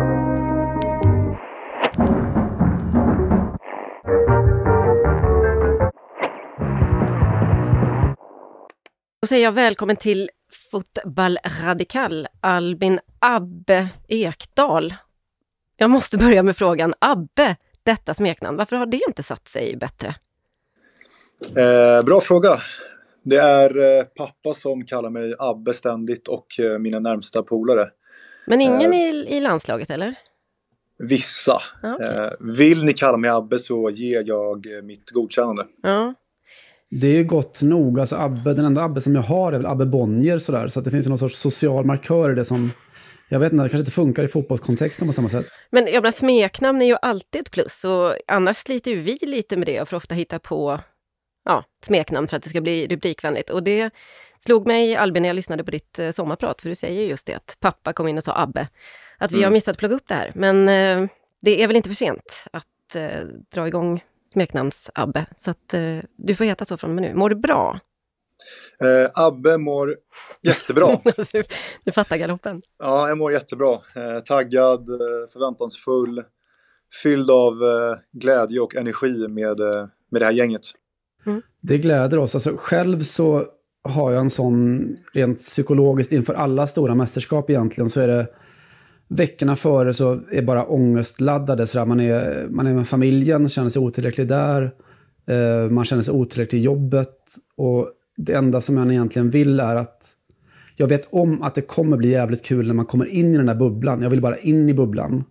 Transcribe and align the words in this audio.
Då 0.00 0.06
säger 9.26 9.44
jag 9.44 9.52
välkommen 9.52 9.96
till 9.96 10.30
Fotboll 10.70 11.38
Radikal, 11.64 12.28
Albin 12.40 13.00
Abbe 13.18 13.88
Ekdal. 14.08 14.94
Jag 15.76 15.90
måste 15.90 16.18
börja 16.18 16.42
med 16.42 16.56
frågan, 16.56 16.94
Abbe, 16.98 17.56
detta 17.82 18.14
smeknamn, 18.14 18.56
varför 18.56 18.76
har 18.76 18.86
det 18.86 19.00
inte 19.08 19.22
satt 19.22 19.48
sig 19.48 19.76
bättre? 19.76 20.14
Eh, 21.56 22.04
bra 22.04 22.20
fråga. 22.20 22.50
Det 23.22 23.36
är 23.36 23.98
eh, 23.98 24.04
pappa 24.04 24.54
som 24.54 24.86
kallar 24.86 25.10
mig 25.10 25.34
Abbe 25.38 25.72
ständigt 25.72 26.28
och 26.28 26.46
eh, 26.60 26.78
mina 26.78 26.98
närmsta 26.98 27.42
polare. 27.42 27.88
Men 28.46 28.60
ingen 28.60 28.92
eh, 28.92 28.98
i, 28.98 29.26
i 29.28 29.40
landslaget 29.40 29.90
eller? 29.90 30.14
Vissa. 30.98 31.60
Ah, 31.82 31.94
okay. 31.94 32.16
Eh, 32.16 32.30
vill 32.40 32.84
ni 32.84 32.92
kalla 32.92 33.16
mig 33.16 33.30
Abbe 33.30 33.58
så 33.58 33.90
ger 33.90 34.22
jag 34.26 34.76
eh, 34.76 34.82
mitt 34.82 35.10
godkännande. 35.10 35.66
Ja. 35.82 36.14
Det 36.90 37.06
är 37.06 37.16
ju 37.16 37.24
gott 37.24 37.62
nog. 37.62 38.00
Alltså 38.00 38.16
Abbe, 38.16 38.54
den 38.54 38.64
enda 38.64 38.82
Abbe 38.82 39.00
som 39.00 39.14
jag 39.14 39.22
har 39.22 39.52
är 39.52 39.56
väl 39.56 39.66
Abbe 39.66 39.86
Bonnier 39.86 40.38
sådär. 40.38 40.68
Så 40.68 40.78
att 40.78 40.84
det 40.84 40.90
finns 40.90 41.06
ju 41.06 41.08
någon 41.08 41.18
sorts 41.18 41.38
social 41.38 41.84
markör 41.84 42.32
i 42.32 42.34
det 42.34 42.44
som... 42.44 42.70
Jag 43.28 43.40
vet 43.40 43.52
inte, 43.52 43.62
det 43.62 43.68
kanske 43.68 43.78
inte 43.78 43.90
funkar 43.90 44.24
i 44.24 44.28
fotbollskontexten 44.28 45.06
på 45.06 45.12
samma 45.12 45.28
sätt. 45.28 45.46
Men 45.70 45.86
jag 45.86 45.94
menar, 45.94 46.10
smeknamn 46.10 46.82
är 46.82 46.86
ju 46.86 46.96
alltid 47.02 47.40
ett 47.40 47.50
plus 47.50 47.84
och 47.84 48.14
annars 48.26 48.56
sliter 48.56 48.90
ju 48.90 49.00
vi 49.00 49.18
lite 49.22 49.56
med 49.56 49.66
det 49.66 49.80
och 49.80 49.88
får 49.88 49.96
ofta 49.96 50.14
hitta 50.14 50.38
på 50.38 50.80
ja, 51.50 51.64
smeknamn 51.86 52.28
för 52.28 52.36
att 52.36 52.42
det 52.42 52.48
ska 52.48 52.60
bli 52.60 52.86
rubrikvänligt. 52.86 53.50
Och 53.50 53.62
det 53.62 53.90
slog 54.40 54.66
mig, 54.66 54.96
Albin, 54.96 55.22
när 55.22 55.28
jag 55.28 55.34
lyssnade 55.36 55.64
på 55.64 55.70
ditt 55.70 55.98
eh, 55.98 56.10
sommarprat, 56.10 56.62
för 56.62 56.68
du 56.68 56.74
säger 56.74 57.06
just 57.06 57.26
det 57.26 57.34
att 57.34 57.56
pappa 57.60 57.92
kom 57.92 58.08
in 58.08 58.16
och 58.16 58.24
sa 58.24 58.32
Abbe. 58.36 58.68
Att 59.18 59.32
vi 59.32 59.36
Mm. 59.36 59.44
har 59.46 59.52
missat 59.52 59.72
att 59.72 59.78
plugga 59.78 59.94
upp 59.94 60.08
det 60.08 60.14
här. 60.14 60.32
Men 60.34 60.68
eh, 60.68 61.08
det 61.42 61.62
är 61.62 61.66
väl 61.66 61.76
inte 61.76 61.88
för 61.88 61.96
sent 61.96 62.44
att 62.52 62.94
eh, 62.94 63.20
dra 63.54 63.68
igång 63.68 64.04
smeknamns-Abbe. 64.34 65.26
Så 65.36 65.50
att 65.50 65.74
eh, 65.74 65.98
du 66.16 66.34
får 66.34 66.44
heta 66.44 66.64
så 66.64 66.76
från 66.76 66.90
och 66.90 66.94
med 66.94 67.02
nu. 67.02 67.14
Mår 67.14 67.28
du 67.28 67.34
bra? 67.36 67.80
Eh, 68.84 69.10
Abbe 69.26 69.58
mår 69.58 69.96
jättebra. 70.42 70.86
Alltså, 71.04 71.36
du, 71.36 71.42
du 71.84 71.92
fattar 71.92 72.16
galoppen. 72.16 72.62
ja, 72.78 73.08
jag 73.08 73.18
mår 73.18 73.32
jättebra. 73.32 73.72
Eh, 73.94 74.20
taggad, 74.24 74.88
eh, 74.88 75.30
förväntansfull, 75.32 76.24
fylld 77.02 77.30
av 77.30 77.52
eh, 77.62 77.98
glädje 78.12 78.60
och 78.60 78.76
energi 78.76 79.28
med, 79.28 79.60
eh, 79.60 79.86
med 80.10 80.20
det 80.22 80.24
här 80.24 80.32
gänget. 80.32 80.62
Mm. 81.26 81.42
Det 81.60 81.78
gläder 81.78 82.18
oss. 82.18 82.34
Alltså 82.34 82.54
själv 82.56 83.00
så 83.00 83.46
har 83.82 84.12
jag 84.12 84.20
en 84.20 84.30
sån 84.30 84.86
rent 85.12 85.38
psykologiskt 85.38 86.12
inför 86.12 86.34
alla 86.34 86.66
stora 86.66 86.94
mästerskap 86.94 87.50
egentligen 87.50 87.90
så 87.90 88.00
är 88.00 88.08
det 88.08 88.26
veckorna 89.08 89.56
före 89.56 89.94
så 89.94 90.20
är 90.30 90.42
bara 90.42 90.66
ångestladdade. 90.66 91.66
Så 91.66 91.78
där. 91.78 91.86
Man, 91.86 92.00
är, 92.00 92.48
man 92.50 92.66
är 92.66 92.74
med 92.74 92.88
familjen, 92.88 93.48
känner 93.48 93.68
sig 93.68 93.82
otillräcklig 93.82 94.28
där. 94.28 94.70
Eh, 95.26 95.70
man 95.70 95.84
känner 95.84 96.02
sig 96.02 96.14
otillräcklig 96.14 96.58
i 96.58 96.62
jobbet. 96.62 97.16
Och 97.56 97.90
det 98.16 98.32
enda 98.32 98.60
som 98.60 98.76
jag 98.76 98.90
egentligen 98.90 99.30
vill 99.30 99.60
är 99.60 99.76
att 99.76 100.16
jag 100.76 100.86
vet 100.86 101.08
om 101.10 101.42
att 101.42 101.54
det 101.54 101.62
kommer 101.62 101.96
bli 101.96 102.08
jävligt 102.08 102.44
kul 102.44 102.66
när 102.66 102.74
man 102.74 102.86
kommer 102.86 103.06
in 103.06 103.34
i 103.34 103.36
den 103.36 103.46
där 103.46 103.54
bubblan. 103.54 104.02
Jag 104.02 104.10
vill 104.10 104.20
bara 104.20 104.38
in 104.38 104.68
i 104.68 104.74
bubblan. 104.74 105.24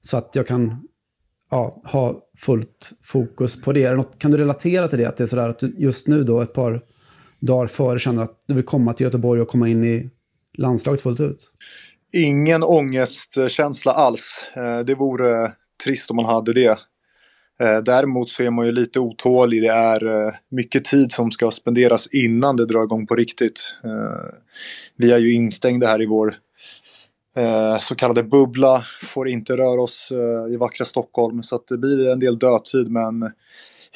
Så 0.00 0.16
att 0.16 0.30
jag 0.36 0.46
kan 0.46 0.88
ja, 1.50 1.82
ha 1.84 2.20
fullt 2.44 2.92
fokus 3.02 3.62
på 3.62 3.72
det. 3.72 3.88
Det 3.88 3.96
något, 3.96 4.18
kan 4.18 4.30
du 4.30 4.36
relatera 4.36 4.88
till 4.88 4.98
det? 4.98 5.08
Att 5.08 5.16
det 5.16 5.24
är 5.24 5.26
sådär 5.26 5.48
att 5.48 5.58
du 5.58 5.74
just 5.78 6.06
nu 6.06 6.24
då 6.24 6.40
ett 6.40 6.54
par 6.54 6.80
dagar 7.40 7.66
före 7.66 7.98
känner 7.98 8.22
att 8.22 8.42
du 8.46 8.54
vill 8.54 8.64
komma 8.64 8.94
till 8.94 9.04
Göteborg 9.04 9.40
och 9.40 9.48
komma 9.48 9.68
in 9.68 9.84
i 9.84 10.10
landslaget 10.58 11.02
fullt 11.02 11.20
ut? 11.20 11.50
Ingen 12.12 12.62
ångestkänsla 12.62 13.92
alls. 13.92 14.46
Eh, 14.54 14.78
det 14.78 14.94
vore 14.94 15.52
trist 15.84 16.10
om 16.10 16.16
man 16.16 16.24
hade 16.24 16.52
det. 16.52 16.78
Eh, 17.60 17.78
däremot 17.84 18.28
så 18.28 18.42
är 18.42 18.50
man 18.50 18.66
ju 18.66 18.72
lite 18.72 19.00
otålig. 19.00 19.62
Det 19.62 19.68
är 19.68 20.26
eh, 20.26 20.32
mycket 20.50 20.84
tid 20.84 21.12
som 21.12 21.30
ska 21.30 21.50
spenderas 21.50 22.06
innan 22.06 22.56
det 22.56 22.66
drar 22.66 22.84
igång 22.84 23.06
på 23.06 23.14
riktigt. 23.14 23.76
Vi 24.96 25.12
är 25.12 25.18
ju 25.18 25.32
instängda 25.32 25.86
här 25.86 26.02
i 26.02 26.06
vår 26.06 26.34
eh, 27.36 27.78
så 27.78 27.94
kallade 27.94 28.22
bubbla. 28.22 28.84
Får 29.02 29.28
inte 29.28 29.56
röra 29.56 29.80
oss 29.80 30.12
eh, 30.12 30.54
i 30.54 30.56
vackra 30.56 30.84
Stockholm. 30.84 31.42
Så 31.42 31.60
det 31.68 31.78
blir 31.78 32.12
en 32.12 32.18
del 32.18 32.38
dödtid. 32.38 32.90
Men 32.90 33.32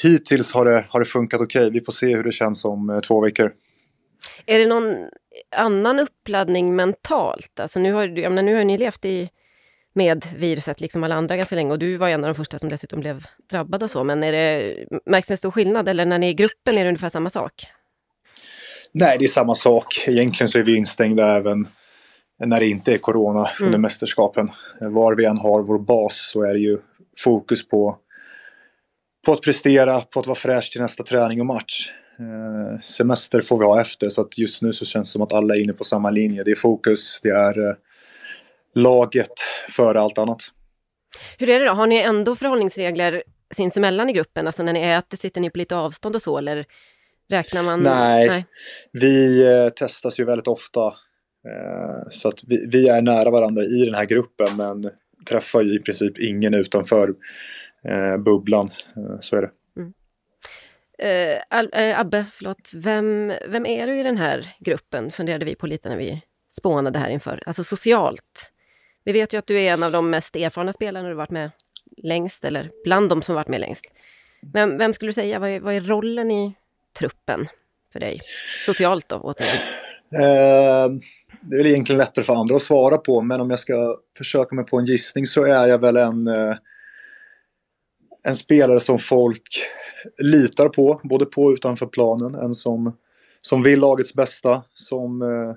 hittills 0.02 0.52
har 0.52 0.64
det, 0.64 0.84
har 0.88 1.00
det 1.00 1.06
funkat 1.06 1.40
okej. 1.40 1.70
Vi 1.70 1.80
får 1.80 1.92
se 1.92 2.16
hur 2.16 2.22
det 2.24 2.32
känns 2.32 2.64
om 2.64 2.90
eh, 2.90 3.00
två 3.00 3.20
veckor. 3.20 3.52
Är 4.46 4.58
det 4.58 4.66
någon 4.66 4.94
annan 5.56 5.98
uppladdning 5.98 6.76
mentalt? 6.76 7.60
Alltså 7.60 7.80
nu 7.80 7.92
har, 7.92 8.02
jag 8.18 8.32
menar, 8.32 8.42
nu 8.42 8.54
har 8.54 8.64
ni 8.64 8.78
levt 8.78 9.04
i, 9.04 9.30
med 9.92 10.26
viruset 10.36 10.80
liksom 10.80 11.04
alla 11.04 11.14
andra 11.14 11.36
ganska 11.36 11.54
länge 11.54 11.70
och 11.70 11.78
du 11.78 11.96
var 11.96 12.08
en 12.08 12.24
av 12.24 12.28
de 12.28 12.34
första 12.34 12.58
som 12.58 12.68
dessutom 12.68 13.00
blev 13.00 13.26
drabbad 13.50 13.82
och 13.82 13.90
så. 13.90 14.04
Men 14.04 14.22
är 14.22 14.32
det, 14.32 14.76
märks 15.06 15.28
det 15.28 15.34
en 15.34 15.38
stor 15.38 15.50
skillnad 15.50 15.88
eller 15.88 16.06
när 16.06 16.18
ni 16.18 16.26
är 16.26 16.30
i 16.30 16.34
gruppen 16.34 16.78
är 16.78 16.84
det 16.84 16.88
ungefär 16.88 17.08
samma 17.08 17.30
sak? 17.30 17.66
Nej, 18.92 19.16
det 19.18 19.24
är 19.24 19.28
samma 19.28 19.54
sak. 19.54 20.04
Egentligen 20.06 20.48
så 20.48 20.58
är 20.58 20.62
vi 20.62 20.76
instängda 20.76 21.36
även 21.36 21.68
när 22.44 22.60
det 22.60 22.66
inte 22.66 22.94
är 22.94 22.98
corona 22.98 23.48
under 23.60 23.78
mästerskapen. 23.78 24.50
Var 24.80 25.14
vi 25.14 25.24
än 25.24 25.38
har 25.38 25.62
vår 25.62 25.78
bas 25.78 26.30
så 26.32 26.42
är 26.42 26.54
det 26.54 26.60
ju 26.60 26.78
fokus 27.18 27.68
på, 27.68 27.96
på 29.26 29.32
att 29.32 29.42
prestera, 29.42 30.00
på 30.00 30.20
att 30.20 30.26
vara 30.26 30.36
fräsch 30.36 30.72
till 30.72 30.80
nästa 30.80 31.04
träning 31.04 31.40
och 31.40 31.46
match. 31.46 31.92
Eh, 32.18 32.80
semester 32.80 33.40
får 33.40 33.58
vi 33.58 33.64
ha 33.64 33.80
efter 33.80 34.08
så 34.08 34.20
att 34.20 34.38
just 34.38 34.62
nu 34.62 34.72
så 34.72 34.84
känns 34.84 35.08
det 35.08 35.12
som 35.12 35.22
att 35.22 35.32
alla 35.32 35.56
är 35.56 35.60
inne 35.60 35.72
på 35.72 35.84
samma 35.84 36.10
linje. 36.10 36.44
Det 36.44 36.50
är 36.50 36.56
fokus, 36.56 37.20
det 37.22 37.30
är 37.30 37.68
eh, 37.68 37.74
laget 38.74 39.32
före 39.68 40.00
allt 40.00 40.18
annat. 40.18 40.42
Hur 41.38 41.50
är 41.50 41.60
det 41.60 41.66
då? 41.66 41.72
Har 41.72 41.86
ni 41.86 41.98
ändå 41.98 42.36
förhållningsregler 42.36 43.22
sinsemellan 43.54 44.10
i 44.10 44.12
gruppen? 44.12 44.46
Alltså 44.46 44.62
när 44.62 44.72
ni 44.72 44.80
äter, 44.80 45.16
sitter 45.16 45.40
ni 45.40 45.50
på 45.50 45.58
lite 45.58 45.76
avstånd 45.76 46.16
och 46.16 46.22
så 46.22 46.38
eller 46.38 46.64
räknar 47.28 47.62
man? 47.62 47.80
Nej. 47.80 48.46
Vi 48.92 49.46
eh, 49.46 49.68
testas 49.68 50.20
ju 50.20 50.24
väldigt 50.24 50.48
ofta. 50.48 50.94
Eh, 51.46 52.08
så 52.10 52.28
att 52.28 52.44
vi, 52.46 52.68
vi 52.72 52.88
är 52.88 53.02
nära 53.02 53.30
varandra 53.30 53.62
i 53.62 53.84
den 53.84 53.94
här 53.94 54.04
gruppen 54.04 54.56
men 54.56 54.90
träffar 55.28 55.62
ju 55.62 55.74
i 55.76 55.78
princip 55.78 56.18
ingen 56.18 56.54
utanför 56.54 57.14
eh, 57.84 58.16
bubblan. 58.16 58.70
Eh, 58.96 59.16
så 59.20 59.36
är 59.36 59.42
det. 59.42 59.50
Mm. 59.76 59.92
Eh, 60.98 61.42
Al- 61.50 61.70
eh, 61.72 62.00
Abbe, 62.00 62.26
förlåt. 62.32 62.70
Vem, 62.74 63.32
vem 63.48 63.66
är 63.66 63.86
du 63.86 64.00
i 64.00 64.02
den 64.02 64.16
här 64.18 64.54
gruppen? 64.60 65.10
Funderade 65.10 65.44
vi 65.44 65.54
på 65.54 65.66
lite 65.66 65.88
när 65.88 65.96
vi 65.96 66.22
spånade 66.50 66.98
här 66.98 67.10
inför. 67.10 67.42
Alltså 67.46 67.64
socialt. 67.64 68.52
Vi 69.04 69.12
vet 69.12 69.32
ju 69.32 69.38
att 69.38 69.46
du 69.46 69.60
är 69.60 69.72
en 69.72 69.82
av 69.82 69.92
de 69.92 70.10
mest 70.10 70.36
erfarna 70.36 70.72
spelarna 70.72 71.08
du 71.08 71.14
har 71.14 71.18
varit 71.18 71.30
med 71.30 71.50
längst, 71.96 72.44
eller 72.44 72.70
bland 72.84 73.08
de 73.08 73.22
som 73.22 73.34
varit 73.34 73.48
med 73.48 73.60
längst. 73.60 73.84
Men 74.52 74.78
vem 74.78 74.94
skulle 74.94 75.08
du 75.08 75.12
säga, 75.12 75.38
vad 75.38 75.50
är, 75.50 75.60
vad 75.60 75.74
är 75.74 75.80
rollen 75.80 76.30
i 76.30 76.54
truppen 76.98 77.48
för 77.92 78.00
dig? 78.00 78.16
Socialt 78.66 79.08
då, 79.08 79.16
återigen. 79.16 79.56
Eh, 80.14 80.92
det 81.40 81.56
är 81.56 81.58
väl 81.58 81.66
egentligen 81.66 81.98
lättare 81.98 82.24
för 82.24 82.34
andra 82.34 82.56
att 82.56 82.62
svara 82.62 82.96
på 82.96 83.22
men 83.22 83.40
om 83.40 83.50
jag 83.50 83.60
ska 83.60 83.96
försöka 84.18 84.54
mig 84.54 84.64
på 84.64 84.78
en 84.78 84.84
gissning 84.84 85.26
så 85.26 85.44
är 85.44 85.66
jag 85.66 85.80
väl 85.80 85.96
en, 85.96 86.26
eh, 86.26 86.56
en 88.22 88.36
spelare 88.36 88.80
som 88.80 88.98
folk 88.98 89.48
litar 90.22 90.68
på, 90.68 91.00
både 91.04 91.24
på 91.24 91.42
och 91.42 91.52
utanför 91.52 91.86
planen. 91.86 92.34
En 92.34 92.54
som, 92.54 92.96
som 93.40 93.62
vill 93.62 93.80
lagets 93.80 94.14
bästa, 94.14 94.62
som 94.72 95.22
eh, 95.22 95.56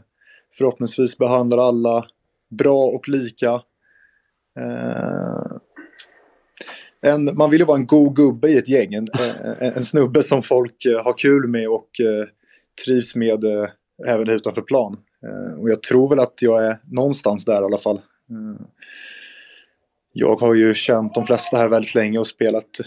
förhoppningsvis 0.57 1.17
behandlar 1.17 1.57
alla 1.57 2.05
bra 2.49 2.83
och 2.85 3.09
lika. 3.09 3.61
Eh, 4.59 5.57
en, 7.01 7.37
man 7.37 7.49
vill 7.49 7.59
ju 7.59 7.65
vara 7.65 7.77
en 7.77 7.87
god 7.87 8.15
gubbe 8.15 8.47
i 8.47 8.57
ett 8.57 8.69
gäng, 8.69 8.93
en, 8.93 9.07
en, 9.59 9.73
en 9.73 9.83
snubbe 9.83 10.23
som 10.23 10.43
folk 10.43 10.85
eh, 10.85 11.03
har 11.03 11.17
kul 11.17 11.47
med 11.47 11.67
och 11.67 11.99
eh, 11.99 12.27
trivs 12.85 13.15
med 13.15 13.43
eh, 13.43 13.69
även 14.07 14.29
utanför 14.29 14.61
plan. 14.61 14.97
Eh, 15.23 15.59
och 15.59 15.69
jag 15.69 15.83
tror 15.83 16.09
väl 16.09 16.19
att 16.19 16.41
jag 16.41 16.65
är 16.65 16.77
någonstans 16.91 17.45
där 17.45 17.61
i 17.61 17.65
alla 17.65 17.77
fall. 17.77 17.97
Eh, 18.29 18.65
jag 20.13 20.35
har 20.35 20.53
ju 20.53 20.73
känt 20.73 21.13
de 21.13 21.25
flesta 21.25 21.57
här 21.57 21.69
väldigt 21.69 21.95
länge 21.95 22.19
och 22.19 22.27
spelat 22.27 22.79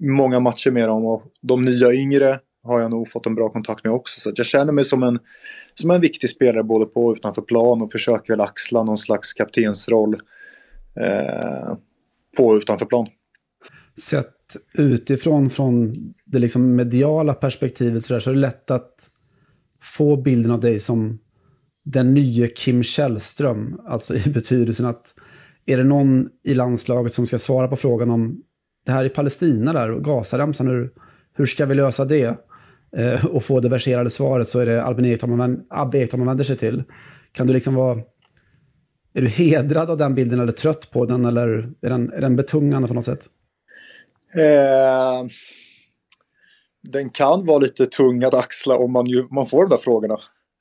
många 0.00 0.40
matcher 0.40 0.70
med 0.70 0.88
dem 0.88 1.06
och 1.06 1.22
de 1.40 1.64
nya 1.64 1.92
yngre 1.92 2.40
har 2.62 2.80
jag 2.80 2.90
nog 2.90 3.08
fått 3.08 3.26
en 3.26 3.34
bra 3.34 3.48
kontakt 3.48 3.84
med 3.84 3.92
också. 3.92 4.20
Så 4.20 4.28
att 4.28 4.38
jag 4.38 4.46
känner 4.46 4.72
mig 4.72 4.84
som 4.84 5.02
en, 5.02 5.18
som 5.74 5.90
en 5.90 6.00
viktig 6.00 6.30
spelare 6.30 6.64
både 6.64 6.86
på 6.86 7.06
och 7.06 7.12
utanför 7.12 7.42
plan 7.42 7.82
och 7.82 7.92
försöker 7.92 8.32
väl 8.32 8.40
axla 8.40 8.82
någon 8.82 8.98
slags 8.98 9.32
kaptensroll 9.32 10.14
eh, 11.00 11.76
på 12.36 12.46
och 12.46 12.56
utanför 12.56 12.86
plan. 12.86 13.06
Sett 14.00 14.34
utifrån 14.74 15.50
från 15.50 15.94
det 16.24 16.38
liksom 16.38 16.76
mediala 16.76 17.34
perspektivet 17.34 18.04
så, 18.04 18.12
där, 18.12 18.20
så 18.20 18.30
är 18.30 18.34
det 18.34 18.40
lätt 18.40 18.70
att 18.70 19.10
få 19.82 20.16
bilden 20.16 20.52
av 20.52 20.60
dig 20.60 20.78
som 20.78 21.18
den 21.84 22.14
nya 22.14 22.48
Kim 22.48 22.82
Källström. 22.82 23.80
Alltså 23.86 24.14
i 24.14 24.30
betydelsen 24.34 24.86
att 24.86 25.14
är 25.66 25.76
det 25.76 25.84
någon 25.84 26.28
i 26.44 26.54
landslaget 26.54 27.14
som 27.14 27.26
ska 27.26 27.38
svara 27.38 27.68
på 27.68 27.76
frågan 27.76 28.10
om 28.10 28.42
det 28.86 28.92
här 28.92 29.04
i 29.04 29.08
Palestina 29.08 29.72
där 29.72 29.90
och 29.90 30.04
Gazaremsan, 30.04 30.68
hur, 30.68 30.90
hur 31.34 31.46
ska 31.46 31.66
vi 31.66 31.74
lösa 31.74 32.04
det? 32.04 32.38
Eh, 32.96 33.26
och 33.26 33.44
få 33.44 33.60
det 33.60 33.68
verserade 33.68 34.10
svaret 34.10 34.48
så 34.48 34.60
är 34.60 34.66
det 34.66 34.82
Albin 34.82 35.04
Ekdal 35.04 35.30
man, 35.30 35.60
Abbe 35.70 35.98
Ekdal 35.98 36.18
man 36.18 36.26
vänder 36.26 36.44
sig 36.44 36.56
till. 36.56 36.82
Kan 37.32 37.46
du 37.46 37.52
liksom 37.52 37.74
vara... 37.74 38.00
är 39.14 39.20
du 39.20 39.28
hedrad 39.28 39.90
av 39.90 39.96
den 39.96 40.14
bilden 40.14 40.40
eller 40.40 40.52
trött 40.52 40.90
på 40.90 41.04
den 41.06 41.24
eller 41.24 41.48
är 41.80 41.90
den, 41.90 42.12
är 42.12 42.20
den 42.20 42.36
betungande 42.36 42.88
på 42.88 42.94
något 42.94 43.04
sätt? 43.04 43.26
Eh, 44.34 45.28
den 46.82 47.10
kan 47.10 47.46
vara 47.46 47.58
lite 47.58 47.86
tung 47.86 48.24
att 48.24 48.34
axla 48.34 48.76
om 48.76 48.92
man, 48.92 49.06
ju, 49.06 49.26
man 49.30 49.46
får 49.46 49.62
de 49.62 49.68
där 49.68 49.82
frågorna. 49.82 50.14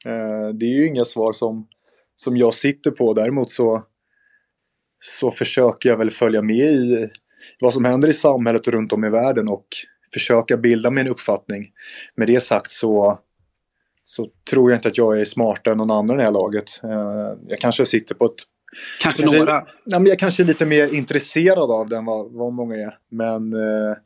Eh, 0.05 0.49
det 0.53 0.65
är 0.65 0.75
ju 0.79 0.87
inga 0.87 1.05
svar 1.05 1.33
som, 1.33 1.67
som 2.15 2.37
jag 2.37 2.53
sitter 2.53 2.91
på. 2.91 3.13
Däremot 3.13 3.51
så, 3.51 3.83
så 4.99 5.31
försöker 5.31 5.89
jag 5.89 5.97
väl 5.97 6.11
följa 6.11 6.41
med 6.41 6.55
i 6.55 7.09
vad 7.59 7.73
som 7.73 7.85
händer 7.85 8.07
i 8.07 8.13
samhället 8.13 8.67
runt 8.67 8.93
om 8.93 9.05
i 9.05 9.09
världen 9.09 9.47
och 9.47 9.67
försöka 10.13 10.57
bilda 10.57 10.91
mig 10.91 11.01
en 11.01 11.11
uppfattning. 11.11 11.67
Med 12.15 12.27
det 12.27 12.43
sagt 12.43 12.71
så, 12.71 13.19
så 14.05 14.27
tror 14.51 14.71
jag 14.71 14.77
inte 14.77 14.87
att 14.87 14.97
jag 14.97 15.21
är 15.21 15.25
smartare 15.25 15.71
än 15.71 15.77
någon 15.77 15.91
annan 15.91 16.15
i 16.15 16.17
det 16.17 16.23
här 16.23 16.31
laget. 16.31 16.79
Eh, 16.83 17.37
jag 17.47 17.59
kanske 17.59 17.85
sitter 17.85 18.15
på 18.15 18.25
ett... 18.25 18.43
Kanske 19.01 19.25
några? 19.25 19.67
Men 19.85 20.05
jag 20.05 20.19
kanske 20.19 20.43
är 20.43 20.45
lite 20.45 20.65
mer 20.65 20.93
intresserad 20.93 21.71
av 21.71 21.89
den 21.89 22.05
vad, 22.05 22.31
vad 22.31 22.53
många 22.53 22.75
är. 22.75 22.97
Men, 23.11 23.53
eh, 23.53 23.97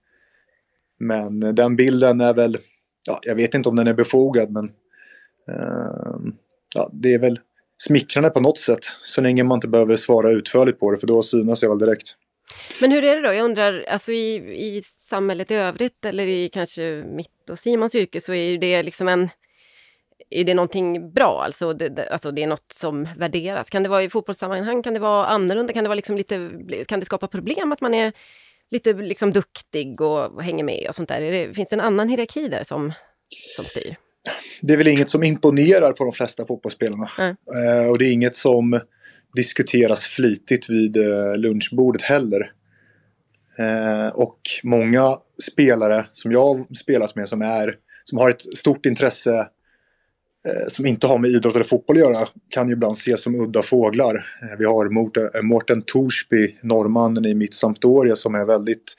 men 1.01 1.43
eh, 1.43 1.53
den 1.53 1.75
bilden 1.75 2.21
är 2.21 2.33
väl... 2.33 2.57
Ja, 3.07 3.19
jag 3.21 3.35
vet 3.35 3.53
inte 3.53 3.69
om 3.69 3.75
den 3.75 3.87
är 3.87 3.93
befogad 3.93 4.51
men... 4.51 4.65
Eh, 5.47 6.33
ja, 6.75 6.89
det 6.93 7.13
är 7.13 7.19
väl 7.19 7.39
smickrande 7.77 8.29
på 8.29 8.41
något 8.41 8.57
sätt. 8.59 8.85
Så 9.03 9.21
länge 9.21 9.43
man 9.43 9.57
inte 9.57 9.67
behöver 9.67 9.95
svara 9.95 10.31
utförligt 10.31 10.79
på 10.79 10.91
det 10.91 10.97
för 10.97 11.07
då 11.07 11.23
synas 11.23 11.63
jag 11.63 11.69
väl 11.69 11.79
direkt. 11.79 12.15
Men 12.81 12.91
hur 12.91 13.03
är 13.03 13.15
det 13.15 13.27
då? 13.27 13.33
Jag 13.33 13.45
undrar, 13.45 13.85
alltså 13.89 14.11
i, 14.11 14.35
i 14.77 14.81
samhället 14.85 15.51
i 15.51 15.55
övrigt 15.55 16.05
eller 16.05 16.27
i 16.27 16.49
kanske 16.49 17.03
mitt 17.07 17.49
och 17.49 17.59
Simons 17.59 17.95
yrke 17.95 18.21
så 18.21 18.33
är 18.33 18.57
det 18.57 18.83
liksom 18.83 19.07
en... 19.07 19.29
Är 20.29 20.43
det 20.43 20.53
någonting 20.53 21.11
bra? 21.11 21.41
Alltså 21.45 21.73
det, 21.73 22.09
alltså 22.11 22.31
det 22.31 22.43
är 22.43 22.47
något 22.47 22.71
som 22.71 23.07
värderas. 23.17 23.69
Kan 23.69 23.83
det 23.83 23.89
vara 23.89 24.03
i 24.03 24.09
fotbollssammanhang? 24.09 24.83
Kan 24.83 24.93
det 24.93 24.99
vara 24.99 25.25
annorlunda? 25.25 25.73
Kan 25.73 25.83
det, 25.83 25.87
vara 25.87 25.95
liksom 25.95 26.17
lite, 26.17 26.51
kan 26.87 26.99
det 26.99 27.05
skapa 27.05 27.27
problem 27.27 27.71
att 27.71 27.81
man 27.81 27.93
är 27.93 28.13
lite 28.71 28.93
liksom 28.93 29.31
duktig 29.31 30.01
och 30.01 30.43
hänger 30.43 30.63
med 30.63 30.85
och 30.89 30.95
sånt 30.95 31.09
där? 31.09 31.21
Det, 31.21 31.53
finns 31.53 31.69
det 31.69 31.75
en 31.75 31.81
annan 31.81 32.09
hierarki 32.09 32.47
där 32.47 32.63
som, 32.63 32.93
som 33.55 33.65
styr? 33.65 33.95
Det 34.61 34.73
är 34.73 34.77
väl 34.77 34.87
inget 34.87 35.09
som 35.09 35.23
imponerar 35.23 35.91
på 35.91 36.03
de 36.03 36.13
flesta 36.13 36.45
fotbollsspelarna. 36.45 37.11
Mm. 37.19 37.29
Eh, 37.29 37.89
och 37.89 37.97
det 37.99 38.05
är 38.05 38.11
inget 38.11 38.35
som 38.35 38.79
diskuteras 39.35 40.05
flitigt 40.05 40.69
vid 40.69 40.97
eh, 40.97 41.37
lunchbordet 41.37 42.01
heller. 42.01 42.51
Eh, 43.59 44.07
och 44.07 44.39
många 44.63 45.17
spelare 45.51 46.05
som 46.11 46.31
jag 46.31 46.77
spelat 46.77 47.15
med 47.15 47.29
som, 47.29 47.41
är, 47.41 47.75
som 48.03 48.17
har 48.17 48.29
ett 48.29 48.41
stort 48.41 48.85
intresse 48.85 49.47
som 50.67 50.85
inte 50.85 51.07
har 51.07 51.17
med 51.17 51.29
idrott 51.29 51.55
eller 51.55 51.65
fotboll 51.65 51.97
att 51.97 52.01
göra 52.01 52.27
kan 52.49 52.67
ju 52.67 52.73
ibland 52.73 52.97
ses 52.97 53.23
som 53.23 53.35
udda 53.35 53.61
fåglar. 53.61 54.15
Eh, 54.15 54.57
vi 54.59 54.65
har 54.65 54.89
Morten, 54.89 55.29
Morten 55.43 55.81
Torsby, 55.81 56.57
norrmannen 56.63 57.25
i 57.25 57.33
mitt 57.33 57.53
Sampdoria 57.53 58.15
som 58.15 58.35
är 58.35 58.45
väldigt 58.45 58.95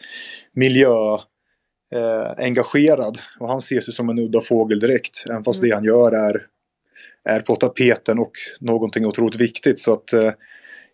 miljöengagerad. 0.54 3.18
och 3.40 3.48
han 3.48 3.58
ses 3.58 3.88
ju 3.88 3.92
som 3.92 4.08
en 4.08 4.18
udda 4.18 4.40
fågel 4.40 4.80
direkt. 4.80 5.24
Även 5.30 5.44
fast 5.44 5.62
mm. 5.62 5.68
det 5.68 5.74
han 5.74 5.84
gör 5.84 6.12
är, 6.12 6.46
är 7.24 7.40
på 7.40 7.56
tapeten 7.56 8.18
och 8.18 8.32
någonting 8.60 9.06
otroligt 9.06 9.40
viktigt. 9.40 9.78
Så 9.78 9.92
att 9.92 10.12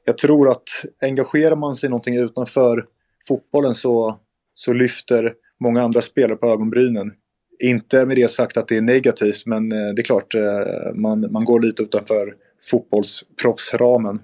jag 0.05 0.19
tror 0.19 0.51
att 0.51 0.69
engagerar 1.03 1.57
man 1.57 1.75
sig 1.75 1.87
i 1.87 1.91
någonting 1.91 2.17
utanför 2.17 2.85
fotbollen 3.29 3.75
så, 3.75 4.19
så 4.55 4.73
lyfter 4.73 5.35
många 5.61 5.83
andra 5.83 6.01
spelare 6.01 6.37
på 6.37 6.47
ögonbrynen. 6.47 7.13
Inte 7.61 8.07
med 8.07 8.17
det 8.17 8.31
sagt 8.31 8.57
att 8.57 8.69
det 8.69 8.77
är 8.77 8.83
negativt, 8.83 9.47
men 9.47 9.73
eh, 9.73 9.89
det 9.97 10.03
är 10.03 10.05
klart, 10.05 10.35
eh, 10.35 10.43
man, 10.95 11.33
man 11.33 11.45
går 11.45 11.61
lite 11.61 11.83
utanför 11.83 12.35
fotbollsproffsramen. 12.71 14.21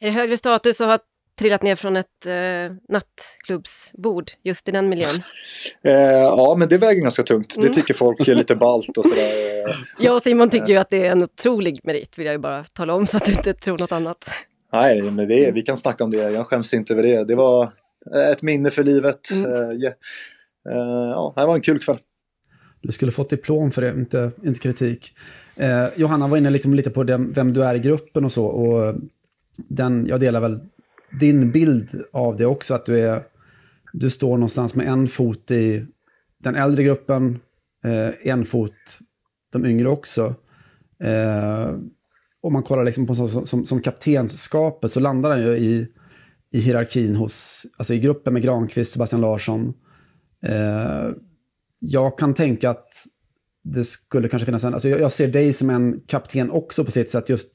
Är 0.00 0.06
det 0.06 0.12
högre 0.12 0.36
status 0.36 0.80
att 0.80 0.86
ha 0.86 0.98
trillat 1.38 1.62
ner 1.62 1.76
från 1.76 1.96
ett 1.96 2.26
eh, 2.26 2.76
nattklubbsbord 2.88 4.30
just 4.42 4.68
i 4.68 4.72
den 4.72 4.88
miljön? 4.88 5.14
eh, 5.84 5.92
ja, 6.12 6.54
men 6.58 6.68
det 6.68 6.78
väger 6.78 7.02
ganska 7.02 7.22
tungt. 7.22 7.56
Mm. 7.56 7.68
Det 7.68 7.74
tycker 7.74 7.94
folk 7.94 8.28
är 8.28 8.34
lite 8.34 8.56
balt 8.56 8.98
och 8.98 9.06
sådär. 9.06 9.86
Jag 10.00 10.16
och 10.16 10.22
Simon 10.22 10.50
tycker 10.50 10.68
ju 10.68 10.76
att 10.76 10.90
det 10.90 11.06
är 11.06 11.12
en 11.12 11.22
otrolig 11.22 11.80
merit, 11.84 12.18
vill 12.18 12.26
jag 12.26 12.32
ju 12.32 12.38
bara 12.38 12.64
tala 12.64 12.94
om 12.94 13.06
så 13.06 13.16
att 13.16 13.24
du 13.24 13.32
inte 13.32 13.54
tror 13.54 13.78
något 13.78 13.92
annat. 13.92 14.30
Nej, 14.72 15.02
men 15.02 15.28
det 15.28 15.46
är, 15.46 15.52
vi 15.52 15.62
kan 15.62 15.76
snacka 15.76 16.04
om 16.04 16.10
det. 16.10 16.30
Jag 16.30 16.46
skäms 16.46 16.74
inte 16.74 16.92
över 16.92 17.02
det. 17.02 17.24
Det 17.24 17.34
var, 17.34 17.72
Eh, 18.14 18.30
ett 18.30 18.42
minne 18.42 18.70
för 18.70 18.84
livet. 18.84 19.30
Mm. 19.30 19.50
Uh, 19.50 21.10
ja, 21.10 21.32
det 21.36 21.46
var 21.46 21.54
en 21.54 21.60
kul 21.60 21.78
kväll. 21.78 21.98
Du 22.80 22.92
skulle 22.92 23.12
fått 23.12 23.30
diplom 23.30 23.70
för 23.70 23.82
det, 23.82 23.88
inte, 23.88 24.30
inte 24.44 24.60
kritik. 24.60 25.14
Eh, 25.56 25.86
Johanna 25.96 26.28
var 26.28 26.36
inne 26.36 26.50
liksom 26.50 26.74
lite 26.74 26.90
på 26.90 27.04
den, 27.04 27.32
vem 27.32 27.52
du 27.52 27.64
är 27.64 27.74
i 27.74 27.78
gruppen 27.78 28.24
och 28.24 28.32
så. 28.32 28.46
Och 28.46 28.94
den, 29.56 30.06
jag 30.06 30.20
delar 30.20 30.40
väl 30.40 30.60
din 31.20 31.52
bild 31.52 32.02
av 32.12 32.36
det 32.36 32.46
också, 32.46 32.74
att 32.74 32.86
du, 32.86 33.00
är, 33.00 33.22
du 33.92 34.10
står 34.10 34.30
någonstans 34.30 34.74
med 34.74 34.86
en 34.86 35.08
fot 35.08 35.50
i 35.50 35.86
den 36.38 36.54
äldre 36.54 36.82
gruppen, 36.82 37.40
eh, 37.84 38.28
en 38.28 38.44
fot 38.44 38.98
de 39.52 39.66
yngre 39.66 39.88
också. 39.88 40.34
Eh, 41.02 41.70
om 42.40 42.52
man 42.52 42.62
kollar 42.62 42.84
liksom 42.84 43.06
på 43.06 43.14
som, 43.14 43.46
som, 43.46 43.64
som 43.64 43.80
kaptensskapet 43.80 44.92
så 44.92 45.00
landar 45.00 45.30
den 45.30 45.46
ju 45.46 45.56
i 45.56 45.88
i 46.50 46.60
hierarkin 46.60 47.14
hos, 47.14 47.66
alltså 47.76 47.94
i 47.94 47.98
gruppen 47.98 48.32
med 48.32 48.42
Granqvist, 48.42 48.92
Sebastian 48.92 49.20
Larsson. 49.20 49.74
Eh, 50.42 51.10
jag 51.78 52.18
kan 52.18 52.34
tänka 52.34 52.70
att 52.70 53.06
det 53.62 53.84
skulle 53.84 54.28
kanske 54.28 54.46
finnas 54.46 54.64
en, 54.64 54.72
alltså 54.74 54.88
jag, 54.88 55.00
jag, 55.00 55.12
ser 55.12 55.28
dig 55.28 55.52
som 55.52 55.70
en 55.70 56.00
kapten 56.06 56.50
också 56.50 56.84
på 56.84 56.90
sitt 56.90 57.10
sätt, 57.10 57.28
just 57.28 57.48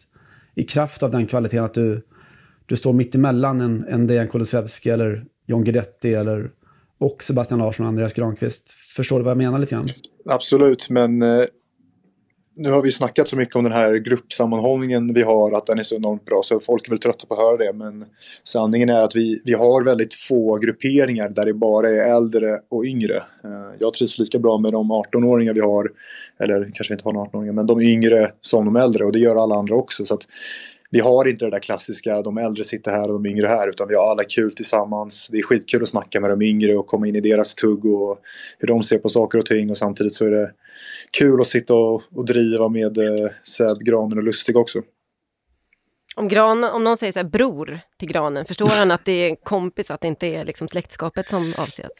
i 0.56 0.64
kraft 0.64 1.04
av 1.04 1.12
den 1.12 1.28
kvaliteten 1.28 1.66
att 1.66 1.74
du, 1.74 2.02
du 2.66 2.76
står 2.76 2.94
mitt 2.94 3.16
emellan 3.16 3.62
en, 3.62 3.86
en 3.88 4.08
Dejan 4.08 4.28
Kulusevski 4.28 4.90
eller 4.90 5.26
John 5.46 5.64
Guidetti 5.64 6.14
eller 6.14 6.52
och 6.98 7.24
Sebastian 7.24 7.60
Larsson 7.60 7.86
och 7.86 7.90
Andreas 7.90 8.14
Granqvist. 8.14 8.70
Förstår 8.72 9.20
du 9.20 9.24
vad 9.24 9.32
jag 9.32 9.38
menar 9.38 9.60
lite 9.60 9.76
grann? 9.76 9.88
Absolut, 10.26 10.90
men 10.90 11.22
eh, 11.22 11.44
nu 12.56 12.72
har 12.72 12.82
vi 12.82 12.92
snackat 12.92 13.28
så 13.28 13.36
mycket 13.36 13.56
om 13.56 13.64
den 13.64 13.74
här 13.74 13.96
gruppsammanhållningen 13.96 15.14
vi 15.14 15.22
har, 15.22 15.52
att 15.52 15.66
den 15.66 15.80
är 15.80 15.84
så 15.84 15.96
enormt 15.96 16.26
bra, 16.26 16.42
så 16.44 16.60
folk 16.60 16.88
är 16.88 16.90
väl 16.90 17.00
trötta 17.00 17.26
på 17.26 17.34
att 17.34 17.40
höra 17.40 17.58
det. 17.58 17.74
Men 17.74 18.06
sanningen 18.44 18.90
är 18.90 19.00
att 19.00 19.16
vi, 19.16 19.42
vi 19.46 19.54
har 19.54 19.84
väldigt 19.84 20.14
få 20.14 20.58
grupperingar 20.58 21.30
där 21.30 21.46
det 21.46 21.54
bara 21.54 21.90
är 21.90 22.16
äldre 22.16 22.60
och 22.70 22.86
yngre. 22.86 23.16
Eh, 23.44 23.76
jag 23.80 23.94
trivs 23.94 24.20
lika 24.20 24.40
bra 24.40 24.58
med 24.58 24.72
de 24.72 24.92
18-åringar 24.92 25.54
vi 25.54 25.62
har, 25.62 25.92
eller 26.40 26.72
kanske 26.74 26.94
inte 26.94 27.04
har 27.04 27.14
några 27.14 27.28
18-åringar, 27.30 27.54
men 27.54 27.68
de 27.68 27.82
yngre 27.82 28.32
som 28.42 28.66
de 28.66 28.76
äldre 28.76 29.06
och 29.06 29.12
det 29.12 29.20
gör 29.20 29.36
alla 29.36 29.56
andra 29.56 29.76
också. 29.76 30.06
Så 30.06 30.14
att 30.14 30.28
vi 30.90 31.00
har 31.00 31.28
inte 31.28 31.46
det 31.46 31.52
där 31.52 31.60
klassiska, 31.60 32.22
de 32.22 32.38
äldre 32.38 32.64
sitter 32.64 32.92
här 32.92 33.08
och 33.08 33.14
de 33.14 33.26
yngre 33.26 33.48
här, 33.48 33.70
utan 33.70 33.88
vi 33.88 33.96
har 33.96 34.12
alla 34.12 34.24
kul 34.24 34.56
tillsammans. 34.56 35.30
Det 35.32 35.38
är 35.38 35.42
skitkul 35.42 35.82
att 35.84 35.90
snacka 35.90 36.20
med 36.20 36.30
de 36.30 36.42
yngre 36.42 36.78
och 36.78 36.88
komma 36.88 37.08
in 37.08 37.16
i 37.16 37.22
deras 37.22 37.56
tugg 37.56 37.86
och 37.86 38.20
hur 38.60 38.68
de 38.68 38.84
ser 38.84 38.98
på 38.98 39.10
saker 39.10 39.38
och 39.38 39.46
ting 39.46 39.70
och 39.70 39.78
samtidigt 39.78 40.14
så 40.14 40.26
är 40.26 40.32
det 40.32 40.52
kul 41.18 41.42
att 41.42 41.48
sitta 41.48 41.74
och, 41.74 42.02
och 42.12 42.26
driva 42.26 42.70
med 42.70 42.98
eh, 42.98 43.30
Seb, 43.44 43.80
Granen 43.80 44.18
och 44.18 44.24
Lustig 44.24 44.58
också. 44.58 44.82
Om, 46.16 46.28
gran, 46.28 46.64
om 46.64 46.84
någon 46.84 46.98
säger 46.98 47.14
så 47.14 47.20
här, 47.20 47.28
bror 47.28 47.80
till 47.98 48.08
Granen, 48.08 48.46
förstår 48.46 48.68
han 48.68 48.92
att 48.92 49.06
det 49.06 49.12
är 49.12 49.30
en 49.30 49.36
kompis 49.36 49.90
och 49.90 49.94
att 49.94 50.02
det 50.02 50.08
inte 50.08 50.28
är 50.28 50.46
liksom 50.46 50.68
släktskapet 50.68 51.30
som 51.30 51.54
avses? 51.58 51.92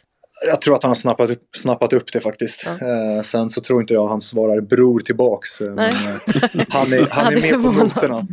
Jag 0.46 0.60
tror 0.60 0.74
att 0.74 0.82
han 0.82 0.90
har 0.90 0.94
snappat 0.94 1.30
upp, 1.30 1.56
snappat 1.56 1.92
upp 1.92 2.12
det 2.12 2.20
faktiskt. 2.20 2.66
Ja. 2.66 2.72
Eh, 2.72 3.22
sen 3.22 3.50
så 3.50 3.60
tror 3.60 3.80
inte 3.80 3.94
jag 3.94 4.08
han 4.08 4.20
svarar 4.20 4.60
bror 4.60 5.00
tillbaks. 5.00 5.60
Eh, 5.60 5.74
men, 5.74 5.84
eh, 5.84 6.66
han 6.68 6.92
är, 6.92 7.08
han 7.10 7.32
är 7.36 7.40
med 7.40 7.64
på 7.64 7.72
noterna. 7.72 8.26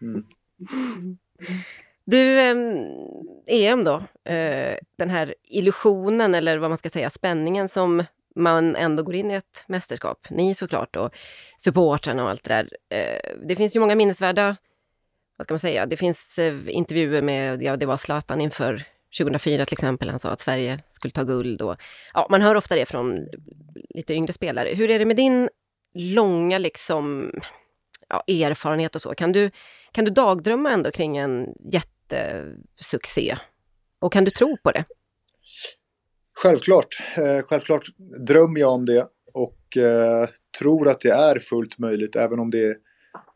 Mm. 0.00 0.24
Du, 2.04 2.40
eh, 2.40 2.56
EM 3.46 3.84
då, 3.84 4.02
den 4.98 5.10
här 5.10 5.34
illusionen 5.44 6.34
eller 6.34 6.58
vad 6.58 6.70
man 6.70 6.78
ska 6.78 6.90
säga, 6.90 7.10
spänningen 7.10 7.68
som 7.68 8.04
man 8.34 8.76
ändå 8.76 9.02
går 9.02 9.14
in 9.14 9.30
i 9.30 9.34
ett 9.34 9.64
mästerskap. 9.66 10.26
Ni 10.30 10.54
såklart 10.54 10.96
och 10.96 11.16
supportrarna 11.58 12.24
och 12.24 12.30
allt 12.30 12.44
det 12.44 12.54
där. 12.54 12.68
Eh, 12.98 13.36
det 13.48 13.56
finns 13.56 13.76
ju 13.76 13.80
många 13.80 13.94
minnesvärda, 13.94 14.56
vad 15.36 15.44
ska 15.44 15.54
man 15.54 15.58
säga, 15.58 15.86
det 15.86 15.96
finns 15.96 16.38
eh, 16.38 16.54
intervjuer 16.68 17.22
med, 17.22 17.62
ja 17.62 17.76
det 17.76 17.86
var 17.86 17.96
Zlatan 17.96 18.40
inför 18.40 18.82
2004 19.18 19.64
till 19.64 19.74
exempel, 19.74 20.10
han 20.10 20.18
sa 20.18 20.30
att 20.30 20.40
Sverige 20.40 20.80
skulle 20.90 21.12
ta 21.12 21.22
guld 21.22 21.62
och 21.62 21.76
ja, 22.14 22.26
man 22.30 22.42
hör 22.42 22.54
ofta 22.54 22.74
det 22.74 22.86
från 22.86 23.28
lite 23.94 24.14
yngre 24.14 24.32
spelare. 24.32 24.68
Hur 24.74 24.90
är 24.90 24.98
det 24.98 25.04
med 25.04 25.16
din 25.16 25.48
långa 25.94 26.58
liksom 26.58 27.32
ja, 28.08 28.24
erfarenhet 28.26 28.94
och 28.94 29.02
så? 29.02 29.14
Kan 29.14 29.32
du, 29.32 29.50
kan 29.92 30.04
du 30.04 30.10
dagdrömma 30.10 30.70
ändå 30.70 30.90
kring 30.90 31.16
en 31.16 31.54
jättesuccé? 31.72 33.36
Och 33.98 34.12
kan 34.12 34.24
du 34.24 34.30
tro 34.30 34.56
på 34.56 34.70
det? 34.72 34.84
Självklart. 36.34 37.02
Eh, 37.16 37.46
självklart 37.46 37.86
drömmer 38.26 38.60
jag 38.60 38.72
om 38.72 38.84
det 38.84 39.06
och 39.32 39.76
eh, 39.76 40.28
tror 40.58 40.88
att 40.88 41.00
det 41.00 41.10
är 41.10 41.38
fullt 41.38 41.78
möjligt 41.78 42.16
även 42.16 42.38
om 42.38 42.50
det 42.50 42.64
är 42.64 42.76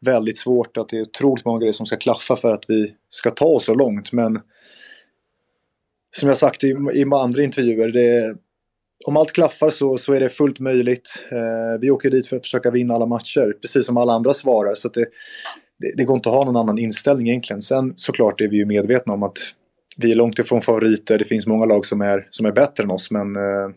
väldigt 0.00 0.38
svårt 0.38 0.76
att 0.76 0.88
det 0.88 0.96
är 0.96 1.02
otroligt 1.02 1.44
många 1.44 1.58
grejer 1.58 1.72
som 1.72 1.86
ska 1.86 1.96
klaffa 1.96 2.36
för 2.36 2.54
att 2.54 2.64
vi 2.68 2.94
ska 3.08 3.30
ta 3.30 3.44
oss 3.44 3.64
så 3.64 3.74
långt. 3.74 4.12
Men 4.12 4.40
som 6.16 6.28
jag 6.28 6.38
sagt 6.38 6.64
i, 6.64 6.76
i 6.94 7.04
andra 7.12 7.42
intervjuer, 7.42 7.88
det, 7.88 8.36
om 9.06 9.16
allt 9.16 9.32
klaffar 9.32 9.70
så, 9.70 9.98
så 9.98 10.12
är 10.12 10.20
det 10.20 10.28
fullt 10.28 10.60
möjligt. 10.60 11.26
Eh, 11.30 11.80
vi 11.80 11.90
åker 11.90 12.10
dit 12.10 12.26
för 12.26 12.36
att 12.36 12.42
försöka 12.42 12.70
vinna 12.70 12.94
alla 12.94 13.06
matcher, 13.06 13.52
precis 13.60 13.86
som 13.86 13.96
alla 13.96 14.12
andra 14.12 14.34
svarar. 14.34 14.74
Så 14.74 14.88
det, 14.88 15.06
det, 15.78 15.92
det 15.96 16.04
går 16.04 16.16
inte 16.16 16.28
att 16.28 16.34
ha 16.34 16.44
någon 16.44 16.56
annan 16.56 16.78
inställning 16.78 17.28
egentligen. 17.28 17.62
Sen 17.62 17.94
såklart 17.96 18.40
är 18.40 18.48
vi 18.48 18.56
ju 18.56 18.66
medvetna 18.66 19.12
om 19.12 19.22
att 19.22 19.38
vi 20.00 20.12
är 20.12 20.16
långt 20.16 20.38
ifrån 20.38 20.60
favoriter. 20.60 21.18
Det 21.18 21.24
finns 21.24 21.46
många 21.46 21.66
lag 21.66 21.86
som 21.86 22.00
är, 22.00 22.26
som 22.30 22.46
är 22.46 22.52
bättre 22.52 22.84
än 22.84 22.90
oss. 22.90 23.10
Men, 23.10 23.36
eh, 23.36 23.70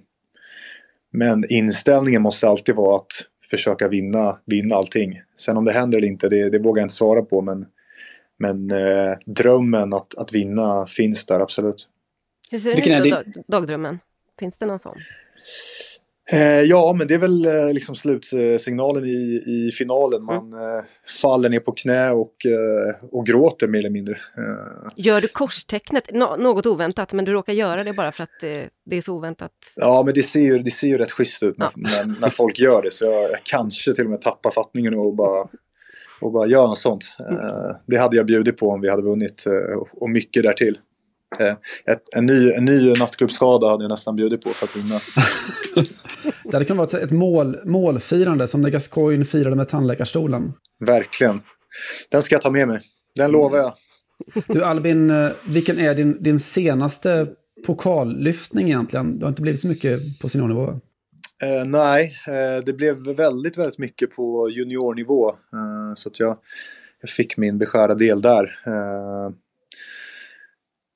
men 1.11 1.45
inställningen 1.49 2.21
måste 2.21 2.47
alltid 2.47 2.75
vara 2.75 2.95
att 2.95 3.11
försöka 3.49 3.87
vinna, 3.87 4.37
vinna 4.45 4.75
allting. 4.75 5.21
Sen 5.35 5.57
om 5.57 5.65
det 5.65 5.71
händer 5.71 5.97
eller 5.97 6.07
inte, 6.07 6.29
det, 6.29 6.49
det 6.49 6.59
vågar 6.59 6.81
jag 6.81 6.85
inte 6.85 6.95
svara 6.95 7.21
på. 7.21 7.41
Men, 7.41 7.65
men 8.39 8.71
eh, 8.71 9.17
drömmen 9.25 9.93
att, 9.93 10.17
att 10.17 10.33
vinna 10.33 10.87
finns 10.87 11.25
där, 11.25 11.39
absolut. 11.39 11.87
Hur 12.51 12.59
ser 12.59 12.75
den 12.75 13.05
ut 13.05 13.35
då, 13.35 13.41
dagdrömmen? 13.47 13.99
Finns 14.39 14.57
det 14.57 14.65
någon 14.65 14.79
sån? 14.79 14.97
Eh, 16.31 16.61
ja, 16.61 16.95
men 16.97 17.07
det 17.07 17.13
är 17.13 17.17
väl 17.17 17.45
eh, 17.45 17.73
liksom 17.73 17.95
slutsignalen 17.95 19.05
i, 19.05 19.43
i 19.47 19.71
finalen. 19.77 20.23
Man 20.23 20.53
mm. 20.53 20.77
eh, 20.77 20.83
faller 21.21 21.49
ner 21.49 21.59
på 21.59 21.71
knä 21.71 22.11
och, 22.11 22.45
eh, 22.45 22.95
och 23.11 23.25
gråter 23.25 23.67
mer 23.67 23.79
eller 23.79 23.89
mindre. 23.89 24.13
Eh. 24.13 24.89
Gör 24.95 25.21
du 25.21 25.27
korstecknet? 25.27 26.09
Nå 26.13 26.35
något 26.35 26.65
oväntat, 26.65 27.13
men 27.13 27.25
du 27.25 27.31
råkar 27.31 27.53
göra 27.53 27.83
det 27.83 27.93
bara 27.93 28.11
för 28.11 28.23
att 28.23 28.43
eh, 28.43 28.63
det 28.85 28.97
är 28.97 29.01
så 29.01 29.15
oväntat? 29.15 29.51
Ja, 29.75 30.03
men 30.05 30.13
det 30.13 30.23
ser 30.23 30.41
ju, 30.41 30.59
det 30.59 30.71
ser 30.71 30.87
ju 30.87 30.97
rätt 30.97 31.11
schysst 31.11 31.43
ut 31.43 31.57
när, 31.57 31.65
ja. 31.65 31.71
när, 31.75 32.19
när, 32.19 32.29
folk 32.29 32.59
gör 32.59 32.81
det. 32.81 32.91
Så 32.91 33.05
jag, 33.05 33.13
jag, 33.13 33.43
kanske 33.43 33.93
till 33.93 34.03
och 34.03 34.11
med 34.11 34.21
tappar 34.21 34.51
fattningen 34.51 34.95
och 34.95 35.15
bara, 35.15 35.47
och 36.21 36.31
bara 36.31 36.47
gör 36.47 36.67
något 36.67 36.77
sånt. 36.77 37.15
Mm. 37.19 37.75
det 37.87 37.97
hade 37.97 38.17
jag 38.17 38.25
bjudit 38.25 38.57
på 38.57 38.67
om 38.67 38.81
vi 38.81 38.89
hade 38.89 39.03
vunnit 39.03 39.45
och 39.99 40.09
mycket 40.09 40.43
därtill. 40.43 40.77
Eh, 41.39 41.55
ett, 41.85 42.03
en, 42.15 42.25
ny, 42.25 42.51
en 42.51 42.65
ny 42.65 42.93
nattklubbsskada 42.93 43.67
hade 43.67 43.83
jag 43.83 43.89
nästan 43.89 44.15
bjudit 44.15 44.41
på 44.41 44.49
för 44.49 44.65
att 44.65 44.75
vinna. 44.75 44.99
det 46.43 46.53
hade 46.53 46.65
kunnat 46.65 46.93
vara 46.93 47.03
ett 47.03 47.11
mål, 47.11 47.57
målfirande 47.65 48.47
som 48.47 48.61
när 48.61 48.69
Gascoigne 48.69 49.25
firade 49.25 49.55
med 49.55 49.69
tandläkarstolen. 49.69 50.53
Verkligen. 50.79 51.41
Den 52.09 52.21
ska 52.21 52.35
jag 52.35 52.41
ta 52.41 52.51
med 52.51 52.67
mig. 52.67 52.81
Den 53.15 53.31
lovar 53.31 53.57
jag. 53.57 53.73
Du 54.47 54.63
Albin, 54.63 55.09
eh, 55.09 55.29
vilken 55.47 55.79
är 55.79 55.95
din, 55.95 56.23
din 56.23 56.39
senaste 56.39 57.27
pokallyftning 57.65 58.67
egentligen? 58.67 59.19
Det 59.19 59.25
har 59.25 59.29
inte 59.29 59.41
blivit 59.41 59.61
så 59.61 59.67
mycket 59.67 59.99
på 60.21 60.29
seniornivå. 60.29 60.79
Eh, 61.43 61.65
nej, 61.65 62.13
eh, 62.27 62.63
det 62.65 62.73
blev 62.73 62.97
väldigt, 63.15 63.57
väldigt 63.57 63.77
mycket 63.77 64.15
på 64.15 64.49
juniornivå. 64.49 65.29
Eh, 65.29 65.93
så 65.95 66.09
att 66.09 66.19
jag, 66.19 66.37
jag 67.01 67.09
fick 67.09 67.37
min 67.37 67.57
beskärda 67.57 67.95
del 67.95 68.21
där. 68.21 68.57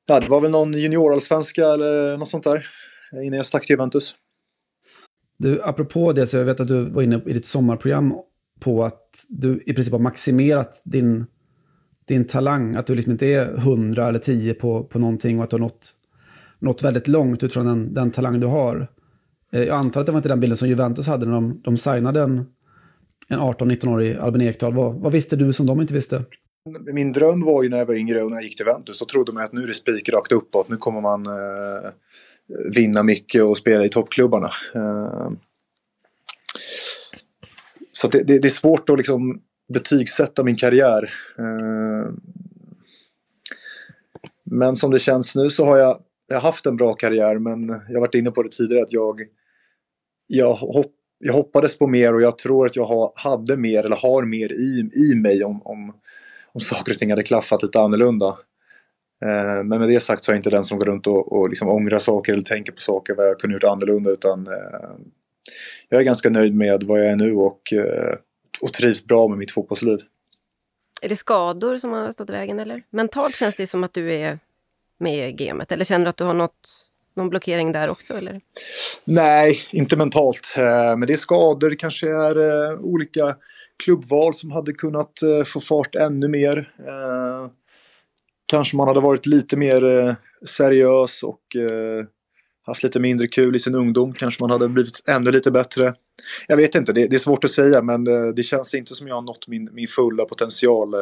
Ja, 0.08 0.20
det 0.20 0.30
var 0.30 0.42
väl 0.42 0.52
någon 0.52 0.74
juniorallsvenska 0.74 1.62
eller 1.62 2.18
något 2.18 2.28
sånt 2.28 2.44
där 2.44 2.68
eh, 3.14 3.26
innan 3.26 3.38
jag 3.38 3.46
stack 3.46 3.66
till 3.66 3.74
Juventus. 3.74 4.16
Du, 5.38 5.62
apropå 5.64 6.14
det, 6.14 6.28
så 6.28 6.38
jag 6.38 6.46
vet 6.46 6.60
att 6.60 6.68
du 6.68 6.90
var 6.90 7.02
inne 7.02 7.22
i 7.26 7.34
ditt 7.34 7.46
sommarprogram 7.46 8.14
på 8.60 8.86
att 8.86 9.26
du 9.30 9.64
i 9.66 9.74
princip 9.74 9.92
har 9.92 10.00
maximerat 10.00 10.82
din, 10.86 11.26
din 12.08 12.28
talang. 12.28 12.76
Att 12.76 12.88
du 12.88 12.96
liksom 12.96 13.12
inte 13.12 13.26
är 13.26 13.56
100 13.56 14.08
eller 14.08 14.20
10 14.20 14.54
på, 14.54 14.84
på 14.84 15.00
någonting 15.00 15.38
och 15.38 15.44
att 15.44 15.50
du 15.50 15.54
har 15.54 15.60
nått, 15.60 15.92
nått 16.60 16.84
väldigt 16.84 17.08
långt 17.08 17.44
utifrån 17.44 17.66
den, 17.66 17.94
den 17.94 18.12
talang 18.12 18.40
du 18.40 18.48
har. 18.48 18.88
Eh, 19.52 19.64
jag 19.64 19.78
antar 19.78 20.02
att 20.02 20.06
det 20.06 20.12
var 20.12 20.20
inte 20.20 20.30
den 20.30 20.40
bilden 20.40 20.58
som 20.58 20.70
Juventus 20.70 21.08
hade 21.08 21.26
när 21.26 21.34
de, 21.34 21.62
de 21.64 21.78
signade 21.78 22.22
en, 22.22 22.46
en 23.28 23.40
18-19-årig 23.40 24.16
Albin 24.16 24.42
Ekdal. 24.42 24.74
Vad, 24.74 24.96
vad 24.96 25.12
visste 25.12 25.36
du 25.36 25.54
som 25.54 25.66
de 25.66 25.82
inte 25.82 25.94
visste? 25.94 26.24
Min 26.94 27.12
dröm 27.12 27.42
var 27.42 27.64
ju 27.64 27.70
när 27.70 27.78
jag 27.78 27.86
var 27.86 27.96
yngre 27.96 28.22
och 28.22 28.30
när 28.30 28.38
jag 28.38 28.44
gick 28.44 28.58
till 28.58 28.66
Ventus 28.66 28.98
så 28.98 29.06
trodde 29.06 29.32
man 29.32 29.44
att 29.44 29.54
nu 29.54 29.64
är 29.64 29.68
det 29.68 29.74
spikrakt 29.74 30.32
uppåt. 30.32 30.70
Nu 30.70 30.78
kommer 30.78 31.02
man 31.02 31.26
eh, 31.26 31.92
vinna 32.76 33.04
mycket 33.04 33.44
och 33.44 33.58
spela 33.58 33.86
i 33.86 33.90
toppklubbarna. 33.90 34.52
Eh, 34.76 35.32
så 37.92 38.08
det, 38.08 38.24
det, 38.24 38.40
det, 38.40 38.48
är 38.48 38.50
svårt 38.50 38.90
att 38.90 38.98
liksom 38.98 39.42
betygsätta 39.74 40.44
min 40.44 40.56
karriär. 40.56 41.14
Eh, 41.38 42.14
men 44.44 44.76
som 44.76 44.92
det 44.92 45.00
känns 45.00 45.36
nu 45.36 45.50
så 45.50 45.66
har 45.66 45.78
jag, 45.78 46.00
jag 46.28 46.36
har 46.36 46.42
haft 46.42 46.66
en 46.66 46.78
bra 46.78 46.94
karriär 46.94 47.40
men 47.40 47.68
jag 47.68 47.96
har 47.96 48.02
varit 48.02 48.16
inne 48.16 48.32
på 48.32 48.44
det 48.44 48.52
tidigare 48.52 48.84
att 48.84 48.94
jag, 48.94 49.22
jag, 50.28 50.54
hopp, 50.54 50.94
jag 51.20 51.34
hoppades 51.34 51.78
på 51.78 51.88
mer 51.88 52.14
och 52.14 52.22
jag 52.22 52.38
tror 52.38 52.66
att 52.66 52.76
jag 52.76 52.86
ha, 52.86 53.14
hade 53.16 53.58
mer 53.58 53.84
eller 53.84 53.96
har 53.96 54.26
mer 54.26 54.52
i, 54.52 54.90
i 54.94 55.16
mig 55.16 55.44
om, 55.44 55.62
om 55.62 55.94
om 56.56 56.62
saker 56.62 56.92
och 56.92 56.98
ting 56.98 57.10
hade 57.10 57.24
klaffat 57.24 57.64
lite 57.64 57.80
annorlunda. 57.80 58.28
Eh, 59.26 59.64
men 59.64 59.80
med 59.80 59.90
det 59.90 60.00
sagt 60.00 60.24
så 60.24 60.32
är 60.32 60.34
jag 60.34 60.40
inte 60.40 60.50
den 60.50 60.64
som 60.64 60.80
går 60.80 60.86
runt 60.86 61.08
och, 61.08 61.34
och 61.34 61.50
liksom 61.50 61.70
ångrar 61.70 62.00
saker 62.00 62.34
eller 62.34 62.44
tänker 62.44 62.72
på 62.72 62.82
saker 62.82 63.16
vad 63.16 63.28
jag 63.28 63.40
kunde 63.40 63.54
gjort 63.54 63.64
annorlunda 63.64 64.12
utan 64.12 64.48
eh, 64.48 64.54
jag 65.90 66.02
är 66.02 66.06
ganska 66.06 66.30
nöjd 66.30 66.56
med 66.56 66.84
vad 66.84 67.00
jag 67.00 67.08
är 67.08 67.16
nu 67.16 67.34
och, 67.34 67.74
eh, 67.74 68.18
och 68.62 68.74
trivs 68.74 69.06
bra 69.06 69.28
med 69.28 69.38
mitt 69.38 69.52
fotbollsliv. 69.52 70.00
Är 71.02 71.10
det 71.10 71.16
skador 71.16 71.78
som 71.78 71.92
har 71.92 72.12
stått 72.12 72.30
i 72.30 72.34
vägen 72.34 72.60
eller? 72.60 72.84
Mentalt 72.90 73.36
känns 73.36 73.56
det 73.56 73.68
som 73.68 73.84
att 73.84 73.94
du 73.94 74.14
är 74.14 74.40
med 74.98 75.30
i 75.30 75.32
gamet 75.32 75.72
eller 75.72 75.86
känner 75.86 76.06
du 76.06 76.10
att 76.10 76.18
du 76.18 76.24
har 76.24 76.34
något, 76.34 76.88
någon 77.14 77.30
blockering 77.30 77.72
där 77.72 77.90
också 77.90 78.14
eller? 78.14 78.42
Nej, 79.04 79.60
inte 79.72 79.98
mentalt. 79.98 80.54
Men 80.98 81.02
det 81.02 81.14
är 81.14 81.18
skador, 81.18 81.70
det 81.70 81.76
kanske 81.76 82.08
är 82.10 82.76
olika 82.80 83.36
klubbval 83.84 84.34
som 84.34 84.52
hade 84.52 84.74
kunnat 84.74 85.22
eh, 85.22 85.44
få 85.44 85.60
fart 85.60 85.96
ännu 85.96 86.28
mer. 86.28 86.74
Eh, 86.80 87.52
kanske 88.46 88.78
man 88.78 88.88
hade 88.88 89.02
varit 89.02 89.26
lite 89.26 89.58
mer 89.58 89.84
eh, 89.84 90.14
seriös 90.46 91.24
och 91.24 91.56
eh, 91.56 92.06
haft 92.66 92.84
lite 92.84 93.00
mindre 93.00 93.28
kul 93.28 93.56
i 93.56 93.60
sin 93.60 93.76
ungdom. 93.76 94.14
Kanske 94.14 94.44
man 94.44 94.52
hade 94.52 94.70
blivit 94.70 95.10
ännu 95.10 95.32
lite 95.32 95.52
bättre. 95.52 95.94
Jag 96.48 96.58
vet 96.58 96.76
inte, 96.76 96.94
det, 96.94 97.08
det 97.08 97.16
är 97.16 97.20
svårt 97.20 97.44
att 97.44 97.52
säga 97.52 97.82
men 97.82 98.08
eh, 98.08 98.28
det 98.36 98.44
känns 98.44 98.74
inte 98.74 98.96
som 98.96 99.08
jag 99.08 99.16
har 99.16 99.22
nått 99.22 99.48
min, 99.48 99.70
min 99.74 99.88
fulla 99.88 100.26
potential 100.26 100.94
eh, 100.94 101.00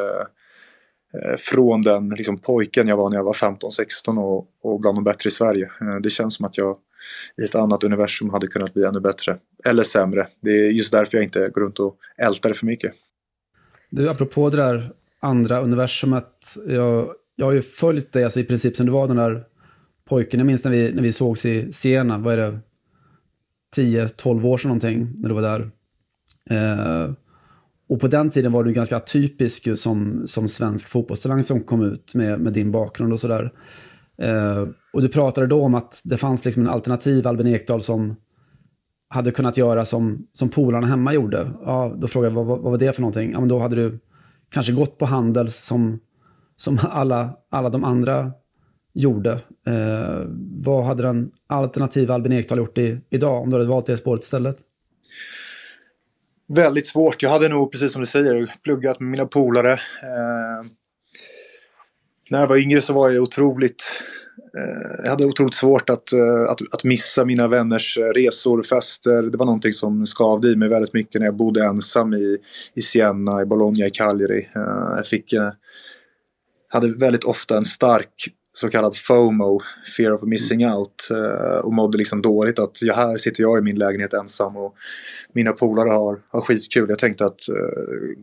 från 1.37 1.81
den 1.81 2.09
liksom, 2.09 2.37
pojken 2.37 2.87
jag 2.87 2.97
var 2.97 3.09
när 3.09 3.17
jag 3.17 3.23
var 3.23 3.33
15-16 3.33 4.23
och, 4.23 4.47
och 4.63 4.79
bland 4.79 4.97
de 4.97 5.03
bättre 5.03 5.27
i 5.27 5.31
Sverige. 5.31 5.71
Det 6.03 6.09
känns 6.09 6.35
som 6.35 6.45
att 6.45 6.57
jag 6.57 6.77
i 7.41 7.45
ett 7.45 7.55
annat 7.55 7.83
universum 7.83 8.29
hade 8.29 8.47
kunnat 8.47 8.73
bli 8.73 8.83
ännu 8.83 8.99
bättre. 8.99 9.37
Eller 9.65 9.83
sämre. 9.83 10.27
Det 10.41 10.49
är 10.49 10.71
just 10.71 10.91
därför 10.91 11.17
jag 11.17 11.23
inte 11.23 11.49
går 11.49 11.61
runt 11.61 11.79
och 11.79 11.97
ältar 12.17 12.49
det 12.49 12.55
för 12.55 12.65
mycket. 12.65 12.93
Du, 13.89 14.09
apropå 14.09 14.49
det 14.49 14.57
där 14.57 14.93
andra 15.19 15.61
universumet. 15.61 16.55
Jag, 16.67 17.13
jag 17.35 17.45
har 17.45 17.53
ju 17.53 17.61
följt 17.61 18.11
dig 18.11 18.23
alltså, 18.23 18.39
i 18.39 18.43
princip 18.43 18.77
sen 18.77 18.85
du 18.85 18.91
var 18.91 19.07
den 19.07 19.17
där 19.17 19.43
pojken. 20.05 20.39
Jag 20.39 20.47
minns 20.47 20.63
när 20.63 20.71
vi, 20.71 20.91
när 20.93 21.03
vi 21.03 21.11
sågs 21.11 21.45
i 21.45 21.71
Siena, 21.71 22.17
vad 22.17 22.33
är 22.33 22.37
det? 22.37 22.59
10-12 23.75 24.45
år 24.45 24.57
sedan 24.57 24.69
någonting, 24.69 25.13
när 25.17 25.29
du 25.29 25.35
var 25.35 25.41
där. 25.41 25.71
Eh, 26.49 27.11
och 27.89 27.99
på 27.99 28.07
den 28.07 28.29
tiden 28.29 28.51
var 28.51 28.63
du 28.63 28.73
ganska 28.73 28.99
typisk 28.99 29.77
som, 29.77 30.27
som 30.27 30.47
svensk 30.47 30.89
fotbollstalang 30.89 31.43
som 31.43 31.63
kom 31.63 31.81
ut 31.81 32.15
med, 32.15 32.39
med 32.39 32.53
din 32.53 32.71
bakgrund 32.71 33.13
och 33.13 33.19
sådär. 33.19 33.53
Eh, 34.17 34.67
och 34.93 35.01
du 35.01 35.09
pratade 35.09 35.47
då 35.47 35.61
om 35.63 35.75
att 35.75 36.01
det 36.03 36.17
fanns 36.17 36.45
liksom 36.45 36.63
en 36.63 36.69
alternativ 36.69 37.27
Albin 37.27 37.47
Ekdal 37.47 37.81
som 37.81 38.15
hade 39.09 39.31
kunnat 39.31 39.57
göra 39.57 39.85
som, 39.85 40.27
som 40.31 40.49
polarna 40.49 40.87
hemma 40.87 41.13
gjorde. 41.13 41.51
Ja, 41.65 41.95
då 41.97 42.07
frågade 42.07 42.33
jag 42.35 42.43
vad, 42.43 42.59
vad 42.59 42.71
var 42.71 42.77
det 42.77 42.93
för 42.93 43.01
någonting? 43.01 43.31
Ja, 43.31 43.39
men 43.39 43.49
då 43.49 43.59
hade 43.59 43.75
du 43.75 43.99
kanske 44.49 44.73
gått 44.73 44.97
på 44.97 45.05
Handels 45.05 45.65
som, 45.65 45.99
som 46.55 46.79
alla, 46.89 47.37
alla 47.49 47.69
de 47.69 47.83
andra 47.83 48.31
gjorde. 48.93 49.31
Eh, 49.67 50.25
vad 50.63 50.85
hade 50.85 51.03
den 51.03 51.31
alternativa 51.47 52.13
Albin 52.13 52.31
Ekdal 52.31 52.57
gjort 52.57 52.77
i, 52.77 52.99
idag 53.09 53.41
om 53.41 53.49
du 53.49 53.55
hade 53.55 53.69
valt 53.69 53.85
det 53.85 53.97
spåret 53.97 54.23
istället? 54.23 54.57
Väldigt 56.47 56.87
svårt. 56.87 57.21
Jag 57.21 57.29
hade 57.29 57.49
nog, 57.49 57.71
precis 57.71 57.91
som 57.91 57.99
du 57.99 58.05
säger, 58.05 58.53
pluggat 58.63 58.99
med 58.99 59.09
mina 59.09 59.25
polare. 59.25 59.71
Eh, 59.71 60.65
när 62.29 62.39
jag 62.39 62.47
var 62.47 62.57
yngre 62.57 62.81
så 62.81 62.93
var 62.93 63.09
jag 63.09 63.23
otroligt 63.23 63.83
Eh, 64.57 65.03
jag 65.03 65.09
hade 65.09 65.25
otroligt 65.25 65.53
svårt 65.53 65.89
att, 65.89 66.13
eh, 66.13 66.49
att, 66.49 66.61
att 66.73 66.83
missa 66.83 67.25
mina 67.25 67.47
vänners 67.47 67.97
resor, 68.15 68.63
fester. 68.63 69.23
Det 69.23 69.37
var 69.37 69.45
någonting 69.45 69.73
som 69.73 70.05
skavde 70.05 70.47
i 70.47 70.55
mig 70.55 70.69
väldigt 70.69 70.93
mycket 70.93 71.21
när 71.21 71.27
jag 71.27 71.35
bodde 71.35 71.63
ensam 71.63 72.13
i, 72.13 72.37
i 72.73 72.81
Siena, 72.81 73.41
i 73.41 73.45
Bologna, 73.45 73.85
i 73.85 73.89
Cagliari. 73.89 74.49
Eh, 74.55 74.95
jag 74.95 75.07
fick, 75.07 75.33
hade 76.69 76.93
väldigt 76.93 77.23
ofta 77.23 77.57
en 77.57 77.65
stark 77.65 78.27
så 78.55 78.69
kallad 78.69 78.95
FOMO, 78.95 79.61
fear 79.97 80.11
of 80.11 80.21
missing 80.21 80.67
out. 80.67 81.09
Och 81.63 81.73
mådde 81.73 81.97
liksom 81.97 82.21
dåligt 82.21 82.59
att 82.59 82.81
ja, 82.81 82.93
här 82.95 83.17
sitter 83.17 83.41
jag 83.41 83.57
i 83.57 83.61
min 83.61 83.79
lägenhet 83.79 84.13
ensam 84.13 84.57
och 84.57 84.75
mina 85.33 85.51
polare 85.51 85.89
har, 85.89 86.19
har 86.31 86.41
skitkul. 86.41 86.85
Jag 86.89 86.99
tänkte 86.99 87.25
att 87.25 87.39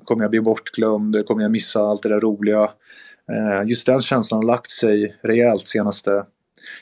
kommer 0.04 0.24
jag 0.24 0.30
bli 0.30 0.40
bortglömd? 0.40 1.26
Kommer 1.26 1.42
jag 1.42 1.50
missa 1.50 1.80
allt 1.80 2.02
det 2.02 2.08
där 2.08 2.20
roliga? 2.20 2.70
Eh, 3.30 3.68
just 3.68 3.86
den 3.86 4.00
känslan 4.00 4.38
har 4.38 4.46
lagt 4.46 4.70
sig 4.70 5.16
rejält 5.22 5.68
senaste, 5.68 6.24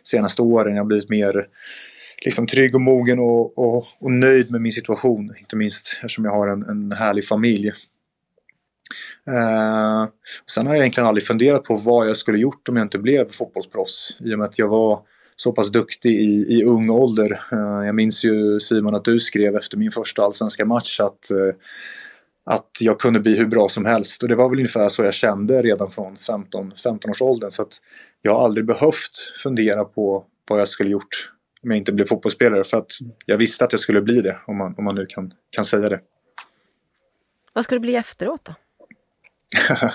senaste 0.03 0.43
åren. 0.43 0.75
Jag 0.75 0.83
har 0.83 0.87
blivit 0.87 1.09
mer 1.09 1.47
liksom, 2.25 2.47
trygg 2.47 2.75
och 2.75 2.81
mogen 2.81 3.19
och, 3.19 3.59
och, 3.59 3.87
och 4.01 4.11
nöjd 4.11 4.51
med 4.51 4.61
min 4.61 4.73
situation. 4.73 5.35
Inte 5.39 5.57
minst 5.57 5.93
eftersom 5.95 6.25
jag 6.25 6.33
har 6.33 6.49
en, 6.49 6.63
en 6.63 6.93
härlig 6.93 7.25
familj. 7.25 7.69
Eh, 9.29 10.07
sen 10.51 10.67
har 10.67 10.75
jag 10.75 10.81
egentligen 10.81 11.07
aldrig 11.07 11.27
funderat 11.27 11.65
på 11.65 11.77
vad 11.77 12.09
jag 12.09 12.17
skulle 12.17 12.39
gjort 12.39 12.69
om 12.69 12.77
jag 12.77 12.85
inte 12.85 12.99
blev 12.99 13.33
fotbollsproffs. 13.33 14.17
I 14.21 14.35
och 14.35 14.39
med 14.39 14.45
att 14.45 14.59
jag 14.59 14.69
var 14.69 15.01
så 15.37 15.53
pass 15.53 15.73
duktig 15.73 16.11
i, 16.11 16.59
i 16.59 16.65
ung 16.65 16.91
ålder. 16.91 17.43
Eh, 17.53 17.87
jag 17.87 17.95
minns 17.95 18.25
ju 18.25 18.61
Simon 18.61 18.95
att 18.95 19.05
du 19.05 19.21
skrev 19.21 19.57
efter 19.57 19.79
min 19.79 19.91
första 19.91 20.23
allsvenska 20.23 20.65
match 20.65 21.01
att 21.01 21.31
eh, 21.31 21.55
att 22.51 22.71
jag 22.81 23.01
kunde 23.01 23.21
bli 23.21 23.37
hur 23.37 23.47
bra 23.47 23.69
som 23.69 23.85
helst. 23.85 24.23
Och 24.23 24.29
det 24.29 24.37
var 24.37 24.49
väl 24.49 24.59
ungefär 24.59 24.89
så 24.89 25.03
jag 25.03 25.15
kände 25.15 25.63
redan 25.63 25.91
från 25.91 26.17
15, 26.17 26.73
15 26.85 27.11
års 27.11 27.23
åldern. 27.23 27.51
Så 27.51 27.63
att 27.63 27.79
jag 28.23 28.35
har 28.35 28.45
aldrig 28.45 28.67
behövt 28.67 29.33
fundera 29.43 29.85
på 29.85 30.25
vad 30.49 30.61
jag 30.61 30.69
skulle 30.69 30.91
gjort 30.91 31.33
om 31.63 31.71
jag 31.71 31.79
inte 31.79 31.93
blev 31.93 32.05
fotbollsspelare. 32.05 32.65
För 32.65 32.77
att 32.77 32.91
jag 33.27 33.39
visste 33.39 33.65
att 33.65 33.73
jag 33.73 33.81
skulle 33.81 34.03
bli 34.03 34.21
det, 34.21 34.39
om 34.47 34.57
man, 34.57 34.75
om 34.79 34.85
man 34.85 34.95
nu 34.95 35.07
kan, 35.07 35.33
kan 35.51 35.65
säga 35.65 35.89
det. 35.89 36.01
Vad 37.53 37.65
ska 37.65 37.75
du 37.75 37.81
bli 37.81 37.97
efteråt 37.97 38.45
då? 38.45 38.55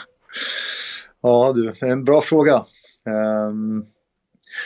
ja 1.22 1.53
du, 1.55 1.88
en 1.88 2.03
bra 2.03 2.22
fråga. 2.22 2.65
Um, 3.50 3.86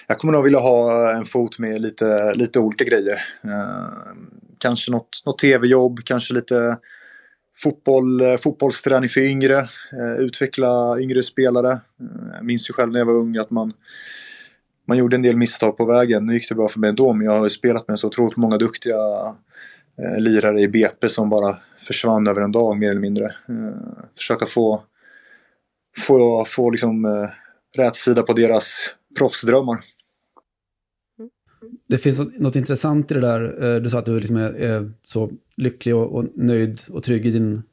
jag 0.08 0.18
kommer 0.18 0.34
nog 0.34 0.44
vilja 0.44 0.60
ha 0.60 1.12
en 1.12 1.26
fot 1.26 1.60
med 1.60 1.82
lite, 1.82 2.34
lite 2.36 2.60
olika 2.60 2.84
grejer. 2.84 3.24
Uh, 3.46 3.88
kanske 4.58 4.92
något, 4.92 5.24
något 5.26 5.40
tv-jobb, 5.40 6.00
kanske 6.06 6.34
lite 6.34 6.78
fotboll, 7.58 8.22
eh, 8.22 8.38
fotbollsträning 8.38 9.10
för 9.10 9.22
yngre, 9.22 9.58
eh, 9.92 10.16
utveckla 10.20 11.00
yngre 11.00 11.24
spelare. 11.24 11.72
Eh, 11.72 12.36
jag 12.36 12.46
minns 12.46 12.70
ju 12.70 12.74
själv 12.74 12.92
när 12.92 13.00
jag 13.00 13.06
var 13.06 13.14
ung 13.14 13.38
att 13.38 13.52
man, 13.52 13.74
man 14.88 14.98
gjorde 14.98 15.16
en 15.16 15.22
del 15.22 15.38
misstag 15.38 15.78
på 15.78 15.86
vägen. 15.86 16.26
Nu 16.26 16.34
gick 16.34 16.50
det 16.50 16.56
bra 16.56 16.70
för 16.70 16.80
mig 16.80 16.90
ändå, 16.90 17.14
men 17.14 17.26
jag 17.26 17.38
har 17.38 17.44
ju 17.44 17.50
spelat 17.50 17.88
med 17.88 18.00
så 18.00 18.08
otroligt 18.08 18.38
många 18.38 18.58
duktiga 18.58 18.96
lirare 20.18 20.62
i 20.62 20.68
BP 20.68 21.10
som 21.10 21.30
bara 21.30 21.58
försvann 21.78 22.28
över 22.28 22.42
en 22.42 22.52
dag 22.52 22.78
mer 22.78 22.90
eller 22.90 23.02
mindre. 23.02 23.36
försöka 24.18 24.46
få, 24.46 24.84
få, 25.98 26.46
få 26.46 26.70
liksom, 26.70 27.28
sida 27.94 28.24
på 28.24 28.34
deras 28.34 28.90
proffsdrömmar. 29.18 29.78
Det 31.88 31.98
finns 31.98 32.20
något 32.20 32.56
intressant 32.56 33.12
i 33.12 33.14
det 33.14 33.22
där. 33.22 33.80
Du 33.80 33.90
sa 33.90 34.00
att 34.00 34.06
du 34.06 34.20
liksom 34.20 34.36
är, 34.36 34.54
är 34.54 34.92
så 35.02 35.32
lycklig 35.58 35.96
och, 35.96 36.16
och, 36.16 36.26
nöjd 36.36 36.82
och 36.90 37.04
trygg 37.04 37.26
i 37.26 37.32
din, 37.32 37.64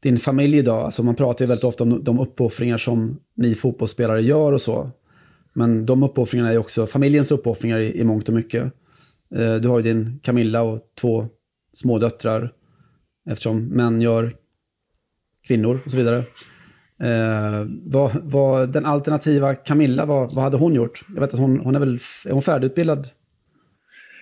din 0.00 0.18
familj 0.18 0.58
idag. 0.58 0.84
Alltså 0.84 1.02
man 1.02 1.14
pratar 1.14 1.44
ju 1.44 1.48
väldigt 1.48 1.64
ofta 1.64 1.84
om 1.84 2.04
de 2.04 2.20
uppoffringar 2.20 2.76
som 2.76 3.20
ni 3.34 3.54
fotbollsspelare 3.54 4.22
gör 4.22 4.52
och 4.52 4.60
så. 4.60 4.90
Men 5.52 5.86
de 5.86 6.02
uppoffringarna 6.02 6.52
är 6.52 6.58
också 6.58 6.86
familjens 6.86 7.32
uppoffringar 7.32 7.78
i, 7.78 8.00
i 8.00 8.04
mångt 8.04 8.28
och 8.28 8.34
mycket. 8.34 8.62
Eh, 9.34 9.54
du 9.54 9.68
har 9.68 9.78
ju 9.78 9.82
din 9.82 10.20
Camilla 10.22 10.62
och 10.62 10.80
två 11.00 11.26
små 11.72 11.98
döttrar 11.98 12.52
eftersom 13.26 13.64
män 13.64 14.00
gör 14.00 14.36
kvinnor 15.46 15.80
och 15.84 15.90
så 15.90 15.96
vidare. 15.96 16.18
Eh, 17.02 17.66
vad, 17.82 18.10
vad, 18.22 18.72
den 18.72 18.86
alternativa 18.86 19.54
Camilla, 19.54 20.04
vad, 20.04 20.34
vad 20.34 20.44
hade 20.44 20.56
hon 20.56 20.74
gjort? 20.74 21.04
Jag 21.14 21.20
vet 21.20 21.34
att 21.34 21.40
hon, 21.40 21.60
hon 21.60 21.74
är 21.74 21.80
väl 21.80 21.98
är 22.24 22.32
hon 22.32 22.42
färdigutbildad? 22.42 23.08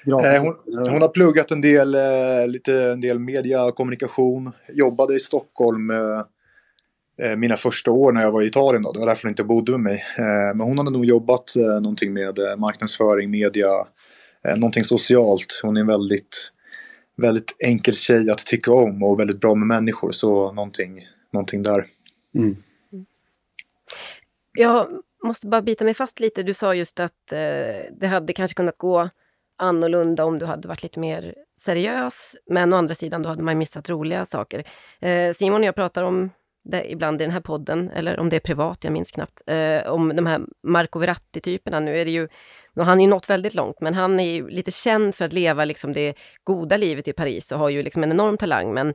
Eh, 0.06 0.42
hon, 0.42 0.56
hon, 0.88 1.02
har 1.02 1.08
pluggat 1.08 1.50
en 1.50 1.60
del, 1.60 1.94
eh, 1.94 2.48
lite, 2.48 2.74
en 2.74 3.00
del 3.00 3.18
media 3.18 3.70
kommunikation. 3.70 4.52
Jobbade 4.72 5.14
i 5.14 5.20
Stockholm 5.20 5.90
eh, 5.90 6.22
eh, 7.22 7.36
mina 7.36 7.56
första 7.56 7.90
år 7.90 8.12
när 8.12 8.22
jag 8.22 8.32
var 8.32 8.42
i 8.42 8.46
Italien. 8.46 8.82
Då. 8.82 8.92
Det 8.92 8.98
var 8.98 9.06
därför 9.06 9.22
hon 9.22 9.30
inte 9.30 9.44
bodde 9.44 9.72
med 9.72 9.80
mig. 9.80 10.04
Men 10.54 10.60
hon 10.60 10.78
hade 10.78 10.90
nog 10.90 11.04
jobbat 11.04 11.56
eh, 11.56 11.80
någonting 11.80 12.12
med 12.12 12.38
marknadsföring, 12.58 13.30
media, 13.30 13.68
eh, 14.44 14.56
någonting 14.56 14.84
socialt. 14.84 15.60
Hon 15.62 15.76
är 15.76 15.80
en 15.80 15.86
väldigt, 15.86 16.52
väldigt 17.16 17.56
enkel 17.64 17.94
tjej 17.94 18.30
att 18.30 18.46
tycka 18.46 18.72
om 18.72 19.02
och 19.02 19.20
väldigt 19.20 19.40
bra 19.40 19.54
med 19.54 19.66
människor. 19.66 20.12
Så 20.12 20.52
någonting, 20.52 21.06
någonting 21.32 21.62
där. 21.62 21.86
Mm. 22.34 22.56
Jag 24.52 24.88
måste 25.24 25.46
bara 25.46 25.62
bita 25.62 25.84
mig 25.84 25.94
fast 25.94 26.20
lite. 26.20 26.42
Du 26.42 26.54
sa 26.54 26.74
just 26.74 27.00
att 27.00 27.26
det 28.00 28.06
hade 28.06 28.32
kanske 28.32 28.54
kunnat 28.54 28.78
gå 28.78 29.10
annorlunda 29.58 30.24
om 30.24 30.38
du 30.38 30.46
hade 30.46 30.68
varit 30.68 30.82
lite 30.82 31.00
mer 31.00 31.34
seriös. 31.58 32.36
Men 32.46 32.72
å 32.72 32.76
andra 32.76 32.94
sidan, 32.94 33.22
då 33.22 33.28
hade 33.28 33.42
man 33.42 33.58
missat 33.58 33.88
roliga 33.88 34.26
saker. 34.26 34.64
Eh, 35.00 35.32
Simon 35.32 35.60
och 35.60 35.66
jag 35.66 35.74
pratar 35.74 36.02
om 36.02 36.30
det 36.64 36.92
ibland 36.92 37.20
i 37.20 37.24
den 37.24 37.32
här 37.32 37.40
podden, 37.40 37.90
eller 37.90 38.20
om 38.20 38.28
det 38.28 38.36
är 38.36 38.40
privat, 38.40 38.84
jag 38.84 38.92
minns 38.92 39.10
knappt, 39.10 39.42
eh, 39.46 39.92
om 39.92 40.16
de 40.16 40.26
här 40.26 40.40
Marco 40.62 40.98
Verratti-typerna. 40.98 41.80
Nu 41.80 41.98
är 42.00 42.04
det 42.04 42.10
ju, 42.10 42.28
han 42.76 42.86
har 42.86 43.00
ju 43.00 43.06
nått 43.06 43.30
väldigt 43.30 43.54
långt, 43.54 43.80
men 43.80 43.94
han 43.94 44.20
är 44.20 44.34
ju 44.34 44.48
lite 44.48 44.70
känd 44.70 45.14
för 45.14 45.24
att 45.24 45.32
leva 45.32 45.64
liksom 45.64 45.92
det 45.92 46.14
goda 46.44 46.76
livet 46.76 47.08
i 47.08 47.12
Paris 47.12 47.52
och 47.52 47.58
har 47.58 47.68
ju 47.68 47.82
liksom 47.82 48.02
en 48.02 48.12
enorm 48.12 48.36
talang, 48.36 48.74
men 48.74 48.94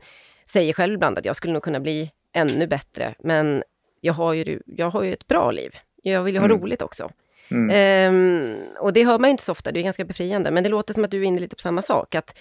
säger 0.50 0.74
själv 0.74 0.94
ibland 0.94 1.18
att 1.18 1.26
jag 1.26 1.36
skulle 1.36 1.54
nog 1.54 1.64
kunna 1.64 1.80
bli 1.80 2.12
ännu 2.34 2.68
bättre. 2.68 3.16
Men 3.20 3.64
jag 4.02 4.14
har 4.14 4.34
ju, 4.34 4.60
jag 4.66 4.90
har 4.90 5.04
ju 5.04 5.14
ett 5.14 5.28
bra 5.28 5.52
liv. 5.52 5.76
Jag 6.04 6.24
vill 6.24 6.34
ju 6.34 6.40
ha 6.40 6.46
mm. 6.46 6.60
roligt 6.60 6.82
också. 6.82 7.12
Mm. 7.54 8.16
Um, 8.16 8.68
och 8.80 8.94
det 8.94 9.06
hör 9.06 9.20
man 9.20 9.30
ju 9.30 9.32
inte 9.32 9.44
så 9.44 9.52
ofta, 9.52 9.72
det 9.72 9.80
är 9.80 9.84
ganska 9.84 10.06
befriande. 10.06 10.52
Men 10.52 10.64
det 10.64 10.70
låter 10.70 10.94
som 10.94 11.04
att 11.04 11.12
du 11.12 11.20
är 11.20 11.24
inne 11.24 11.40
lite 11.40 11.56
på 11.56 11.62
samma 11.62 11.82
sak. 11.82 12.16
Att 12.16 12.38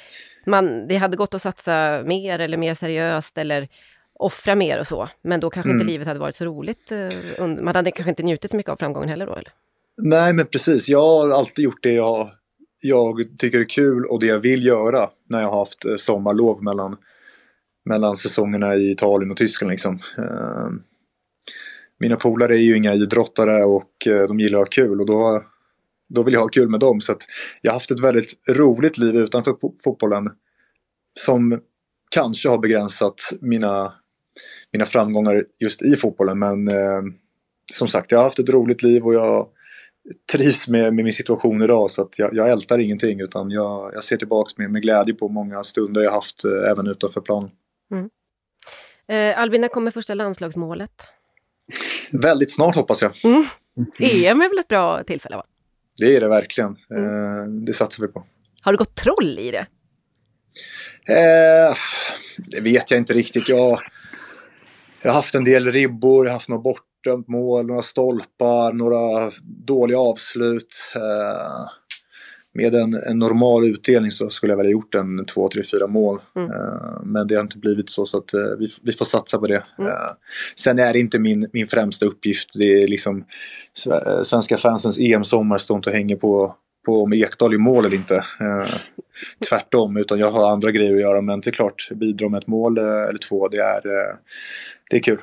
man, 0.46 0.88
det 0.88 0.96
hade 0.96 1.16
gått 1.16 1.35
att 1.35 1.42
satsa 1.42 2.03
mer 2.07 2.38
eller 2.38 2.57
mer 2.57 2.75
seriöst 2.75 3.38
eller 3.38 3.68
offra 4.14 4.55
mer 4.55 4.81
och 4.81 4.87
så. 4.87 5.09
Men 5.22 5.40
då 5.40 5.51
kanske 5.51 5.70
mm. 5.70 5.81
inte 5.81 5.92
livet 5.92 6.07
hade 6.07 6.20
varit 6.20 6.35
så 6.35 6.44
roligt. 6.44 6.92
Uh, 6.92 7.46
man 7.46 7.75
hade 7.75 7.90
kanske 7.90 8.11
inte 8.11 8.22
njutit 8.22 8.51
så 8.51 8.57
mycket 8.57 8.72
av 8.72 8.77
framgången 8.77 9.09
heller 9.09 9.27
då? 9.27 9.33
Eller? 9.33 9.53
Nej, 10.03 10.33
men 10.33 10.46
precis. 10.46 10.88
Jag 10.88 11.03
har 11.03 11.31
alltid 11.31 11.64
gjort 11.64 11.83
det 11.83 11.92
jag, 11.92 12.29
jag 12.81 13.27
tycker 13.38 13.61
är 13.61 13.68
kul 13.68 14.05
och 14.05 14.20
det 14.20 14.27
jag 14.27 14.38
vill 14.38 14.66
göra 14.66 15.09
när 15.29 15.40
jag 15.40 15.48
har 15.48 15.59
haft 15.59 15.85
eh, 15.85 15.96
sommarlov 15.96 16.62
mellan, 16.62 16.96
mellan 17.85 18.16
säsongerna 18.16 18.77
i 18.77 18.90
Italien 18.90 19.31
och 19.31 19.37
Tyskland. 19.37 19.70
Liksom. 19.70 19.98
Mina 22.03 22.17
polare 22.17 22.57
är 22.57 22.61
ju 22.61 22.77
inga 22.77 22.95
idrottare 22.95 23.65
och 23.65 24.07
eh, 24.07 24.29
de 24.29 24.41
gillar 24.41 24.59
att 24.59 24.67
ha 24.67 24.85
kul 24.85 25.01
och 25.01 25.07
då, 25.07 25.43
då 26.09 26.23
vill 26.23 26.35
jag 26.35 26.41
ha 26.41 26.49
kul 26.49 26.69
med 26.69 26.81
dem. 26.81 27.01
Så 27.01 27.15
jag 27.61 27.71
har 27.71 27.77
haft 27.77 27.91
ett 27.91 28.01
väldigt 28.01 28.49
roligt 28.49 28.99
liv 28.99 29.17
utanför 29.17 29.55
fotbollen 29.85 30.31
som 31.21 31.61
kanske 32.11 32.49
har 32.49 32.59
begränsat 32.59 33.15
mina, 33.41 33.93
mina 34.73 34.87
framgångar 34.87 35.45
just 35.59 35.83
i 35.83 35.97
fotbollen. 35.97 36.38
Men 36.38 36.69
eh, 36.69 37.03
som 37.73 37.88
sagt, 37.88 38.11
jag 38.11 38.19
har 38.19 38.25
haft 38.25 38.38
ett 38.38 38.51
roligt 38.51 38.83
liv 38.83 39.05
och 39.05 39.15
jag 39.15 39.49
trivs 40.33 40.69
med, 40.69 40.95
med 40.95 41.05
min 41.05 41.12
situation 41.12 41.62
idag 41.62 41.91
så 41.91 42.03
att 42.03 42.19
jag, 42.19 42.35
jag 42.35 42.51
ältar 42.51 42.79
ingenting 42.79 43.21
utan 43.21 43.51
jag, 43.51 43.95
jag 43.95 44.05
ser 44.05 44.17
tillbaks 44.17 44.59
med, 44.59 44.71
med 44.71 44.83
glädje 44.83 45.15
på 45.15 45.29
många 45.29 45.62
stunder 45.62 46.03
jag 46.03 46.12
haft 46.12 46.45
eh, 46.45 46.71
även 46.71 46.87
utanför 46.87 47.21
plan. 47.21 47.51
Mm. 47.91 48.11
Eh, 49.09 49.41
Albin, 49.41 49.61
när 49.61 49.69
kommer 49.69 49.91
första 49.91 50.15
landslagsmålet? 50.15 51.12
Väldigt 52.12 52.55
snart 52.55 52.75
hoppas 52.75 53.03
jag. 53.03 53.25
Mm. 53.25 53.44
EM 53.98 54.40
är 54.40 54.48
väl 54.48 54.59
ett 54.59 54.68
bra 54.68 55.05
tillfälle? 55.05 55.37
va? 55.37 55.44
Det 56.01 56.16
är 56.16 56.20
det 56.20 56.29
verkligen. 56.29 56.77
Mm. 56.90 57.05
Eh, 57.05 57.64
det 57.66 57.72
satsar 57.72 58.03
vi 58.07 58.12
på. 58.12 58.25
Har 58.62 58.72
du 58.72 58.79
gått 58.79 58.94
troll 58.94 59.38
i 59.38 59.51
det? 59.51 59.66
Eh, 61.09 61.75
det 62.37 62.61
vet 62.61 62.90
jag 62.90 63.01
inte 63.01 63.14
riktigt. 63.14 63.48
Jag, 63.48 63.81
jag 65.03 65.11
har 65.11 65.14
haft 65.14 65.35
en 65.35 65.44
del 65.44 65.72
ribbor, 65.72 66.27
jag 66.27 66.31
har 66.31 66.37
haft 66.37 66.48
några 66.48 66.62
bortdömt 66.62 67.29
mål, 67.29 67.66
några 67.66 67.83
stolpar, 67.83 68.72
några 68.72 69.33
dåliga 69.42 69.98
avslut. 69.98 70.90
Eh, 70.94 71.68
med 72.55 72.75
en, 72.75 72.95
en, 72.95 73.19
normal 73.19 73.65
utdelning 73.65 74.11
så 74.11 74.31
skulle 74.31 74.53
jag 74.53 74.57
väl 74.57 74.67
ha 74.67 74.71
gjort 74.73 74.95
en 74.95 75.25
2, 75.25 75.49
3, 75.49 75.62
4 75.73 75.87
mål. 75.87 76.21
Mm. 76.37 76.51
Uh, 76.51 77.03
men 77.05 77.27
det 77.27 77.35
har 77.35 77.43
inte 77.43 77.59
blivit 77.59 77.91
så 77.91 78.07
så 78.07 78.19
att 78.19 78.35
uh, 78.35 78.59
vi, 78.59 78.69
vi 78.83 78.93
får 78.93 79.05
satsa 79.05 79.38
på 79.38 79.47
det. 79.47 79.65
Mm. 79.79 79.91
Uh, 79.91 79.97
sen 80.55 80.79
är 80.79 80.93
det 80.93 80.99
inte 80.99 81.19
min, 81.19 81.49
min 81.53 81.67
främsta 81.67 82.07
uppgift. 82.07 82.51
Det 82.55 82.83
är 82.83 82.88
liksom 82.88 83.25
svenska 84.23 84.59
fansens 84.59 85.01
EM-sommar 85.01 85.59
står 85.59 85.77
inte 85.77 85.91
och 85.91 85.97
hänger 85.97 86.17
på, 86.17 86.57
på 86.87 87.03
om 87.03 87.12
Ekdal 87.12 87.55
i 87.55 87.59
mål 87.59 87.85
eller 87.85 87.97
inte. 87.97 88.25
tvärtom, 89.49 89.97
utan 89.97 90.19
jag 90.19 90.31
har 90.31 90.53
andra 90.53 90.71
grejer 90.71 90.95
att 90.95 91.01
göra. 91.01 91.21
Men 91.21 91.41
det 91.41 91.51
är 91.51 91.53
klart, 91.53 91.88
bidra 91.95 92.29
med 92.29 92.38
ett 92.38 92.47
mål 92.47 92.79
eller 92.79 93.19
två, 93.19 93.49
det 93.49 93.59
är, 93.59 93.83
det 94.91 94.97
är 94.97 95.03
kul. 95.03 95.19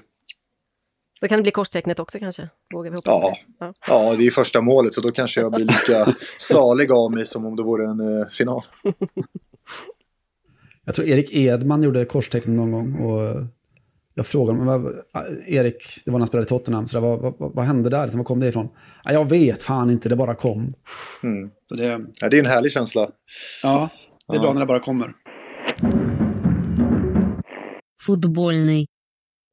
Då 1.21 1.27
kan 1.27 1.37
det 1.37 1.43
bli 1.43 1.51
korstecknet 1.51 1.99
också 1.99 2.19
kanske? 2.19 2.49
Vågar 2.73 2.91
vi 2.91 2.95
hoppas 2.95 3.13
ja. 3.13 3.37
ja. 3.59 3.73
ja, 3.87 4.15
det 4.15 4.27
är 4.27 4.31
första 4.31 4.61
målet 4.61 4.93
så 4.93 5.01
då 5.01 5.11
kanske 5.11 5.41
jag 5.41 5.51
blir 5.51 5.65
lika 5.65 6.15
salig 6.37 6.91
av 6.91 7.11
mig 7.11 7.25
som 7.25 7.45
om 7.45 7.55
det 7.55 7.63
vore 7.63 7.85
en 7.89 7.99
uh, 7.99 8.27
final. 8.29 8.61
Jag 10.85 10.95
tror 10.95 11.07
Erik 11.07 11.33
Edman 11.33 11.83
gjorde 11.83 12.05
korstecknet 12.05 12.55
någon 12.55 12.71
gång 12.71 12.95
och 12.95 13.47
jag 14.13 14.25
frågade 14.25 14.59
honom, 14.59 15.01
Erik, 15.47 16.01
det 16.05 16.11
var 16.11 16.17
när 16.17 16.19
han 16.19 16.27
spelade 16.27 16.45
i 16.45 16.47
Tottenham, 16.47 16.87
så 16.87 16.99
där, 16.99 17.07
vad, 17.07 17.21
vad, 17.21 17.55
vad, 17.55 17.65
hände 17.65 17.89
där? 17.89 18.17
var 18.17 18.23
kom 18.23 18.39
det 18.39 18.47
ifrån? 18.47 18.69
Ja, 19.03 19.13
jag 19.13 19.29
vet 19.29 19.63
fan 19.63 19.89
inte, 19.89 20.09
det 20.09 20.15
bara 20.15 20.35
kom. 20.35 20.73
Mm. 21.23 21.49
Så 21.65 21.75
det, 21.75 21.83
ja, 22.21 22.29
det 22.29 22.37
är 22.37 22.39
en 22.39 22.45
härlig 22.45 22.71
känsla. 22.71 23.09
Ja, 23.63 23.89
det 24.27 24.33
är 24.33 24.35
ja. 24.35 24.41
bra 24.41 24.53
när 24.53 24.59
det 24.59 24.65
bara 24.65 24.79
kommer. 24.79 25.13
Fotbollny. 28.01 28.85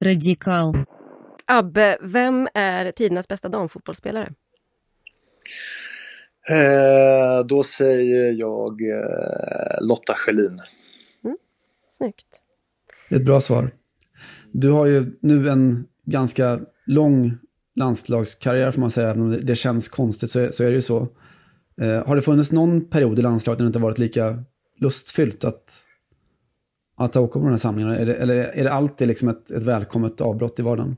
Radikal. 0.05 0.85
Abbe, 1.47 1.99
vem 2.01 2.49
är 2.55 2.93
tidernas 2.93 3.29
bästa 3.29 3.49
damfotbollsspelare? 3.49 4.33
Eh, 6.51 7.47
då 7.47 7.63
säger 7.63 8.33
jag 8.33 8.83
eh, 8.83 9.87
Lotta 9.87 10.15
Schelin. 10.17 10.57
Mm, 11.25 11.37
snyggt. 11.89 12.43
Ett 13.09 13.25
bra 13.25 13.41
svar. 13.41 13.71
Du 14.53 14.71
har 14.71 14.87
ju 14.87 15.19
nu 15.21 15.49
en 15.49 15.87
ganska 16.05 16.61
lång 16.87 17.39
landslagskarriär 17.75 18.73
får 18.73 18.81
man 18.81 18.91
säga, 18.91 19.11
även 19.11 19.23
om 19.23 19.41
det 19.47 19.55
känns 19.55 19.89
konstigt 19.89 20.31
så 20.31 20.41
är, 20.41 20.51
så 20.51 20.65
är 20.65 20.69
det 20.69 20.75
ju 20.75 20.81
så. 20.81 21.09
Eh, 21.81 22.07
har 22.07 22.17
det 22.17 22.23
funnits 22.23 22.53
någon 22.53 22.89
period 22.89 23.19
i 23.19 23.23
landslaget 23.23 23.59
där 23.59 23.65
det 23.65 23.69
inte 23.69 23.79
varit 23.79 23.99
lika 23.99 24.45
lustfyllt 24.81 25.45
att, 25.45 25.75
att 26.97 27.17
åka 27.17 27.33
på 27.33 27.45
de 27.45 27.51
här 27.51 27.57
samlingarna? 27.57 27.99
Är 27.99 28.07
det, 28.07 28.15
eller 28.15 28.35
är 28.35 28.65
det 28.65 28.73
alltid 28.73 29.09
liksom 29.09 29.29
ett, 29.29 29.51
ett 29.51 29.63
välkommet 29.63 30.21
avbrott 30.21 30.59
i 30.59 30.63
vardagen? 30.63 30.97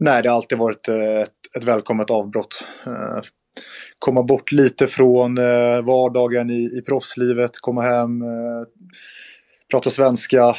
Nej, 0.00 0.22
det 0.22 0.28
har 0.28 0.36
alltid 0.36 0.58
varit 0.58 0.88
eh, 0.88 1.20
ett, 1.20 1.56
ett 1.56 1.64
välkommet 1.64 2.10
avbrott. 2.10 2.64
Eh, 2.86 3.22
komma 3.98 4.22
bort 4.22 4.52
lite 4.52 4.86
från 4.86 5.38
eh, 5.38 5.82
vardagen 5.84 6.50
i, 6.50 6.78
i 6.78 6.82
proffslivet, 6.86 7.50
komma 7.60 7.82
hem, 7.82 8.22
prata 9.70 9.90
svenska, 9.90 10.54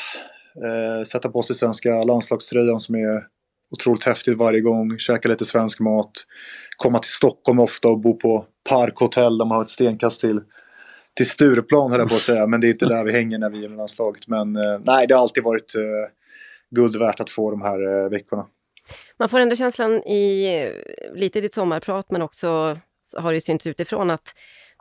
sätta 1.08 1.30
på 1.30 1.42
sig 1.42 1.56
svenska 1.56 2.04
landslagströjan 2.04 2.80
som 2.80 2.96
är 2.96 3.24
otroligt 3.76 4.04
häftigt 4.04 4.38
varje 4.38 4.62
gång, 4.62 4.98
käka 4.98 5.30
lite 5.30 5.46
svensk 5.46 5.80
mat, 5.80 6.12
komma 6.78 7.00
till 7.00 7.12
Stockholm 7.12 7.60
ofta 7.60 7.88
och 7.88 8.00
bo 8.00 8.18
på 8.18 8.46
parkhotell 8.70 9.38
där 9.38 9.46
man 9.46 9.56
har 9.56 9.64
ett 9.64 9.70
stenkast 9.70 10.22
till, 10.22 10.42
till 11.16 11.30
Stureplan 11.30 11.92
höll 11.92 12.00
jag 12.00 12.10
på 12.10 12.16
att 12.16 12.22
säga, 12.22 12.48
men 12.48 12.62
det 12.62 12.68
är 12.68 12.72
inte 12.72 12.86
där 12.86 13.04
vi 13.04 13.12
hänger 13.12 13.38
när 13.38 13.50
vi 13.50 13.66
är 13.66 13.70
med 13.70 13.78
landslaget. 13.78 14.28
Men 14.28 14.54
nej, 14.84 15.08
det 15.08 15.14
har 15.14 15.22
alltid 15.22 15.44
varit 15.44 15.74
guld 16.76 16.96
värt 16.96 17.20
att 17.20 17.30
få 17.30 17.52
de 17.52 17.62
här 17.62 18.10
veckorna. 18.10 18.46
Man 19.20 19.30
får 19.30 19.40
ändå 19.40 19.56
känslan 19.56 20.04
i 20.04 20.72
lite 21.16 21.40
i 21.40 21.42
ditt 21.42 21.54
sommarprat, 21.54 22.12
men 22.12 22.22
också 22.22 22.78
har 23.18 23.34
det 23.34 23.42
synts 23.42 23.68
utifrån 23.68 24.10
att 24.10 24.34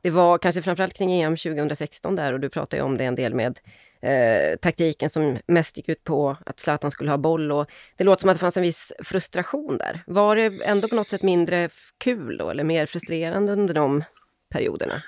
det 0.02 0.10
var 0.10 0.38
kanske 0.38 0.62
framförallt 0.62 0.94
kring 0.94 1.12
EM 1.12 1.36
2016 1.36 2.16
där 2.16 2.32
och 2.32 2.40
du 2.40 2.48
pratade 2.48 2.82
om 2.82 2.96
det 2.96 3.04
en 3.04 3.14
del 3.14 3.34
med 3.34 3.58
eh, 4.02 4.56
taktiken 4.56 5.10
som 5.10 5.38
mest 5.46 5.76
gick 5.76 5.88
ut 5.88 6.04
på 6.04 6.36
att 6.46 6.60
Zlatan 6.60 6.90
skulle 6.90 7.10
ha 7.10 7.18
boll 7.18 7.52
och 7.52 7.66
det 7.96 8.04
låter 8.04 8.20
som 8.20 8.30
att 8.30 8.36
det 8.36 8.40
fanns 8.40 8.56
en 8.56 8.62
viss 8.62 8.92
frustration 9.04 9.78
där. 9.78 10.02
Var 10.06 10.36
det 10.36 10.64
ändå 10.64 10.88
på 10.88 10.94
något 10.94 11.08
sätt 11.08 11.22
mindre 11.22 11.68
kul 11.98 12.36
då 12.36 12.50
eller 12.50 12.64
mer 12.64 12.86
frustrerande 12.86 13.52
under 13.52 13.74
de 13.74 14.04
perioderna? 14.52 15.02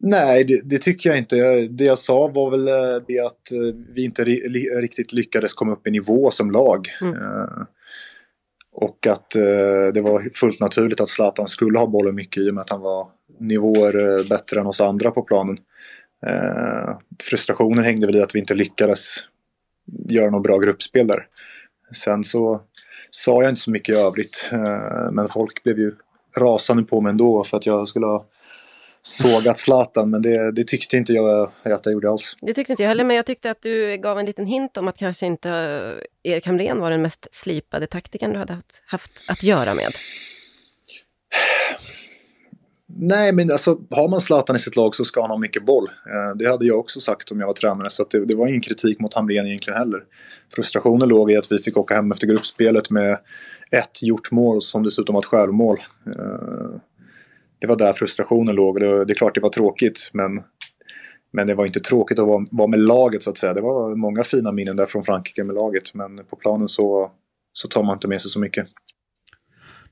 Nej, 0.00 0.44
det, 0.44 0.60
det, 0.64 0.78
tycker 0.78 1.10
jag 1.10 1.18
inte. 1.18 1.36
Det 1.70 1.84
jag 1.84 1.98
sa 1.98 2.28
var 2.28 2.50
väl 2.50 2.68
eh, 2.68 3.04
det 3.08 3.18
att 3.18 3.52
eh, 3.52 3.74
vi 3.94 4.04
inte 4.04 4.24
riktigt 4.24 5.12
lyckades 5.12 5.52
komma 5.52 5.72
upp 5.72 5.86
i 5.86 5.90
nivå 5.90 6.30
som 6.30 6.50
lag. 6.50 6.88
Mm. 7.00 7.16
Och 8.76 9.06
att 9.06 9.34
eh, 9.34 9.92
det 9.94 10.00
var 10.00 10.34
fullt 10.34 10.60
naturligt 10.60 11.00
att 11.00 11.08
Zlatan 11.08 11.46
skulle 11.46 11.78
ha 11.78 11.86
bollen 11.86 12.14
mycket 12.14 12.42
i 12.42 12.50
och 12.50 12.54
med 12.54 12.60
att 12.60 12.70
han 12.70 12.80
var 12.80 13.08
nivåer 13.40 14.18
eh, 14.18 14.28
bättre 14.28 14.60
än 14.60 14.66
oss 14.66 14.80
andra 14.80 15.10
på 15.10 15.22
planen. 15.22 15.58
Eh, 16.26 16.98
frustrationen 17.22 17.84
hängde 17.84 18.06
väl 18.06 18.16
i 18.16 18.22
att 18.22 18.34
vi 18.34 18.38
inte 18.38 18.54
lyckades 18.54 19.16
göra 20.08 20.30
något 20.30 20.42
bra 20.42 20.58
gruppspel 20.58 21.06
där. 21.06 21.26
Sen 21.94 22.24
så 22.24 22.60
sa 23.10 23.42
jag 23.42 23.50
inte 23.50 23.60
så 23.60 23.70
mycket 23.70 23.94
i 23.94 23.98
övrigt, 23.98 24.50
eh, 24.52 25.10
men 25.12 25.28
folk 25.28 25.62
blev 25.62 25.78
ju 25.78 25.94
rasande 26.38 26.82
på 26.82 27.00
mig 27.00 27.10
ändå 27.10 27.44
för 27.44 27.56
att 27.56 27.66
jag 27.66 27.88
skulle 27.88 28.06
ha 28.06 28.26
sågat 29.06 29.58
Zlatan, 29.58 30.10
men 30.10 30.22
det, 30.22 30.52
det, 30.52 30.64
tyckte 30.64 30.96
inte 30.96 31.12
jag 31.12 31.52
att 31.62 31.86
jag 31.86 31.92
gjorde 31.92 32.10
alls. 32.10 32.36
Det 32.40 32.54
tyckte 32.54 32.72
inte 32.72 32.82
jag 32.82 32.88
heller, 32.88 33.04
men 33.04 33.16
jag 33.16 33.26
tyckte 33.26 33.50
att 33.50 33.62
du 33.62 33.96
gav 33.96 34.18
en 34.18 34.26
liten 34.26 34.46
hint 34.46 34.76
om 34.76 34.88
att 34.88 34.96
kanske 34.96 35.26
inte 35.26 35.50
Erik 36.22 36.46
Hamrén 36.46 36.80
var 36.80 36.90
den 36.90 37.02
mest 37.02 37.28
slipade 37.32 37.86
taktiken 37.86 38.32
du 38.32 38.38
hade 38.38 38.52
haft, 38.52 38.82
haft 38.86 39.12
att 39.28 39.42
göra 39.42 39.74
med. 39.74 39.92
Nej, 42.98 43.32
men 43.32 43.50
alltså 43.50 43.78
har 43.90 44.08
man 44.08 44.20
Zlatan 44.20 44.56
i 44.56 44.58
sitt 44.58 44.76
lag 44.76 44.94
så 44.94 45.04
ska 45.04 45.20
han 45.20 45.30
ha 45.30 45.38
mycket 45.38 45.66
boll. 45.66 45.84
Eh, 45.84 46.36
det 46.36 46.48
hade 46.48 46.66
jag 46.66 46.78
också 46.78 47.00
sagt 47.00 47.30
om 47.30 47.40
jag 47.40 47.46
var 47.46 47.54
tränare, 47.54 47.90
så 47.90 48.04
det, 48.10 48.24
det, 48.24 48.34
var 48.34 48.46
ingen 48.46 48.60
kritik 48.60 49.00
mot 49.00 49.14
Hamrén 49.14 49.46
egentligen 49.46 49.78
heller. 49.78 50.02
Frustrationen 50.54 51.08
låg 51.08 51.30
i 51.30 51.36
att 51.36 51.52
vi 51.52 51.58
fick 51.58 51.76
åka 51.76 51.94
hem 51.94 52.12
efter 52.12 52.26
gruppspelet 52.26 52.90
med 52.90 53.18
ett 53.70 54.02
gjort 54.02 54.30
mål 54.30 54.62
som 54.62 54.82
dessutom 54.82 55.14
var 55.14 55.22
ett 55.22 55.26
självmål. 55.26 55.78
Det 57.58 57.66
var 57.66 57.76
där 57.76 57.92
frustrationen 57.92 58.54
låg. 58.54 58.80
Det, 58.80 59.04
det 59.04 59.12
är 59.12 59.14
klart 59.14 59.34
det 59.34 59.40
var 59.40 59.48
tråkigt 59.48 60.10
men, 60.12 60.42
men 61.32 61.46
det 61.46 61.54
var 61.54 61.66
inte 61.66 61.80
tråkigt 61.80 62.18
att 62.18 62.26
vara, 62.26 62.46
vara 62.50 62.68
med 62.68 62.80
laget 62.80 63.22
så 63.22 63.30
att 63.30 63.38
säga. 63.38 63.54
Det 63.54 63.60
var 63.60 63.96
många 63.96 64.22
fina 64.22 64.52
minnen 64.52 64.76
där 64.76 64.86
från 64.86 65.04
Frankrike 65.04 65.44
med 65.44 65.54
laget 65.54 65.94
men 65.94 66.24
på 66.24 66.36
planen 66.36 66.68
så, 66.68 67.10
så 67.52 67.68
tar 67.68 67.82
man 67.82 67.96
inte 67.96 68.08
med 68.08 68.20
sig 68.20 68.30
så 68.30 68.40
mycket. 68.40 68.66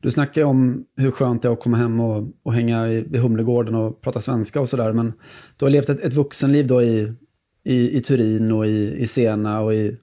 Du 0.01 0.11
snackar 0.11 0.45
om 0.45 0.85
hur 0.97 1.11
skönt 1.11 1.43
det 1.43 1.49
är 1.49 1.53
att 1.53 1.61
komma 1.61 1.77
hem 1.77 2.01
och, 2.01 2.29
och 2.43 2.55
hänga 2.55 2.89
i, 2.89 3.07
i 3.15 3.19
Humlegården 3.19 3.75
och 3.75 4.01
prata 4.01 4.21
svenska 4.21 4.61
och 4.61 4.69
sådär. 4.69 4.93
Men 4.93 5.13
du 5.57 5.65
har 5.65 5.71
levt 5.71 5.89
ett, 5.89 6.01
ett 6.01 6.15
vuxenliv 6.15 6.67
då 6.67 6.83
i, 6.83 7.13
i, 7.65 7.97
i 7.97 8.01
Turin 8.01 8.53
och 8.53 8.67
i, 8.67 8.95
i 8.99 9.07
Sena 9.07 9.61
och 9.61 9.75
i 9.75 9.97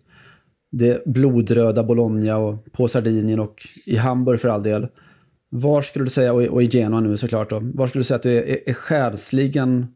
det 0.72 1.06
blodröda 1.06 1.84
Bologna 1.84 2.38
och 2.38 2.72
på 2.72 2.88
Sardinien 2.88 3.40
och 3.40 3.68
i 3.86 3.96
Hamburg 3.96 4.40
för 4.40 4.50
all 4.50 4.64
del. 4.64 4.88
Var 5.54 5.82
skulle 5.82 6.06
du 6.06 6.10
säga, 6.10 6.34
och 6.34 6.64
i 6.64 6.66
Genua 6.66 7.00
nu 7.00 7.18
såklart 7.18 7.50
då, 7.50 7.60
var 7.74 7.88
skulle 7.88 8.00
du 8.00 8.04
säga 8.04 8.16
att 8.16 8.24
du 8.24 8.38
är, 8.38 8.70
är 8.70 8.74
själsligen, 8.74 9.88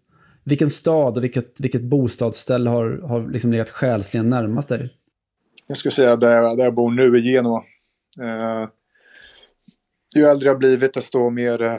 vilken 0.44 0.70
stad 0.70 1.18
och 1.18 1.24
vilket, 1.24 1.60
vilket 1.60 1.82
bostadsställe 1.82 2.70
har, 2.70 3.02
har 3.08 3.32
liksom 3.32 3.52
legat 3.52 3.70
själsligen 3.70 4.30
närmast 4.30 4.70
dig? 4.70 4.90
Jag 5.68 5.78
skulle 5.78 5.92
säga 5.92 6.16
där, 6.16 6.58
där 6.58 6.64
jag 6.64 6.76
bor 6.76 6.92
nu 6.92 7.18
i 7.18 7.22
Genua. 7.22 7.64
Eh, 8.22 8.70
ju 10.16 10.26
äldre 10.26 10.48
jag 10.50 10.60
blivit 10.60 10.94
desto 10.94 11.30
mer 11.30 11.62
eh, 11.62 11.78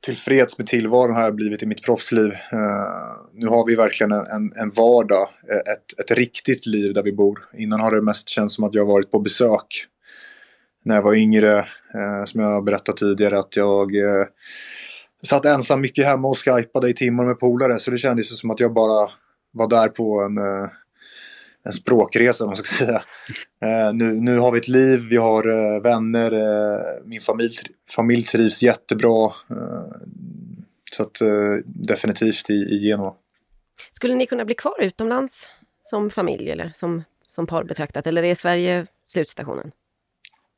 tillfreds 0.00 0.58
med 0.58 0.66
tillvaron 0.66 1.14
har 1.16 1.22
jag 1.22 1.34
blivit 1.34 1.62
i 1.62 1.66
mitt 1.66 1.82
proffsliv. 1.82 2.32
Eh, 2.32 3.16
nu 3.32 3.46
har 3.46 3.66
vi 3.66 3.74
verkligen 3.74 4.12
en, 4.12 4.50
en 4.62 4.70
vardag, 4.70 5.28
eh, 5.50 5.72
ett, 5.72 6.00
ett 6.00 6.10
riktigt 6.18 6.66
liv 6.66 6.94
där 6.94 7.02
vi 7.02 7.12
bor. 7.12 7.48
Innan 7.58 7.80
har 7.80 7.90
det 7.90 8.02
mest 8.02 8.28
känts 8.28 8.54
som 8.54 8.64
att 8.64 8.74
jag 8.74 8.86
varit 8.86 9.10
på 9.10 9.18
besök 9.18 9.86
när 10.84 10.94
jag 10.94 11.02
var 11.02 11.14
yngre, 11.14 11.64
Eh, 11.94 12.24
som 12.24 12.40
jag 12.40 12.64
berättat 12.64 12.96
tidigare, 12.96 13.38
att 13.38 13.56
jag 13.56 13.96
eh, 13.96 14.26
satt 15.22 15.44
ensam 15.44 15.80
mycket 15.80 16.06
hemma 16.06 16.28
och 16.28 16.38
skypade 16.38 16.88
i 16.88 16.94
timmar 16.94 17.24
med 17.24 17.40
polare. 17.40 17.78
Så 17.78 17.90
det 17.90 17.98
kändes 17.98 18.38
som 18.38 18.50
att 18.50 18.60
jag 18.60 18.72
bara 18.72 19.10
var 19.50 19.68
där 19.68 19.88
på 19.88 20.20
en, 20.20 20.38
eh, 20.38 20.70
en 21.64 21.72
språkresa, 21.72 22.44
om 22.44 22.48
man 22.48 22.56
ska 22.56 22.76
säga. 22.84 23.02
Eh, 23.64 23.94
nu, 23.94 24.12
nu 24.12 24.38
har 24.38 24.52
vi 24.52 24.58
ett 24.58 24.68
liv, 24.68 25.00
vi 25.10 25.16
har 25.16 25.48
eh, 25.48 25.82
vänner, 25.82 26.32
eh, 26.32 27.04
min 27.04 27.20
familj, 27.20 27.50
familj 27.90 28.22
trivs 28.22 28.62
jättebra. 28.62 29.24
Eh, 29.50 29.96
så 30.92 31.02
att 31.02 31.20
eh, 31.20 31.56
definitivt 31.64 32.50
i, 32.50 32.54
i 32.54 32.78
Genoa. 32.78 33.14
Skulle 33.92 34.14
ni 34.14 34.26
kunna 34.26 34.44
bli 34.44 34.54
kvar 34.54 34.80
utomlands 34.80 35.48
som 35.84 36.10
familj 36.10 36.50
eller 36.50 36.70
som, 36.74 37.04
som 37.28 37.46
par 37.46 37.64
betraktat? 37.64 38.06
Eller 38.06 38.22
är 38.22 38.34
Sverige 38.34 38.86
slutstationen? 39.06 39.70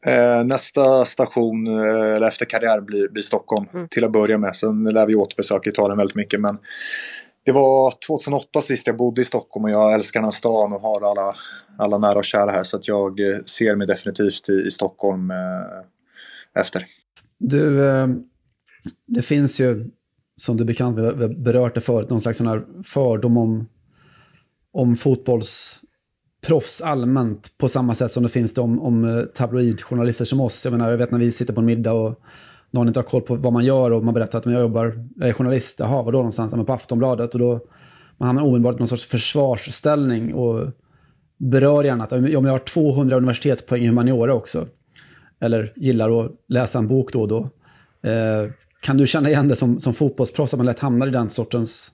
Eh, 0.06 0.44
nästa 0.44 1.04
station 1.04 1.66
eh, 1.66 2.14
eller 2.16 2.28
efter 2.28 2.44
karriär 2.44 2.80
blir, 2.80 3.08
blir 3.08 3.22
Stockholm 3.22 3.66
mm. 3.74 3.88
till 3.88 4.04
att 4.04 4.12
börja 4.12 4.38
med. 4.38 4.56
Sen 4.56 4.84
lär 4.84 5.06
vi 5.06 5.14
återbesöka 5.14 5.70
Italien 5.70 5.98
väldigt 5.98 6.16
mycket. 6.16 6.40
Men 6.40 6.58
det 7.44 7.52
var 7.52 7.94
2008 8.06 8.60
sist 8.60 8.86
jag 8.86 8.96
bodde 8.96 9.20
i 9.20 9.24
Stockholm 9.24 9.64
och 9.64 9.70
jag 9.70 9.94
älskar 9.94 10.20
den 10.20 10.24
här 10.24 10.30
stan 10.30 10.72
och 10.72 10.80
har 10.80 11.10
alla, 11.10 11.36
alla 11.78 11.98
nära 11.98 12.18
och 12.18 12.24
kära 12.24 12.50
här. 12.50 12.62
Så 12.62 12.76
att 12.76 12.88
jag 12.88 13.20
eh, 13.20 13.42
ser 13.44 13.76
mig 13.76 13.86
definitivt 13.86 14.48
i, 14.48 14.52
i 14.66 14.70
Stockholm 14.70 15.30
eh, 15.30 16.60
efter. 16.60 16.86
Du, 17.38 17.88
eh, 17.88 18.08
det 19.06 19.22
finns 19.22 19.60
ju, 19.60 19.90
som 20.36 20.56
du 20.56 20.64
bekant, 20.64 20.98
vi 20.98 21.28
berört 21.28 21.74
det 21.74 21.80
förut, 21.80 22.10
någon 22.10 22.20
slags 22.20 22.38
sån 22.38 22.46
här 22.46 22.64
fördom 22.84 23.36
om, 23.36 23.68
om 24.72 24.96
fotbolls 24.96 25.80
proffs 26.46 26.80
allmänt 26.80 27.58
på 27.58 27.68
samma 27.68 27.94
sätt 27.94 28.10
som 28.10 28.22
det 28.22 28.28
finns 28.28 28.58
om, 28.58 28.80
om 28.80 29.04
eh, 29.04 29.24
tabloidjournalister 29.24 30.24
som 30.24 30.40
oss. 30.40 30.64
Jag 30.64 30.72
menar, 30.72 30.90
jag 30.90 30.98
vet 30.98 31.10
när 31.10 31.18
vi 31.18 31.30
sitter 31.30 31.54
på 31.54 31.60
en 31.60 31.66
middag 31.66 31.92
och 31.92 32.20
någon 32.70 32.88
inte 32.88 32.98
har 32.98 33.04
koll 33.04 33.22
på 33.22 33.34
vad 33.34 33.52
man 33.52 33.64
gör 33.64 33.90
och 33.90 34.04
man 34.04 34.14
berättar 34.14 34.38
att 34.38 34.46
jag 34.46 34.60
jobbar, 34.60 35.08
jag 35.16 35.28
är 35.28 35.32
journalist, 35.32 35.80
jaha, 35.80 36.02
vadå 36.02 36.18
någonstans? 36.18 36.52
Ja, 36.56 36.64
på 36.64 36.72
Aftonbladet. 36.72 37.34
Och 37.34 37.40
då 37.40 37.60
man 38.18 38.26
hamnar 38.26 38.42
omedelbart 38.42 38.74
i 38.74 38.78
någon 38.78 38.88
sorts 38.88 39.06
försvarsställning 39.06 40.34
och 40.34 40.70
berör 41.36 41.84
gärna 41.84 42.04
att 42.04 42.12
om 42.12 42.26
jag 42.26 42.42
har 42.42 42.58
200 42.58 43.16
universitetspoäng 43.16 43.82
i 43.82 43.86
humaniora 43.86 44.34
också, 44.34 44.66
eller 45.40 45.72
gillar 45.76 46.24
att 46.24 46.32
läsa 46.48 46.78
en 46.78 46.88
bok 46.88 47.12
då 47.12 47.20
och 47.20 47.28
då, 47.28 47.50
eh, 48.08 48.50
kan 48.80 48.96
du 48.96 49.06
känna 49.06 49.28
igen 49.28 49.48
det 49.48 49.56
som, 49.56 49.78
som 49.78 49.94
fotbollsproffs, 49.94 50.54
att 50.54 50.58
man 50.58 50.66
lätt 50.66 50.78
hamnar 50.78 51.06
i 51.06 51.10
den 51.10 51.28
sortens 51.28 51.92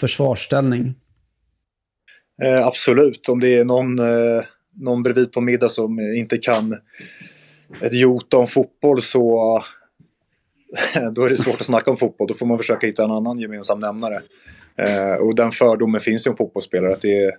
försvarsställning? 0.00 0.94
Eh, 2.42 2.66
absolut, 2.66 3.28
om 3.28 3.40
det 3.40 3.58
är 3.58 3.64
någon, 3.64 3.98
eh, 3.98 4.42
någon 4.80 5.02
bredvid 5.02 5.32
på 5.32 5.40
middag 5.40 5.68
som 5.68 6.00
inte 6.00 6.36
kan 6.36 6.76
ett 7.82 7.94
jota 7.94 8.36
om 8.36 8.46
fotboll 8.46 9.02
så 9.02 9.56
eh, 10.96 11.10
då 11.12 11.24
är 11.24 11.30
det 11.30 11.36
svårt 11.36 11.60
att 11.60 11.66
snacka 11.66 11.90
om 11.90 11.96
fotboll. 11.96 12.28
Då 12.28 12.34
får 12.34 12.46
man 12.46 12.58
försöka 12.58 12.86
hitta 12.86 13.04
en 13.04 13.10
annan 13.10 13.38
gemensam 13.38 13.78
nämnare. 13.78 14.22
Eh, 14.76 15.14
och 15.14 15.34
den 15.34 15.50
fördomen 15.50 16.00
finns 16.00 16.26
ju 16.26 16.30
om 16.30 16.36
fotbollsspelare. 16.36 16.92
Att 16.92 17.00
det 17.00 17.24
är, 17.24 17.32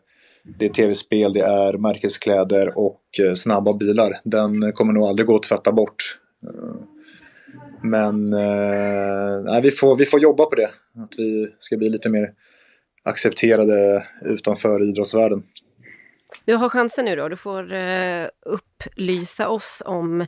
det 0.60 0.66
är 0.66 0.70
tv-spel, 0.70 1.34
det 1.34 1.40
är 1.40 1.78
märkeskläder 1.78 2.78
och 2.78 3.02
eh, 3.24 3.34
snabba 3.34 3.74
bilar. 3.74 4.20
Den 4.24 4.72
kommer 4.74 4.94
nog 4.94 5.04
aldrig 5.04 5.28
gå 5.28 5.36
att 5.36 5.44
tvätta 5.44 5.72
bort. 5.72 6.20
Eh, 6.44 6.76
men 7.84 8.34
eh, 8.34 9.62
vi, 9.62 9.72
får, 9.72 9.98
vi 9.98 10.06
får 10.06 10.20
jobba 10.20 10.46
på 10.46 10.56
det. 10.56 10.70
Att 11.04 11.14
vi 11.18 11.48
ska 11.60 11.78
bli 11.78 11.90
lite 11.90 12.10
mer 12.10 12.34
accepterade 13.04 14.08
utanför 14.22 14.90
idrottsvärlden. 14.90 15.44
Du 16.46 16.56
har 16.56 16.70
chansen 16.70 17.06
nu 17.06 17.16
då. 17.16 17.30
Du 17.30 17.38
får 17.38 17.74
uh, 17.74 18.28
upplysa 18.46 19.50
oss 19.50 19.82
om 19.86 20.26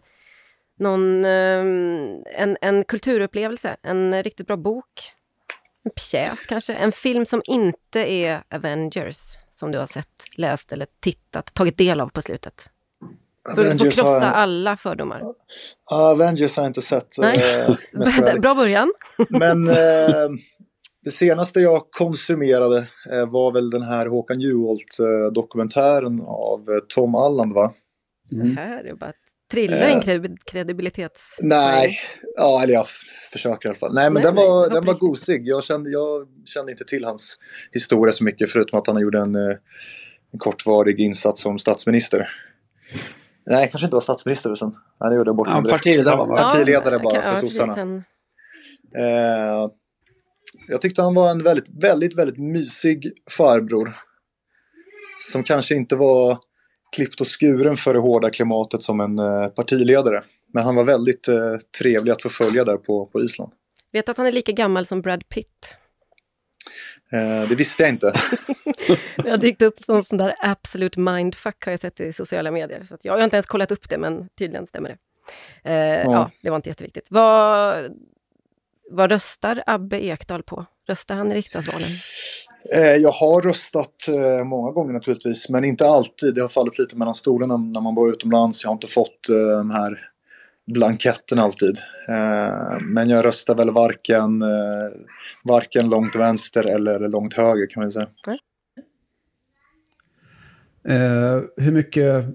någon, 0.79 1.25
uh, 1.25 2.21
en, 2.35 2.57
en 2.61 2.83
kulturupplevelse, 2.83 3.77
en 3.83 4.23
riktigt 4.23 4.47
bra 4.47 4.57
bok, 4.57 5.13
en 5.85 5.91
pjäs 5.91 6.45
kanske, 6.45 6.73
en 6.73 6.91
film 6.91 7.25
som 7.25 7.41
inte 7.45 7.99
är 7.99 8.43
Avengers, 8.49 9.17
som 9.49 9.71
du 9.71 9.79
har 9.79 9.87
sett, 9.87 10.37
läst 10.37 10.71
eller 10.71 10.87
tittat, 10.99 11.53
tagit 11.53 11.77
del 11.77 12.01
av 12.01 12.09
på 12.09 12.21
slutet? 12.21 12.69
För 13.55 13.61
att 13.61 13.79
få 13.79 13.83
krossa 13.83 14.25
har... 14.25 14.33
alla 14.33 14.77
fördomar. 14.77 15.21
Avengers 15.91 16.57
har 16.57 16.63
jag 16.63 16.69
inte 16.69 16.81
sett. 16.81 17.17
Eh, 17.17 17.75
Bra 18.39 18.55
början. 18.55 18.93
Men 19.29 19.67
eh, 19.67 19.75
det 21.03 21.11
senaste 21.11 21.59
jag 21.59 21.91
konsumerade 21.91 22.87
eh, 23.11 23.29
var 23.29 23.53
väl 23.53 23.69
den 23.69 23.81
här 23.81 24.05
Håkan 24.05 24.39
Juholt-dokumentären 24.39 26.21
av 26.21 26.69
eh, 26.69 26.79
Tom 26.87 27.15
Alland 27.15 27.53
va? 27.53 27.73
Mm. 28.31 28.55
Det 28.55 28.61
här 28.61 28.83
är 28.83 28.95
bara 28.95 29.09
att 29.09 29.15
trilla 29.51 29.89
eh, 29.89 29.93
en 29.93 30.37
kredibilitets... 30.45 31.37
Nej, 31.41 31.97
ja, 32.37 32.63
eller 32.63 32.73
jag 32.73 32.87
försöker 33.31 33.67
i 33.67 33.69
alla 33.69 33.79
fall. 33.79 33.93
Nej, 33.93 34.11
men 34.11 34.13
nej, 34.13 34.23
den 34.23 34.35
var, 34.35 34.69
nej, 34.69 34.69
den 34.73 34.85
var 34.85 34.93
gosig. 34.93 35.47
Jag 35.47 35.63
kände, 35.63 35.89
jag 35.89 36.27
kände 36.45 36.71
inte 36.71 36.85
till 36.85 37.05
hans 37.05 37.37
historia 37.71 38.13
så 38.13 38.23
mycket 38.23 38.51
förutom 38.51 38.79
att 38.79 38.87
han 38.87 39.01
gjorde 39.01 39.19
en, 39.19 39.35
en 39.35 40.39
kortvarig 40.39 40.99
insats 40.99 41.41
som 41.41 41.59
statsminister. 41.59 42.29
Nej, 43.45 43.67
kanske 43.71 43.85
inte 43.85 43.95
var 43.95 44.01
statsminister 44.01 44.55
sen. 44.55 44.73
Nej, 45.01 45.09
det 45.09 45.15
gjorde 45.15 45.29
jag 45.29 45.35
bort 45.35 45.47
ja, 45.47 45.63
partiledare 45.69 46.15
var 46.15 46.37
Partiledare 46.37 46.99
bara 46.99 47.21
för 47.21 47.35
sossarna. 47.35 48.03
Eh, 48.97 49.69
jag 50.67 50.81
tyckte 50.81 51.01
han 51.01 51.13
var 51.13 51.31
en 51.31 51.43
väldigt, 51.43 51.83
väldigt, 51.83 52.17
väldigt 52.17 52.37
mysig 52.37 53.11
farbror. 53.29 53.89
Som 55.31 55.43
kanske 55.43 55.75
inte 55.75 55.95
var 55.95 56.37
klippt 56.95 57.21
och 57.21 57.27
skuren 57.27 57.77
för 57.77 57.93
det 57.93 57.99
hårda 57.99 58.29
klimatet 58.29 58.83
som 58.83 58.99
en 58.99 59.19
eh, 59.19 59.47
partiledare. 59.47 60.23
Men 60.53 60.63
han 60.63 60.75
var 60.75 60.83
väldigt 60.83 61.27
eh, 61.27 61.55
trevlig 61.79 62.11
att 62.11 62.21
förfölja 62.21 62.63
där 62.63 62.77
på, 62.77 63.05
på 63.05 63.21
Island. 63.21 63.51
Vet 63.91 64.05
du 64.05 64.11
att 64.11 64.17
han 64.17 64.27
är 64.27 64.31
lika 64.31 64.51
gammal 64.51 64.85
som 64.85 65.01
Brad 65.01 65.29
Pitt? 65.29 65.75
Eh, 67.11 67.49
det 67.49 67.55
visste 67.55 67.83
jag 67.83 67.89
inte. 67.89 68.13
det 69.23 69.29
har 69.29 69.37
dykt 69.37 69.61
upp 69.61 69.79
som 69.79 70.03
sån 70.03 70.17
där 70.17 70.35
absolut 70.39 70.97
mindfuck 70.97 71.65
har 71.65 71.71
jag 71.71 71.79
sett 71.79 71.99
i 71.99 72.13
sociala 72.13 72.51
medier. 72.51 72.83
Så 72.83 72.97
jag 73.01 73.13
har 73.13 73.23
inte 73.23 73.35
ens 73.35 73.45
kollat 73.45 73.71
upp 73.71 73.89
det, 73.89 73.97
men 73.97 74.29
tydligen 74.29 74.67
stämmer 74.67 74.89
det. 74.89 74.97
Eh, 75.69 76.03
ja. 76.03 76.11
ja. 76.11 76.31
det 76.41 76.49
var 76.49 76.55
inte 76.55 76.69
jätteviktigt. 76.69 77.07
Vad, 77.09 77.75
vad 78.89 79.11
röstar 79.11 79.63
Abbe 79.65 80.05
Ekdal 80.05 80.43
på? 80.43 80.65
Röstar 80.87 81.15
han 81.15 81.31
i 81.31 81.35
riksdagsvalen? 81.35 81.89
Eh, 82.73 82.95
jag 82.95 83.11
har 83.11 83.41
röstat 83.41 84.07
eh, 84.07 84.45
många 84.45 84.71
gånger 84.71 84.93
naturligtvis, 84.93 85.49
men 85.49 85.63
inte 85.63 85.87
alltid. 85.87 86.35
Det 86.35 86.41
har 86.41 86.49
fallit 86.49 86.79
lite 86.79 86.95
mellan 86.95 87.15
stolarna 87.15 87.57
när 87.57 87.81
man 87.81 87.95
var 87.95 88.09
utomlands. 88.09 88.63
Jag 88.63 88.69
har 88.69 88.75
inte 88.75 88.87
fått 88.87 89.29
eh, 89.29 89.57
de 89.57 89.71
här 89.71 90.09
blanketten 90.67 91.39
alltid. 91.39 91.77
Men 92.81 93.09
jag 93.09 93.25
röstar 93.25 93.55
väl 93.55 93.73
varken, 93.73 94.43
varken 95.43 95.89
långt 95.89 96.15
vänster 96.15 96.63
eller 96.63 96.99
långt 96.99 97.33
höger 97.33 97.69
kan 97.69 97.83
man 97.83 97.91
säga. 97.91 98.07
Mm. 98.27 98.37
Eh, 100.87 101.43
hur 101.57 101.71
mycket 101.71 102.25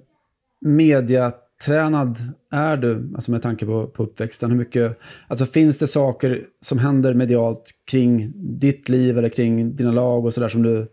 media 0.60 1.32
tränad 1.64 2.18
är 2.50 2.76
du, 2.76 3.12
alltså 3.14 3.30
med 3.30 3.42
tanke 3.42 3.66
på, 3.66 3.86
på 3.86 4.02
uppväxten? 4.02 4.50
Hur 4.50 4.58
mycket, 4.58 4.98
alltså 5.28 5.44
finns 5.44 5.78
det 5.78 5.86
saker 5.86 6.44
som 6.60 6.78
händer 6.78 7.14
medialt 7.14 7.70
kring 7.84 8.32
ditt 8.58 8.88
liv 8.88 9.18
eller 9.18 9.28
kring 9.28 9.76
dina 9.76 9.92
lag 9.92 10.24
och 10.24 10.34
sådär 10.34 10.48
som 10.48 10.62
du 10.62 10.88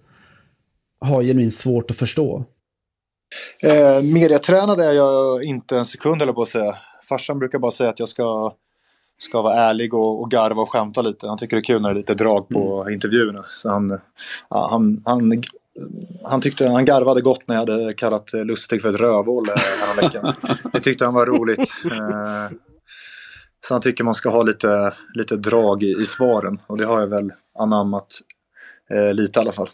har 1.00 1.24
genuint 1.24 1.54
svårt 1.54 1.92
att 1.92 1.98
förstå? 1.98 2.46
Eh, 3.64 4.04
mediatränad 4.04 4.80
är 4.80 4.94
jag 4.94 5.44
inte 5.44 5.78
en 5.78 5.86
sekund 5.86 6.22
eller 6.22 6.34
på 6.34 6.42
att 6.42 6.48
säga. 6.48 6.76
Farsan 7.10 7.40
brukar 7.40 7.60
bara 7.60 7.72
säga 7.72 7.90
att 7.90 8.00
jag 8.00 8.10
ska, 8.10 8.54
ska 9.20 9.42
vara 9.42 9.54
ärlig 9.54 9.94
och, 9.94 10.22
och 10.22 10.32
garva 10.32 10.62
och 10.62 10.72
skämta 10.72 11.02
lite. 11.02 11.28
Han 11.28 11.38
tycker 11.38 11.56
det 11.56 11.62
är 11.62 11.64
kul 11.64 11.82
när 11.82 11.90
det 11.90 11.96
är 11.96 11.98
lite 11.98 12.14
drag 12.14 12.50
på 12.50 12.82
mm. 12.82 12.94
intervjuerna. 12.94 13.46
Så 13.50 13.70
han, 13.70 14.00
ja, 14.50 14.68
han, 14.72 15.02
han 15.06 15.44
han 16.24 16.42
tyckte 16.42 16.68
han 16.68 16.86
garvade 16.86 17.22
gott 17.22 17.48
när 17.48 17.56
jag 17.56 17.60
hade 17.60 17.94
kallat 17.94 18.34
Lustig 18.34 18.82
för 18.82 18.90
ett 18.90 19.00
rövhål 19.00 19.50
eh, 19.50 19.56
häromveckan. 19.86 20.36
Det 20.74 20.80
tyckte 20.80 21.06
han 21.06 21.14
var 21.14 21.26
roligt. 21.26 21.82
Eh, 21.86 22.58
så 23.68 23.74
han 23.74 23.82
tycker 23.82 24.04
man 24.04 24.16
ska 24.16 24.30
ha 24.30 24.44
lite, 24.44 24.94
lite 25.14 25.36
drag 25.36 25.84
i, 25.84 25.92
i 26.02 26.06
svaren 26.06 26.62
och 26.68 26.78
det 26.78 26.86
har 26.86 27.00
jag 27.00 27.08
väl 27.08 27.34
anammat 27.60 28.08
eh, 28.92 29.14
lite 29.14 29.40
i 29.40 29.42
alla 29.42 29.52
fall. 29.52 29.70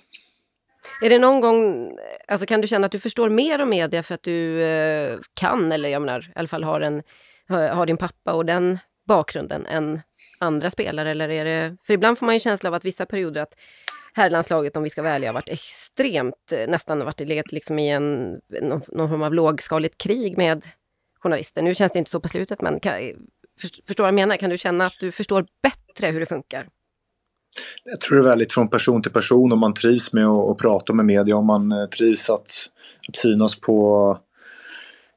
Är 1.02 1.10
det 1.10 1.20
någon 1.20 1.40
gång, 1.42 1.92
alltså 2.28 2.46
kan 2.46 2.62
du 2.62 2.68
känna 2.68 2.86
att 2.86 2.92
du 2.92 3.00
förstår 3.00 3.30
mer 3.30 3.62
om 3.62 3.70
media 3.70 4.04
för 4.04 4.16
att 4.16 4.24
du 4.24 4.64
eh, 4.64 5.20
kan 5.34 5.72
eller 5.72 5.90
jag 5.90 6.02
menar 6.02 6.20
i 6.36 6.40
alla 6.40 6.48
fall 6.48 6.64
har, 6.64 6.82
en, 6.82 7.04
har 7.50 7.86
din 7.86 7.98
pappa 7.98 8.34
och 8.34 8.46
den 8.46 8.80
bakgrunden 9.08 9.66
än 9.66 10.02
andra 10.40 10.70
spelare? 10.70 11.12
Eller 11.12 11.30
är 11.30 11.46
det, 11.46 11.78
för 11.84 11.94
ibland 11.94 12.18
får 12.18 12.26
man 12.26 12.36
ju 12.36 12.40
känsla 12.40 12.70
av 12.70 12.74
att 12.74 12.86
vissa 12.86 13.06
perioder 13.06 13.42
att 13.42 13.54
herrlandslaget, 14.14 14.78
om 14.78 14.84
vi 14.84 14.90
ska 14.90 15.02
vara 15.02 15.14
har 15.14 15.34
varit 15.34 15.50
extremt, 15.50 16.52
eh, 16.52 16.70
nästan 16.70 17.06
varit 17.06 17.20
legat 17.20 17.52
liksom 17.52 17.80
i 17.80 17.90
en, 17.90 18.40
någon, 18.62 18.82
någon 18.88 19.10
form 19.10 19.24
av 19.24 19.34
lågskaligt 19.34 19.98
krig 19.98 20.38
med 20.38 20.66
journalister. 21.20 21.62
Nu 21.62 21.76
känns 21.76 21.92
det 21.92 22.00
inte 22.00 22.12
så 22.12 22.20
på 22.20 22.28
slutet, 22.28 22.62
men 22.62 22.80
kan, 22.80 22.94
eh, 22.94 23.16
förstår 23.88 24.04
vad 24.04 24.08
jag 24.08 24.16
menar? 24.16 24.38
Kan 24.38 24.50
du 24.50 24.58
känna 24.58 24.86
att 24.86 25.00
du 25.00 25.12
förstår 25.12 25.46
bättre 25.64 26.08
hur 26.08 26.20
det 26.20 26.26
funkar? 26.26 26.68
Jag 27.84 28.02
tror 28.02 28.18
det 28.18 28.24
är 28.24 28.30
väldigt 28.30 28.54
från 28.54 28.70
person 28.70 29.02
till 29.02 29.12
person 29.12 29.52
om 29.52 29.60
man 29.60 29.74
trivs 29.74 30.14
med 30.14 30.28
att, 30.28 30.58
prata 30.58 30.94
med 30.94 31.06
media, 31.06 31.36
om 31.36 31.46
man 31.46 31.72
eh, 31.72 31.86
trivs 31.86 32.30
att, 32.30 32.50
att 33.10 33.16
synas 33.16 33.60
på 33.60 34.18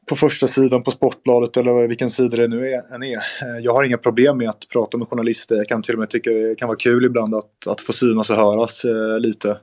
på 0.06 0.16
första 0.16 0.48
sidan 0.48 0.82
på 0.82 0.90
Sportbladet 0.90 1.56
eller 1.56 1.88
vilken 1.88 2.10
sida 2.10 2.36
det 2.36 2.48
nu 2.48 2.68
är, 2.68 2.94
än 2.94 3.02
är. 3.02 3.16
Eh, 3.16 3.58
jag 3.62 3.72
har 3.72 3.84
inga 3.84 3.98
problem 3.98 4.38
med 4.38 4.48
att 4.48 4.68
prata 4.72 4.98
med 4.98 5.08
journalister. 5.08 5.54
Jag 5.54 5.68
kan 5.68 5.82
till 5.82 5.94
och 5.94 6.00
med 6.00 6.10
tycka 6.10 6.30
det 6.30 6.54
kan 6.54 6.68
vara 6.68 6.78
kul 6.78 7.04
ibland 7.04 7.34
att, 7.34 7.66
att 7.70 7.80
få 7.80 7.92
synas 7.92 8.30
och 8.30 8.36
höras 8.36 8.84
eh, 8.84 9.20
lite. 9.20 9.58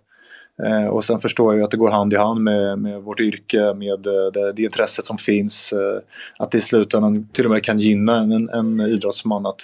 Eh, 0.64 0.88
och 0.88 1.04
sen 1.04 1.20
förstår 1.20 1.54
jag 1.54 1.60
ju 1.60 1.64
att 1.64 1.72
det 1.72 1.78
går 1.78 1.90
hand 1.90 2.14
i 2.14 2.18
hand 2.18 2.42
med, 2.42 2.80
med 2.80 3.02
vårt 3.02 3.20
yrke, 3.20 3.74
med 3.74 4.08
eh, 4.08 4.32
det, 4.34 4.54
det, 4.54 4.64
intresset 4.64 5.06
som 5.06 5.18
finns. 5.18 5.74
Eh, 5.74 6.02
att 6.40 6.52
det 6.52 6.58
i 6.58 6.62
slutändan 6.62 7.28
till 7.34 7.46
och 7.46 7.52
med 7.52 7.64
kan 7.64 7.80
gynna 7.80 8.16
en, 8.18 8.50
en 8.50 8.82
idrottsman 8.82 9.46
att, 9.46 9.62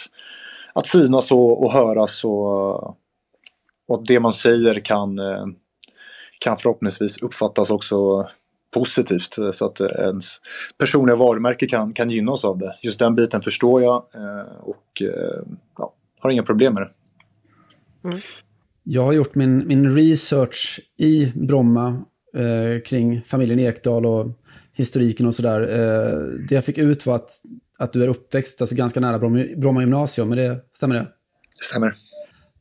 att 0.74 0.88
synas 0.88 1.32
och, 1.32 1.64
och 1.64 1.74
höras 1.74 2.24
och, 2.24 2.88
och 3.88 3.96
att 4.00 4.06
det 4.06 4.20
man 4.20 4.34
säger 4.34 4.80
kan, 4.80 5.20
eh, 5.20 5.46
kan 6.40 6.58
förhoppningsvis 6.58 7.22
uppfattas 7.22 7.70
också 7.70 8.28
positivt 8.74 9.38
så 9.52 9.66
att 9.66 9.82
ens 9.82 10.42
personliga 10.78 11.16
varumärke 11.16 11.68
kan, 11.68 11.94
kan 11.94 12.10
gynnas 12.10 12.46
av 12.46 12.58
det. 12.58 12.76
Just 12.82 13.00
den 13.00 13.16
biten 13.16 13.42
förstår 13.42 13.82
jag 13.82 14.06
eh, 14.16 14.60
och 14.60 15.02
eh, 15.02 15.44
ja, 15.78 15.94
har 16.20 16.30
inga 16.30 16.44
problem 16.44 16.74
med 16.74 16.84
det. 16.84 16.90
Mm. 18.08 18.20
Jag 18.84 19.04
har 19.04 19.14
gjort 19.14 19.36
min, 19.36 19.68
min 19.68 19.96
research 19.96 20.80
i 20.98 21.32
Bromma 21.36 22.06
eh, 22.36 22.82
kring 22.86 23.22
familjen 23.22 23.60
Ekdal 23.60 24.06
och 24.06 24.28
historiken 24.74 25.26
och 25.26 25.34
sådär. 25.34 25.62
Eh, 25.62 26.20
det 26.50 26.56
jag 26.56 26.66
fick 26.66 26.78
ut 26.78 27.06
var 27.06 27.16
att, 27.16 27.30
att 27.78 27.94
du 27.94 28.04
är 28.04 28.08
uppväxt 28.08 28.62
alltså 28.62 28.76
ganska 28.76 29.00
nära 29.00 29.20
Bromma, 29.20 29.46
Bromma 29.58 29.82
gymnasium, 29.82 30.30
men 30.30 30.38
det, 30.38 30.60
stämmer 30.74 30.96
det? 30.96 31.02
Det 31.60 31.64
stämmer. 31.64 31.96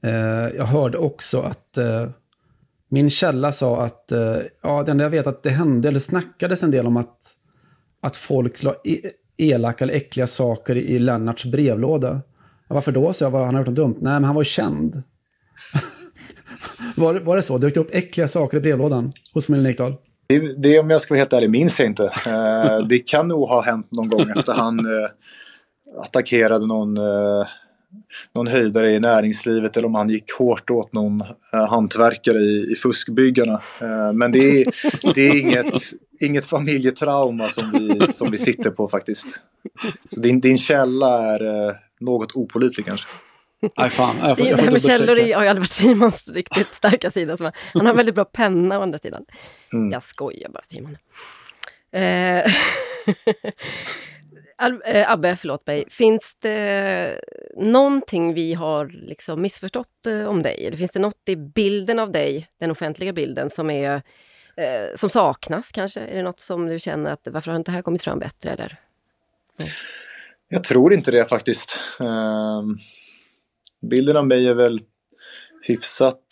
Eh, 0.03 0.57
jag 0.57 0.67
hörde 0.67 0.99
också 0.99 1.41
att 1.41 1.79
eh, 1.79 2.09
min 2.97 3.11
källa 3.11 3.53
sa 3.53 3.85
att, 3.85 4.13
eh, 4.13 4.37
ja, 4.63 4.83
det 4.83 4.91
enda 4.91 5.05
jag 5.05 5.11
vet 5.11 5.27
att 5.27 5.43
det 5.43 5.51
hände, 5.51 5.89
eller 5.89 5.99
snackades 5.99 6.63
en 6.63 6.71
del 6.71 6.87
om 6.87 6.97
att, 6.97 7.19
att 8.01 8.17
folk 8.17 8.63
la 8.63 8.75
e-, 8.85 9.11
elaka 9.37 9.85
eller 9.85 9.95
äckliga 9.95 10.27
saker 10.27 10.77
i 10.77 10.99
Lennarts 10.99 11.45
brevlåda. 11.45 12.21
Varför 12.69 12.93
då? 12.93 13.13
Så 13.13 13.25
jag, 13.25 13.31
var, 13.31 13.45
han 13.45 13.55
har 13.55 13.61
gjort 13.61 13.69
något 13.69 13.77
dumt. 13.77 13.97
Nej, 14.01 14.13
men 14.13 14.25
han 14.25 14.35
var 14.35 14.43
ju 14.43 14.45
känd. 14.45 15.03
var, 16.97 17.15
var 17.15 17.37
det 17.37 17.43
så? 17.43 17.59
Dök 17.59 17.75
Det 17.75 17.81
upp 17.81 17.95
äckliga 17.95 18.29
saker 18.29 18.57
i 18.57 18.61
brevlådan 18.61 19.13
hos 19.35 19.47
familjen 19.47 19.71
Ekdahl? 19.71 19.95
Det, 20.27 20.63
det, 20.63 20.79
om 20.79 20.91
jag 20.91 21.01
ska 21.01 21.15
vara 21.15 21.21
helt 21.21 21.33
ärlig, 21.33 21.51
minns 21.51 21.81
jag 21.81 21.89
inte. 21.89 22.05
Eh, 22.27 22.87
det 22.89 22.99
kan 22.99 23.29
nog 23.29 23.49
ha 23.49 23.63
hänt 23.63 23.89
någon 23.91 24.09
gång 24.09 24.31
efter 24.37 24.53
han 24.53 24.79
eh, 24.79 25.11
attackerade 26.03 26.67
någon 26.67 26.97
eh, 26.97 27.47
någon 28.35 28.47
höjdare 28.47 28.91
i 28.91 29.01
näringslivet 29.01 29.77
eller 29.77 29.87
om 29.87 29.95
han 29.95 30.09
gick 30.09 30.33
hårt 30.33 30.71
åt 30.71 30.93
någon 30.93 31.21
eh, 31.53 31.69
hantverkare 31.69 32.39
i, 32.39 32.73
i 32.73 32.75
fuskbyggarna. 32.75 33.61
Eh, 33.81 34.13
men 34.13 34.33
det 34.33 34.63
är, 34.63 34.65
det 35.15 35.29
är 35.29 35.41
inget, 35.41 35.83
inget 36.21 36.47
familjetrauma 36.47 37.49
som 37.49 37.71
vi, 37.73 38.13
som 38.13 38.31
vi 38.31 38.39
sitter 38.39 38.71
på 38.71 38.89
faktiskt. 38.89 39.41
Så 40.07 40.21
din, 40.21 40.41
din 40.41 40.59
källa 40.59 41.35
är 41.35 41.69
eh, 41.69 41.75
något 42.01 42.33
opolitlig 42.33 42.87
kanske. 42.87 43.09
Aj, 43.77 43.91
fan. 43.91 44.17
Jag 44.23 44.37
får, 44.37 44.47
jag 44.47 44.59
får 44.59 44.67
det 44.67 44.73
med 44.73 44.83
källor 44.83 45.35
har 45.35 45.43
ju 45.43 45.49
aldrig 45.49 45.59
varit 45.59 45.73
Simons 45.73 46.33
riktigt 46.35 46.75
starka 46.75 47.11
sida. 47.11 47.37
Som 47.37 47.51
han 47.75 47.87
har 47.87 47.95
väldigt 47.95 48.15
bra 48.15 48.25
penna 48.25 48.79
å 48.79 48.83
andra 48.83 48.99
sidan. 48.99 49.25
Mm. 49.73 49.91
Jag 49.91 50.03
skojar 50.03 50.51
bara 50.51 50.63
Simon. 50.63 50.97
Eh, 51.93 52.53
äh, 54.63 55.11
Abbe, 55.11 55.37
förlåt 55.37 55.67
mig. 55.67 55.85
Finns 55.91 56.37
det 56.39 57.21
någonting 57.57 58.35
vi 58.35 58.55
har 58.55 58.87
liksom 58.87 59.43
missförstått 59.43 60.07
eh, 60.07 60.27
om 60.27 60.43
dig? 60.43 60.67
Eller 60.67 60.77
finns 60.77 60.93
det 60.93 60.99
något 60.99 61.29
i 61.29 61.37
bilden 61.37 61.99
av 61.99 62.13
dig, 62.13 62.49
den 62.61 62.71
offentliga 62.71 63.13
bilden, 63.13 63.51
som, 63.51 63.71
är, 63.71 64.03
eh, 64.57 64.97
som 64.97 65.11
saknas 65.11 65.73
kanske? 65.73 66.01
Är 66.01 66.17
det 66.17 66.23
något 66.23 66.41
som 66.41 66.67
du 66.67 66.79
känner 66.79 67.11
att 67.13 67.29
varför 67.31 67.51
har 67.51 67.59
inte 67.59 67.71
det 67.71 67.75
här 67.75 67.83
kommit 67.83 68.03
fram 68.03 68.19
bättre? 68.19 68.51
Eller? 68.51 68.81
Mm. 69.61 69.71
Jag 70.49 70.65
tror 70.65 70.93
inte 70.93 71.11
det 71.11 71.25
faktiskt. 71.25 71.79
Eh, 72.01 72.63
bilden 73.91 74.17
av 74.17 74.27
mig 74.27 74.49
är 74.49 74.55
väl 74.55 74.81
hyfsat 75.63 76.23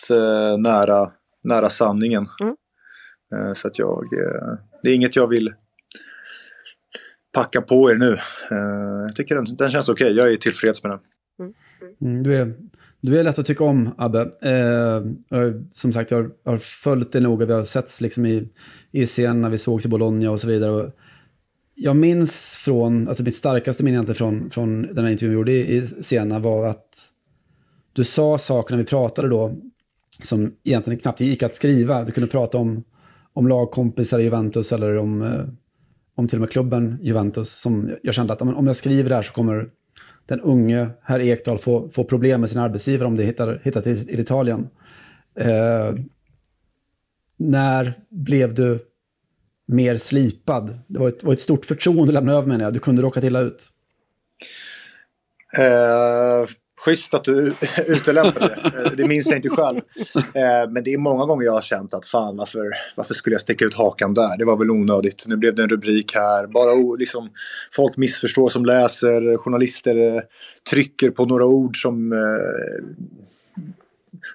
nära, 0.58 1.12
nära 1.42 1.70
sanningen. 1.70 2.26
Mm. 2.42 2.56
Så 3.54 3.68
att 3.68 3.78
jag, 3.78 4.04
det 4.82 4.90
är 4.90 4.94
inget 4.94 5.16
jag 5.16 5.28
vill 5.28 5.54
packa 7.34 7.60
på 7.60 7.90
er 7.90 7.96
nu. 7.96 8.12
Eh, 8.50 9.02
jag 9.02 9.16
tycker 9.16 9.34
den, 9.34 9.56
den 9.56 9.70
känns 9.70 9.88
okej, 9.88 10.04
okay. 10.04 10.16
jag 10.16 10.32
är 10.32 10.36
tillfreds 10.36 10.82
med 10.82 10.92
den. 10.92 11.00
Mm, 12.00 12.22
du, 12.22 12.36
är, 12.36 12.54
du 13.00 13.18
är 13.18 13.24
lätt 13.24 13.38
att 13.38 13.46
tycka 13.46 13.64
om, 13.64 13.94
Abbe. 13.98 14.20
Eh, 14.20 15.02
som 15.70 15.92
sagt, 15.92 16.10
jag 16.10 16.18
har, 16.18 16.30
har 16.44 16.58
följt 16.58 17.12
det 17.12 17.20
noga, 17.20 17.46
vi 17.46 17.52
har 17.52 17.64
setts 17.64 18.00
liksom 18.00 18.26
i, 18.26 18.48
i 18.92 19.06
scen 19.06 19.40
när 19.40 19.50
vi 19.50 19.58
sågs 19.58 19.86
i 19.86 19.88
Bologna 19.88 20.30
och 20.30 20.40
så 20.40 20.48
vidare. 20.48 20.70
Och 20.70 20.90
jag 21.74 21.96
minns 21.96 22.56
från, 22.64 23.08
alltså 23.08 23.22
mitt 23.22 23.36
starkaste 23.36 23.84
minne 23.84 23.94
egentligen 23.94 24.16
från, 24.16 24.50
från 24.50 24.82
den 24.82 25.04
här 25.04 25.12
intervjun 25.12 25.30
vi 25.30 25.34
gjorde 25.34 25.52
i, 25.52 25.76
i 25.76 25.86
Siena 25.86 26.38
var 26.38 26.66
att 26.66 27.10
du 27.92 28.04
sa 28.04 28.38
saker 28.38 28.74
när 28.74 28.82
vi 28.82 28.88
pratade 28.88 29.28
då 29.28 29.56
som 30.22 30.52
egentligen 30.64 31.00
knappt 31.00 31.20
gick 31.20 31.42
att 31.42 31.54
skriva. 31.54 32.04
Du 32.04 32.12
kunde 32.12 32.30
prata 32.30 32.58
om, 32.58 32.84
om 33.32 33.48
lagkompisar 33.48 34.18
i 34.18 34.22
Juventus 34.22 34.72
eller 34.72 34.98
om, 34.98 35.22
eh, 35.22 35.44
om 36.14 36.28
till 36.28 36.38
och 36.38 36.40
med 36.40 36.50
klubben 36.50 36.98
Juventus. 37.02 37.50
Som 37.50 37.90
jag 38.02 38.14
kände 38.14 38.32
att 38.32 38.42
om 38.42 38.66
jag 38.66 38.76
skriver 38.76 39.08
det 39.08 39.14
här 39.14 39.22
så 39.22 39.32
kommer 39.32 39.70
den 40.26 40.40
unge 40.40 40.88
herr 41.02 41.20
Ekdal 41.20 41.58
få, 41.58 41.88
få 41.90 42.04
problem 42.04 42.40
med 42.40 42.50
sin 42.50 42.60
arbetsgivare 42.60 43.08
om 43.08 43.16
det 43.16 43.24
hittar, 43.24 43.60
hittar 43.64 43.80
till, 43.80 44.06
till 44.06 44.20
Italien. 44.20 44.68
Eh, 45.40 45.94
när 47.36 47.98
blev 48.08 48.54
du 48.54 48.78
mer 49.66 49.96
slipad? 49.96 50.78
Det 50.86 50.98
var 50.98 51.08
ett, 51.08 51.24
var 51.24 51.32
ett 51.32 51.40
stort 51.40 51.64
förtroende 51.64 52.02
att 52.02 52.14
lämna 52.14 52.32
över 52.32 52.48
menar 52.48 52.64
jag. 52.64 52.74
Du 52.74 52.80
kunde 52.80 53.02
råka 53.02 53.26
illa 53.26 53.40
ut. 53.40 53.68
Eh, 55.58 56.48
schysst 56.84 57.14
att 57.14 57.24
du 57.24 57.54
utelämnade 57.86 58.58
det. 58.62 58.84
Eh, 58.84 58.92
det 58.96 59.08
minns 59.08 59.26
jag 59.26 59.36
inte 59.36 59.48
själv. 59.48 59.80
Eh, 60.16 60.70
men 60.70 60.84
det 60.84 60.92
är 60.92 60.98
många 60.98 61.24
gånger 61.24 61.44
jag 61.44 61.52
har 61.52 61.62
känt 61.62 61.94
att 61.94 62.06
fan 62.06 62.36
varför, 62.36 62.70
varför 62.94 63.14
skulle 63.14 63.34
jag 63.34 63.40
sticka 63.40 63.64
ut 63.64 63.74
hakan 63.74 64.14
där? 64.14 64.38
Det 64.38 64.44
var 64.44 64.56
väl 64.56 64.70
onödigt. 64.70 65.24
Nu 65.28 65.36
blev 65.36 65.54
det 65.54 65.62
en 65.62 65.68
rubrik 65.68 66.14
här. 66.14 66.46
Bara 66.46 66.96
liksom, 66.98 67.30
folk 67.72 67.96
missförstår 67.96 68.48
som 68.48 68.64
läser. 68.64 69.36
Journalister 69.36 70.16
eh, 70.16 70.22
trycker 70.70 71.10
på 71.10 71.24
några 71.26 71.46
ord 71.46 71.82
som 71.82 72.12
eh, 72.12 72.18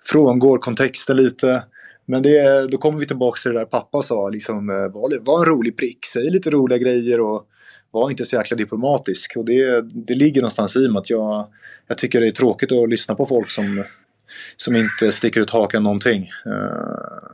frångår 0.04 0.58
kontexten 0.58 1.18
lite. 1.18 1.64
Men 2.06 2.24
det, 2.24 2.68
då 2.72 2.78
kommer 2.78 3.00
vi 3.00 3.06
tillbaka 3.06 3.40
till 3.42 3.52
det 3.54 3.60
där 3.60 3.66
pappa 3.66 4.02
sa, 4.02 4.30
liksom, 4.30 4.68
var, 4.68 5.26
var 5.26 5.40
en 5.40 5.46
rolig 5.46 5.78
prick, 5.78 6.06
säg 6.06 6.30
lite 6.30 6.50
roliga 6.50 6.78
grejer 6.78 7.20
och 7.20 7.46
var 7.92 8.10
inte 8.10 8.26
så 8.26 8.36
jäkla 8.36 8.58
diplomatisk. 8.58 9.34
Och 9.36 9.46
det, 9.46 9.82
det 9.82 10.16
ligger 10.16 10.42
någonstans 10.42 10.76
i 10.76 10.88
mig 10.88 11.00
att 11.00 11.10
jag, 11.10 11.48
jag 11.88 11.98
tycker 11.98 12.22
det 12.22 12.28
är 12.28 12.32
tråkigt 12.32 12.72
att 12.72 12.90
lyssna 12.90 13.16
på 13.16 13.26
folk 13.26 13.52
som, 13.52 13.84
som 14.56 14.76
inte 14.76 15.12
sticker 15.12 15.42
ut 15.42 15.50
hakan 15.50 15.84
någonting. 15.84 16.24
Eh, 16.46 17.32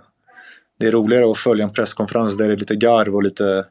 det 0.79 0.87
är 0.87 0.91
roligare 0.91 1.31
att 1.31 1.37
följa 1.37 1.65
en 1.65 1.73
presskonferens 1.73 2.37
där 2.37 2.47
det 2.47 2.53
är 2.53 2.57
lite 2.57 2.75
garv 2.75 3.15
och 3.15 3.23
lite 3.23 3.65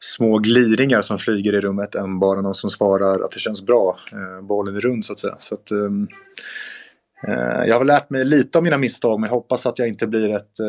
små 0.00 0.38
gliringar 0.38 1.02
som 1.02 1.18
flyger 1.18 1.52
i 1.52 1.60
rummet 1.60 1.94
än 1.94 2.18
bara 2.18 2.40
någon 2.40 2.54
som 2.54 2.70
svarar 2.70 3.24
att 3.24 3.30
det 3.30 3.40
känns 3.40 3.62
bra. 3.62 3.98
Eh, 4.12 4.46
bollen 4.46 4.76
är 4.76 4.80
rund 4.80 5.04
så 5.04 5.12
att 5.12 5.18
säga. 5.18 5.36
Så 5.38 5.54
att, 5.54 5.70
ehm, 5.70 6.08
eh, 7.28 7.64
jag 7.68 7.78
har 7.78 7.84
lärt 7.84 8.10
mig 8.10 8.24
lite 8.24 8.58
av 8.58 8.64
mina 8.64 8.78
misstag 8.78 9.20
men 9.20 9.28
jag 9.28 9.34
hoppas 9.34 9.66
att 9.66 9.78
jag 9.78 9.88
inte 9.88 10.06
blir 10.06 10.30
ett, 10.30 10.60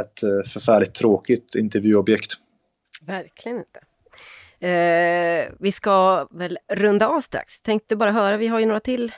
ett 0.00 0.48
förfärligt 0.52 0.94
tråkigt 0.94 1.54
intervjuobjekt. 1.54 2.32
Verkligen 3.06 3.58
inte. 3.58 3.80
Eh, 4.62 5.48
vi 5.58 5.72
ska 5.72 6.26
väl 6.30 6.58
runda 6.68 7.08
av 7.08 7.20
strax. 7.20 7.62
Tänkte 7.62 7.96
bara 7.96 8.10
höra, 8.10 8.36
vi 8.36 8.48
har 8.48 8.60
ju 8.60 8.66
några 8.66 8.80
till 8.80 9.12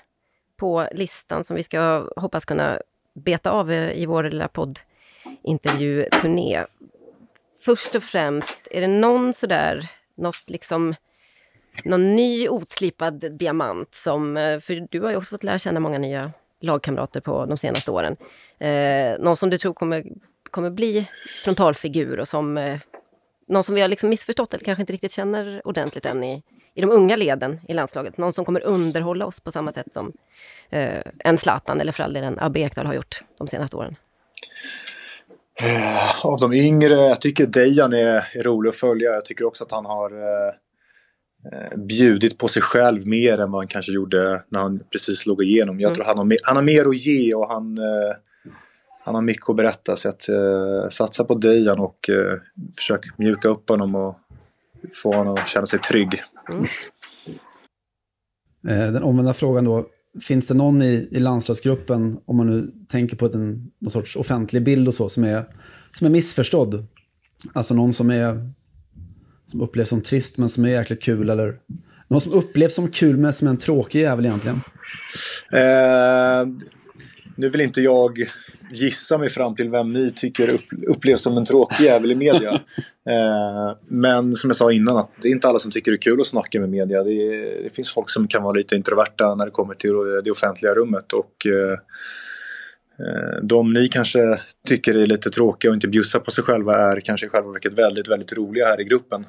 på 0.57 0.89
listan 0.93 1.45
som 1.45 1.57
vi 1.57 1.63
ska 1.63 2.09
hoppas 2.17 2.45
kunna 2.45 2.81
beta 3.15 3.51
av 3.51 3.73
eh, 3.73 3.93
i 3.93 4.07
vår 4.07 4.23
lilla 4.23 4.49
poddintervjuturné. 4.49 6.65
Först 7.61 7.95
och 7.95 8.03
främst, 8.03 8.69
är 8.71 8.81
det 8.81 8.87
någon 8.87 9.35
sådär, 9.35 9.91
något 10.15 10.51
liksom, 10.51 10.95
någon 11.85 12.17
ny 12.17 12.49
otslipad 12.49 13.37
diamant 13.39 13.95
som, 13.95 14.37
eh, 14.37 14.61
för 14.61 14.89
du 14.91 15.01
har 15.01 15.11
ju 15.11 15.17
också 15.17 15.35
fått 15.35 15.45
lära 15.45 15.59
känna 15.59 15.81
många 15.81 15.99
nya 15.99 16.33
lagkamrater 16.61 17.21
på 17.21 17.47
de 17.47 17.59
senaste 17.59 17.91
åren. 17.91 18.17
Eh, 18.59 19.19
någon 19.19 19.37
som 19.37 19.51
du 19.51 19.59
tror 19.59 19.75
kommer, 19.75 20.05
kommer 20.51 20.71
bli 20.71 21.09
frontalfigur 21.45 22.21
och 22.21 22.29
som 22.29 22.59
eh, 22.59 22.79
någon 23.49 23.65
som 23.65 23.75
vi 23.75 23.81
har 23.81 23.89
liksom 23.89 24.09
missförstått 24.09 24.55
eller 24.55 24.65
kanske 24.65 24.83
inte 24.83 24.93
riktigt 24.93 25.13
känner 25.13 25.67
ordentligt 25.67 26.07
än 26.07 26.25
i, 26.25 26.43
i 26.75 26.81
de 26.81 26.91
unga 26.91 27.17
leden 27.17 27.61
i 27.69 27.75
landslaget. 27.75 28.19
Någon 28.19 28.33
som 28.33 28.45
kommer 28.45 28.65
underhålla 28.65 29.27
oss 29.27 29.41
på 29.41 29.53
samma 29.53 29.73
sätt 29.73 29.93
som 29.93 30.13
eh, 30.71 31.01
en 31.19 31.39
Zlatan 31.39 31.81
eller 31.81 31.93
för 31.93 32.03
all 32.03 32.13
del 32.13 32.25
en 32.25 32.39
Abbe 32.39 32.61
Ekdal 32.61 32.87
har 32.87 32.95
gjort 32.95 33.25
de 33.39 33.49
senaste 33.49 33.77
åren. 33.77 33.97
Eh, 35.61 36.27
av 36.27 36.41
de 36.41 36.53
yngre, 36.53 36.95
jag 36.95 37.21
tycker 37.21 37.47
Dejan 37.47 37.93
är, 37.93 38.39
är 38.39 38.43
rolig 38.43 38.69
att 38.69 38.77
följa. 38.77 39.11
Jag 39.11 39.25
tycker 39.25 39.47
också 39.47 39.65
att 39.65 39.73
han 39.73 39.85
har 39.85 40.11
eh, 40.11 40.55
eh, 41.53 41.79
bjudit 41.79 42.39
på 42.39 42.49
sig 42.49 42.63
själv 42.63 43.07
mer 43.07 43.39
än 43.39 43.51
vad 43.51 43.61
han 43.61 43.69
kanske 43.69 43.93
gjorde 43.93 44.43
när 44.49 44.61
han 44.61 44.81
precis 44.93 45.19
slog 45.19 45.45
igenom. 45.45 45.81
Jag 45.81 45.89
mm. 45.89 45.95
tror 45.95 46.05
han 46.05 46.19
har, 46.19 46.37
han 46.43 46.57
har 46.57 46.63
mer 46.63 46.89
att 46.89 46.97
ge 46.97 47.35
och 47.35 47.49
han 47.49 47.79
eh, 47.79 48.17
han 49.05 49.15
har 49.15 49.23
mycket 49.23 49.51
att 49.51 49.57
berätta. 49.57 49.97
Så 49.97 50.09
att 50.09 50.29
eh, 50.29 50.89
satsa 50.91 51.25
på 51.25 51.35
Dejan 51.35 51.79
och 51.79 52.11
eh, 52.11 52.39
försök 52.77 53.19
mjuka 53.19 53.49
upp 53.49 53.69
honom 53.69 53.95
och 53.95 54.19
få 55.03 55.13
honom 55.13 55.35
att 55.35 55.49
känna 55.49 55.67
sig 55.67 55.79
trygg. 55.79 56.21
Mm. 56.53 56.65
Eh, 58.69 58.93
den 58.93 59.03
omvända 59.03 59.35
frågan 59.35 59.65
då. 59.65 59.87
Finns 60.23 60.47
det 60.47 60.55
någon 60.55 60.83
i, 60.83 61.09
i 61.11 61.19
landslagsgruppen, 61.19 62.19
om 62.25 62.37
man 62.37 62.47
nu 62.47 62.73
tänker 62.89 63.17
på 63.17 63.27
en, 63.27 63.73
någon 63.79 63.91
sorts 63.91 64.17
offentlig 64.17 64.65
bild 64.65 64.89
och 64.89 64.95
så, 64.95 65.09
som 65.09 65.25
är, 65.25 65.45
som 65.93 66.07
är 66.07 66.11
missförstådd? 66.11 66.87
Alltså 67.53 67.75
någon 67.75 67.93
som 67.93 68.11
är 68.11 68.51
som 69.47 69.61
upplevs 69.61 69.89
som 69.89 70.01
trist 70.01 70.39
men 70.39 70.49
som 70.49 70.65
är 70.65 70.69
jäkligt 70.69 71.03
kul 71.03 71.31
eller 71.31 71.59
någon 72.09 72.21
som 72.21 72.33
upplevs 72.33 72.75
som 72.75 72.91
kul 72.91 73.17
men 73.17 73.33
som 73.33 73.49
är 73.49 73.51
en 73.51 73.59
tråkig 73.59 74.01
jävel 74.01 74.27
egentligen? 74.27 74.61
Eh, 75.53 76.47
nu 77.37 77.49
vill 77.49 77.61
inte 77.61 77.81
jag 77.81 78.19
gissa 78.73 79.19
mig 79.19 79.31
fram 79.31 79.57
till 79.57 79.71
vem 79.71 79.93
ni 79.93 80.11
tycker 80.11 80.61
upplevs 80.89 81.23
som 81.23 81.37
en 81.37 81.45
tråkig 81.45 81.85
jävel 81.85 82.13
i 82.13 82.15
media. 82.15 82.53
eh, 83.09 83.77
men 83.89 84.33
som 84.33 84.51
jag 84.51 84.57
sa 84.57 84.73
innan, 84.73 84.97
att 84.97 85.11
det 85.23 85.29
är 85.29 85.33
inte 85.33 85.49
alla 85.49 85.59
som 85.59 85.71
tycker 85.71 85.91
det 85.91 85.95
är 85.95 86.03
kul 86.03 86.21
att 86.21 86.27
snacka 86.27 86.61
med 86.61 86.69
media. 86.69 87.03
Det, 87.03 87.13
är, 87.13 87.63
det 87.63 87.75
finns 87.75 87.93
folk 87.93 88.11
som 88.11 88.29
kan 88.29 88.43
vara 88.43 88.53
lite 88.53 88.77
introverta 88.77 89.35
när 89.35 89.45
det 89.45 89.51
kommer 89.51 89.75
till 89.75 89.93
det 90.25 90.31
offentliga 90.31 90.75
rummet. 90.75 91.13
Och 91.13 91.47
eh, 91.47 91.79
eh, 93.07 93.43
de 93.43 93.73
ni 93.73 93.89
kanske 93.89 94.41
tycker 94.67 94.95
är 94.95 95.07
lite 95.07 95.31
tråkiga 95.31 95.71
och 95.71 95.75
inte 95.75 95.89
bjussar 95.89 96.21
på 96.21 96.31
sig 96.31 96.45
själva 96.45 96.77
är 96.77 97.01
kanske 97.01 97.27
i 97.27 97.29
själva 97.29 97.53
verket 97.53 97.79
väldigt, 97.79 98.09
väldigt 98.09 98.33
roliga 98.33 98.67
här 98.67 98.81
i 98.81 98.85
gruppen. 98.85 99.27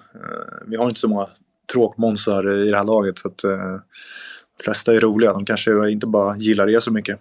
Vi 0.68 0.76
har 0.76 0.88
inte 0.88 1.00
så 1.00 1.08
många 1.08 1.30
tråkmånsar 1.74 2.68
i 2.68 2.70
det 2.70 2.78
här 2.78 2.86
laget. 2.86 3.20
Så 3.20 3.28
att, 3.28 3.38
de 4.58 4.64
flesta 4.64 4.94
är 4.94 5.00
roliga. 5.00 5.34
De 5.34 5.46
kanske 5.46 5.90
inte 5.90 6.08
bara 6.08 6.38
gillar 6.38 6.70
er 6.70 6.80
så 6.80 6.92
mycket. 6.92 7.20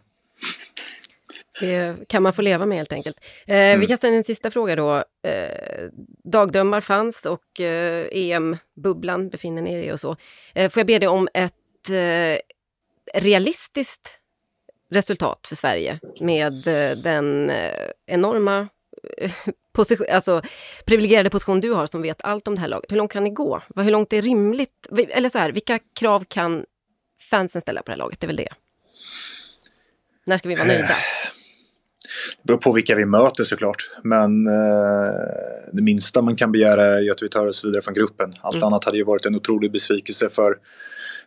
Det 1.61 2.09
kan 2.09 2.23
man 2.23 2.33
få 2.33 2.43
leva 2.43 2.67
med 2.67 2.79
helt 2.79 2.93
enkelt. 2.93 3.17
Eh, 3.47 3.57
mm. 3.57 3.81
Vi 3.81 3.87
kan 3.87 3.99
ställa 3.99 4.17
en 4.17 4.25
sista 4.25 4.51
fråga 4.51 4.77
då. 4.77 5.05
Eh, 5.29 5.89
dagdrömmar 6.25 6.81
fanns 6.81 7.27
och 7.27 7.61
eh, 7.61 8.07
EM-bubblan 8.13 9.29
befinner 9.29 9.63
ni 9.63 9.75
er 9.75 9.83
i 9.83 9.93
och 9.93 10.01
så. 10.01 10.17
Eh, 10.55 10.71
får 10.71 10.81
jag 10.81 10.87
be 10.87 10.99
dig 10.99 11.09
om 11.09 11.29
ett 11.35 11.91
eh, 11.91 12.39
realistiskt 13.21 14.21
resultat 14.91 15.47
för 15.49 15.57
Sverige 15.57 16.01
med 16.21 16.67
eh, 16.67 16.97
den 16.97 17.51
eh, 17.51 17.91
enorma 18.07 18.69
position, 19.73 20.07
alltså, 20.11 20.43
privilegierade 20.85 21.31
position 21.31 21.61
du 21.61 21.71
har 21.71 21.87
som 21.87 22.03
vet 22.03 22.25
allt 22.25 22.49
om 22.49 22.55
det 22.55 22.61
här 22.61 22.69
laget. 22.69 22.93
Hur 22.93 22.97
långt 22.97 23.13
kan 23.13 23.25
ni 23.25 23.31
gå? 23.31 23.63
Hur 23.77 23.91
långt 23.91 24.13
är 24.13 24.23
rimligt? 24.23 24.89
Eller 25.09 25.29
så 25.29 25.39
här, 25.39 25.53
vilka 25.53 25.79
krav 25.79 26.25
kan 26.29 26.65
fansen 27.31 27.63
ställa 27.63 27.83
på 27.83 27.87
det 27.87 27.93
här 27.93 27.99
laget? 27.99 28.21
Det 28.21 28.25
är 28.25 28.29
väl 28.29 28.37
det. 28.37 28.49
När 30.27 30.39
ska 30.39 30.49
vi 30.49 30.55
vara 30.55 30.67
nöjda? 30.67 30.97
Det 32.43 32.47
beror 32.47 32.59
på 32.59 32.73
vilka 32.73 32.95
vi 32.95 33.07
möter 33.07 33.45
såklart. 33.45 33.91
Men 34.03 34.47
eh, 34.47 35.13
det 35.73 35.83
minsta 35.83 36.23
man 36.23 36.37
kan 36.37 36.53
begära 36.53 36.85
är 36.85 37.11
att 37.11 37.23
vi 37.23 37.29
tar 37.29 37.47
oss 37.47 37.65
vidare 37.65 37.83
från 37.83 37.95
gruppen. 37.95 38.33
Allt 38.41 38.57
mm. 38.57 38.67
annat 38.67 38.85
hade 38.85 38.97
ju 38.97 39.05
varit 39.05 39.27
en 39.27 39.37
otrolig 39.37 39.73
besvikelse 39.73 40.29
för, 40.31 40.57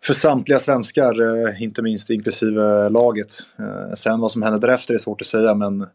för 0.04 0.14
samtliga 0.14 0.60
svenskar. 0.60 1.22
Eh, 1.22 1.62
inte 1.62 1.82
minst 1.82 2.10
inklusive 2.10 2.90
laget. 2.90 3.34
Eh, 3.60 3.94
sen 3.94 4.20
vad 4.20 4.32
som 4.32 4.42
händer 4.42 4.60
därefter 4.60 4.94
är 4.94 4.98
svårt 4.98 5.22
att 5.22 5.28
säga 5.28 5.56
men 5.56 5.88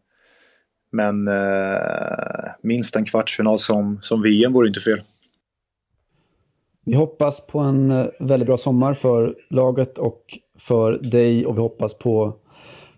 men 0.92 1.28
eh, 1.28 2.52
minst 2.62 2.96
en 2.96 3.04
kvartsfinal 3.04 3.58
som, 3.58 3.98
som 4.02 4.22
VM 4.22 4.52
vore 4.52 4.68
inte 4.68 4.80
fel. 4.80 5.02
Vi 6.84 6.94
hoppas 6.94 7.46
på 7.46 7.58
en 7.58 7.90
eh, 7.90 8.06
väldigt 8.20 8.46
bra 8.46 8.56
sommar 8.56 8.94
för 8.94 9.32
laget 9.50 9.98
och 9.98 10.22
för 10.58 10.92
dig 10.92 11.46
och 11.46 11.56
vi 11.56 11.60
hoppas 11.60 11.98
på 11.98 12.36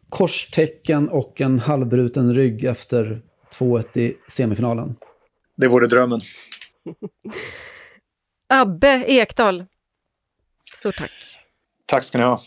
korstecken 0.08 1.08
och 1.08 1.40
en 1.40 1.58
halvbruten 1.58 2.34
rygg 2.34 2.64
efter 2.64 3.22
2-1 3.58 3.98
i 3.98 4.16
semifinalen. 4.28 4.96
Det 5.56 5.68
vore 5.68 5.86
drömmen. 5.86 6.20
Abbe 8.48 9.04
Ekdal, 9.06 9.64
stort 10.74 10.96
tack. 10.96 11.10
Tack 11.86 12.04
ska 12.04 12.18
ni 12.18 12.24
ha. 12.24 12.42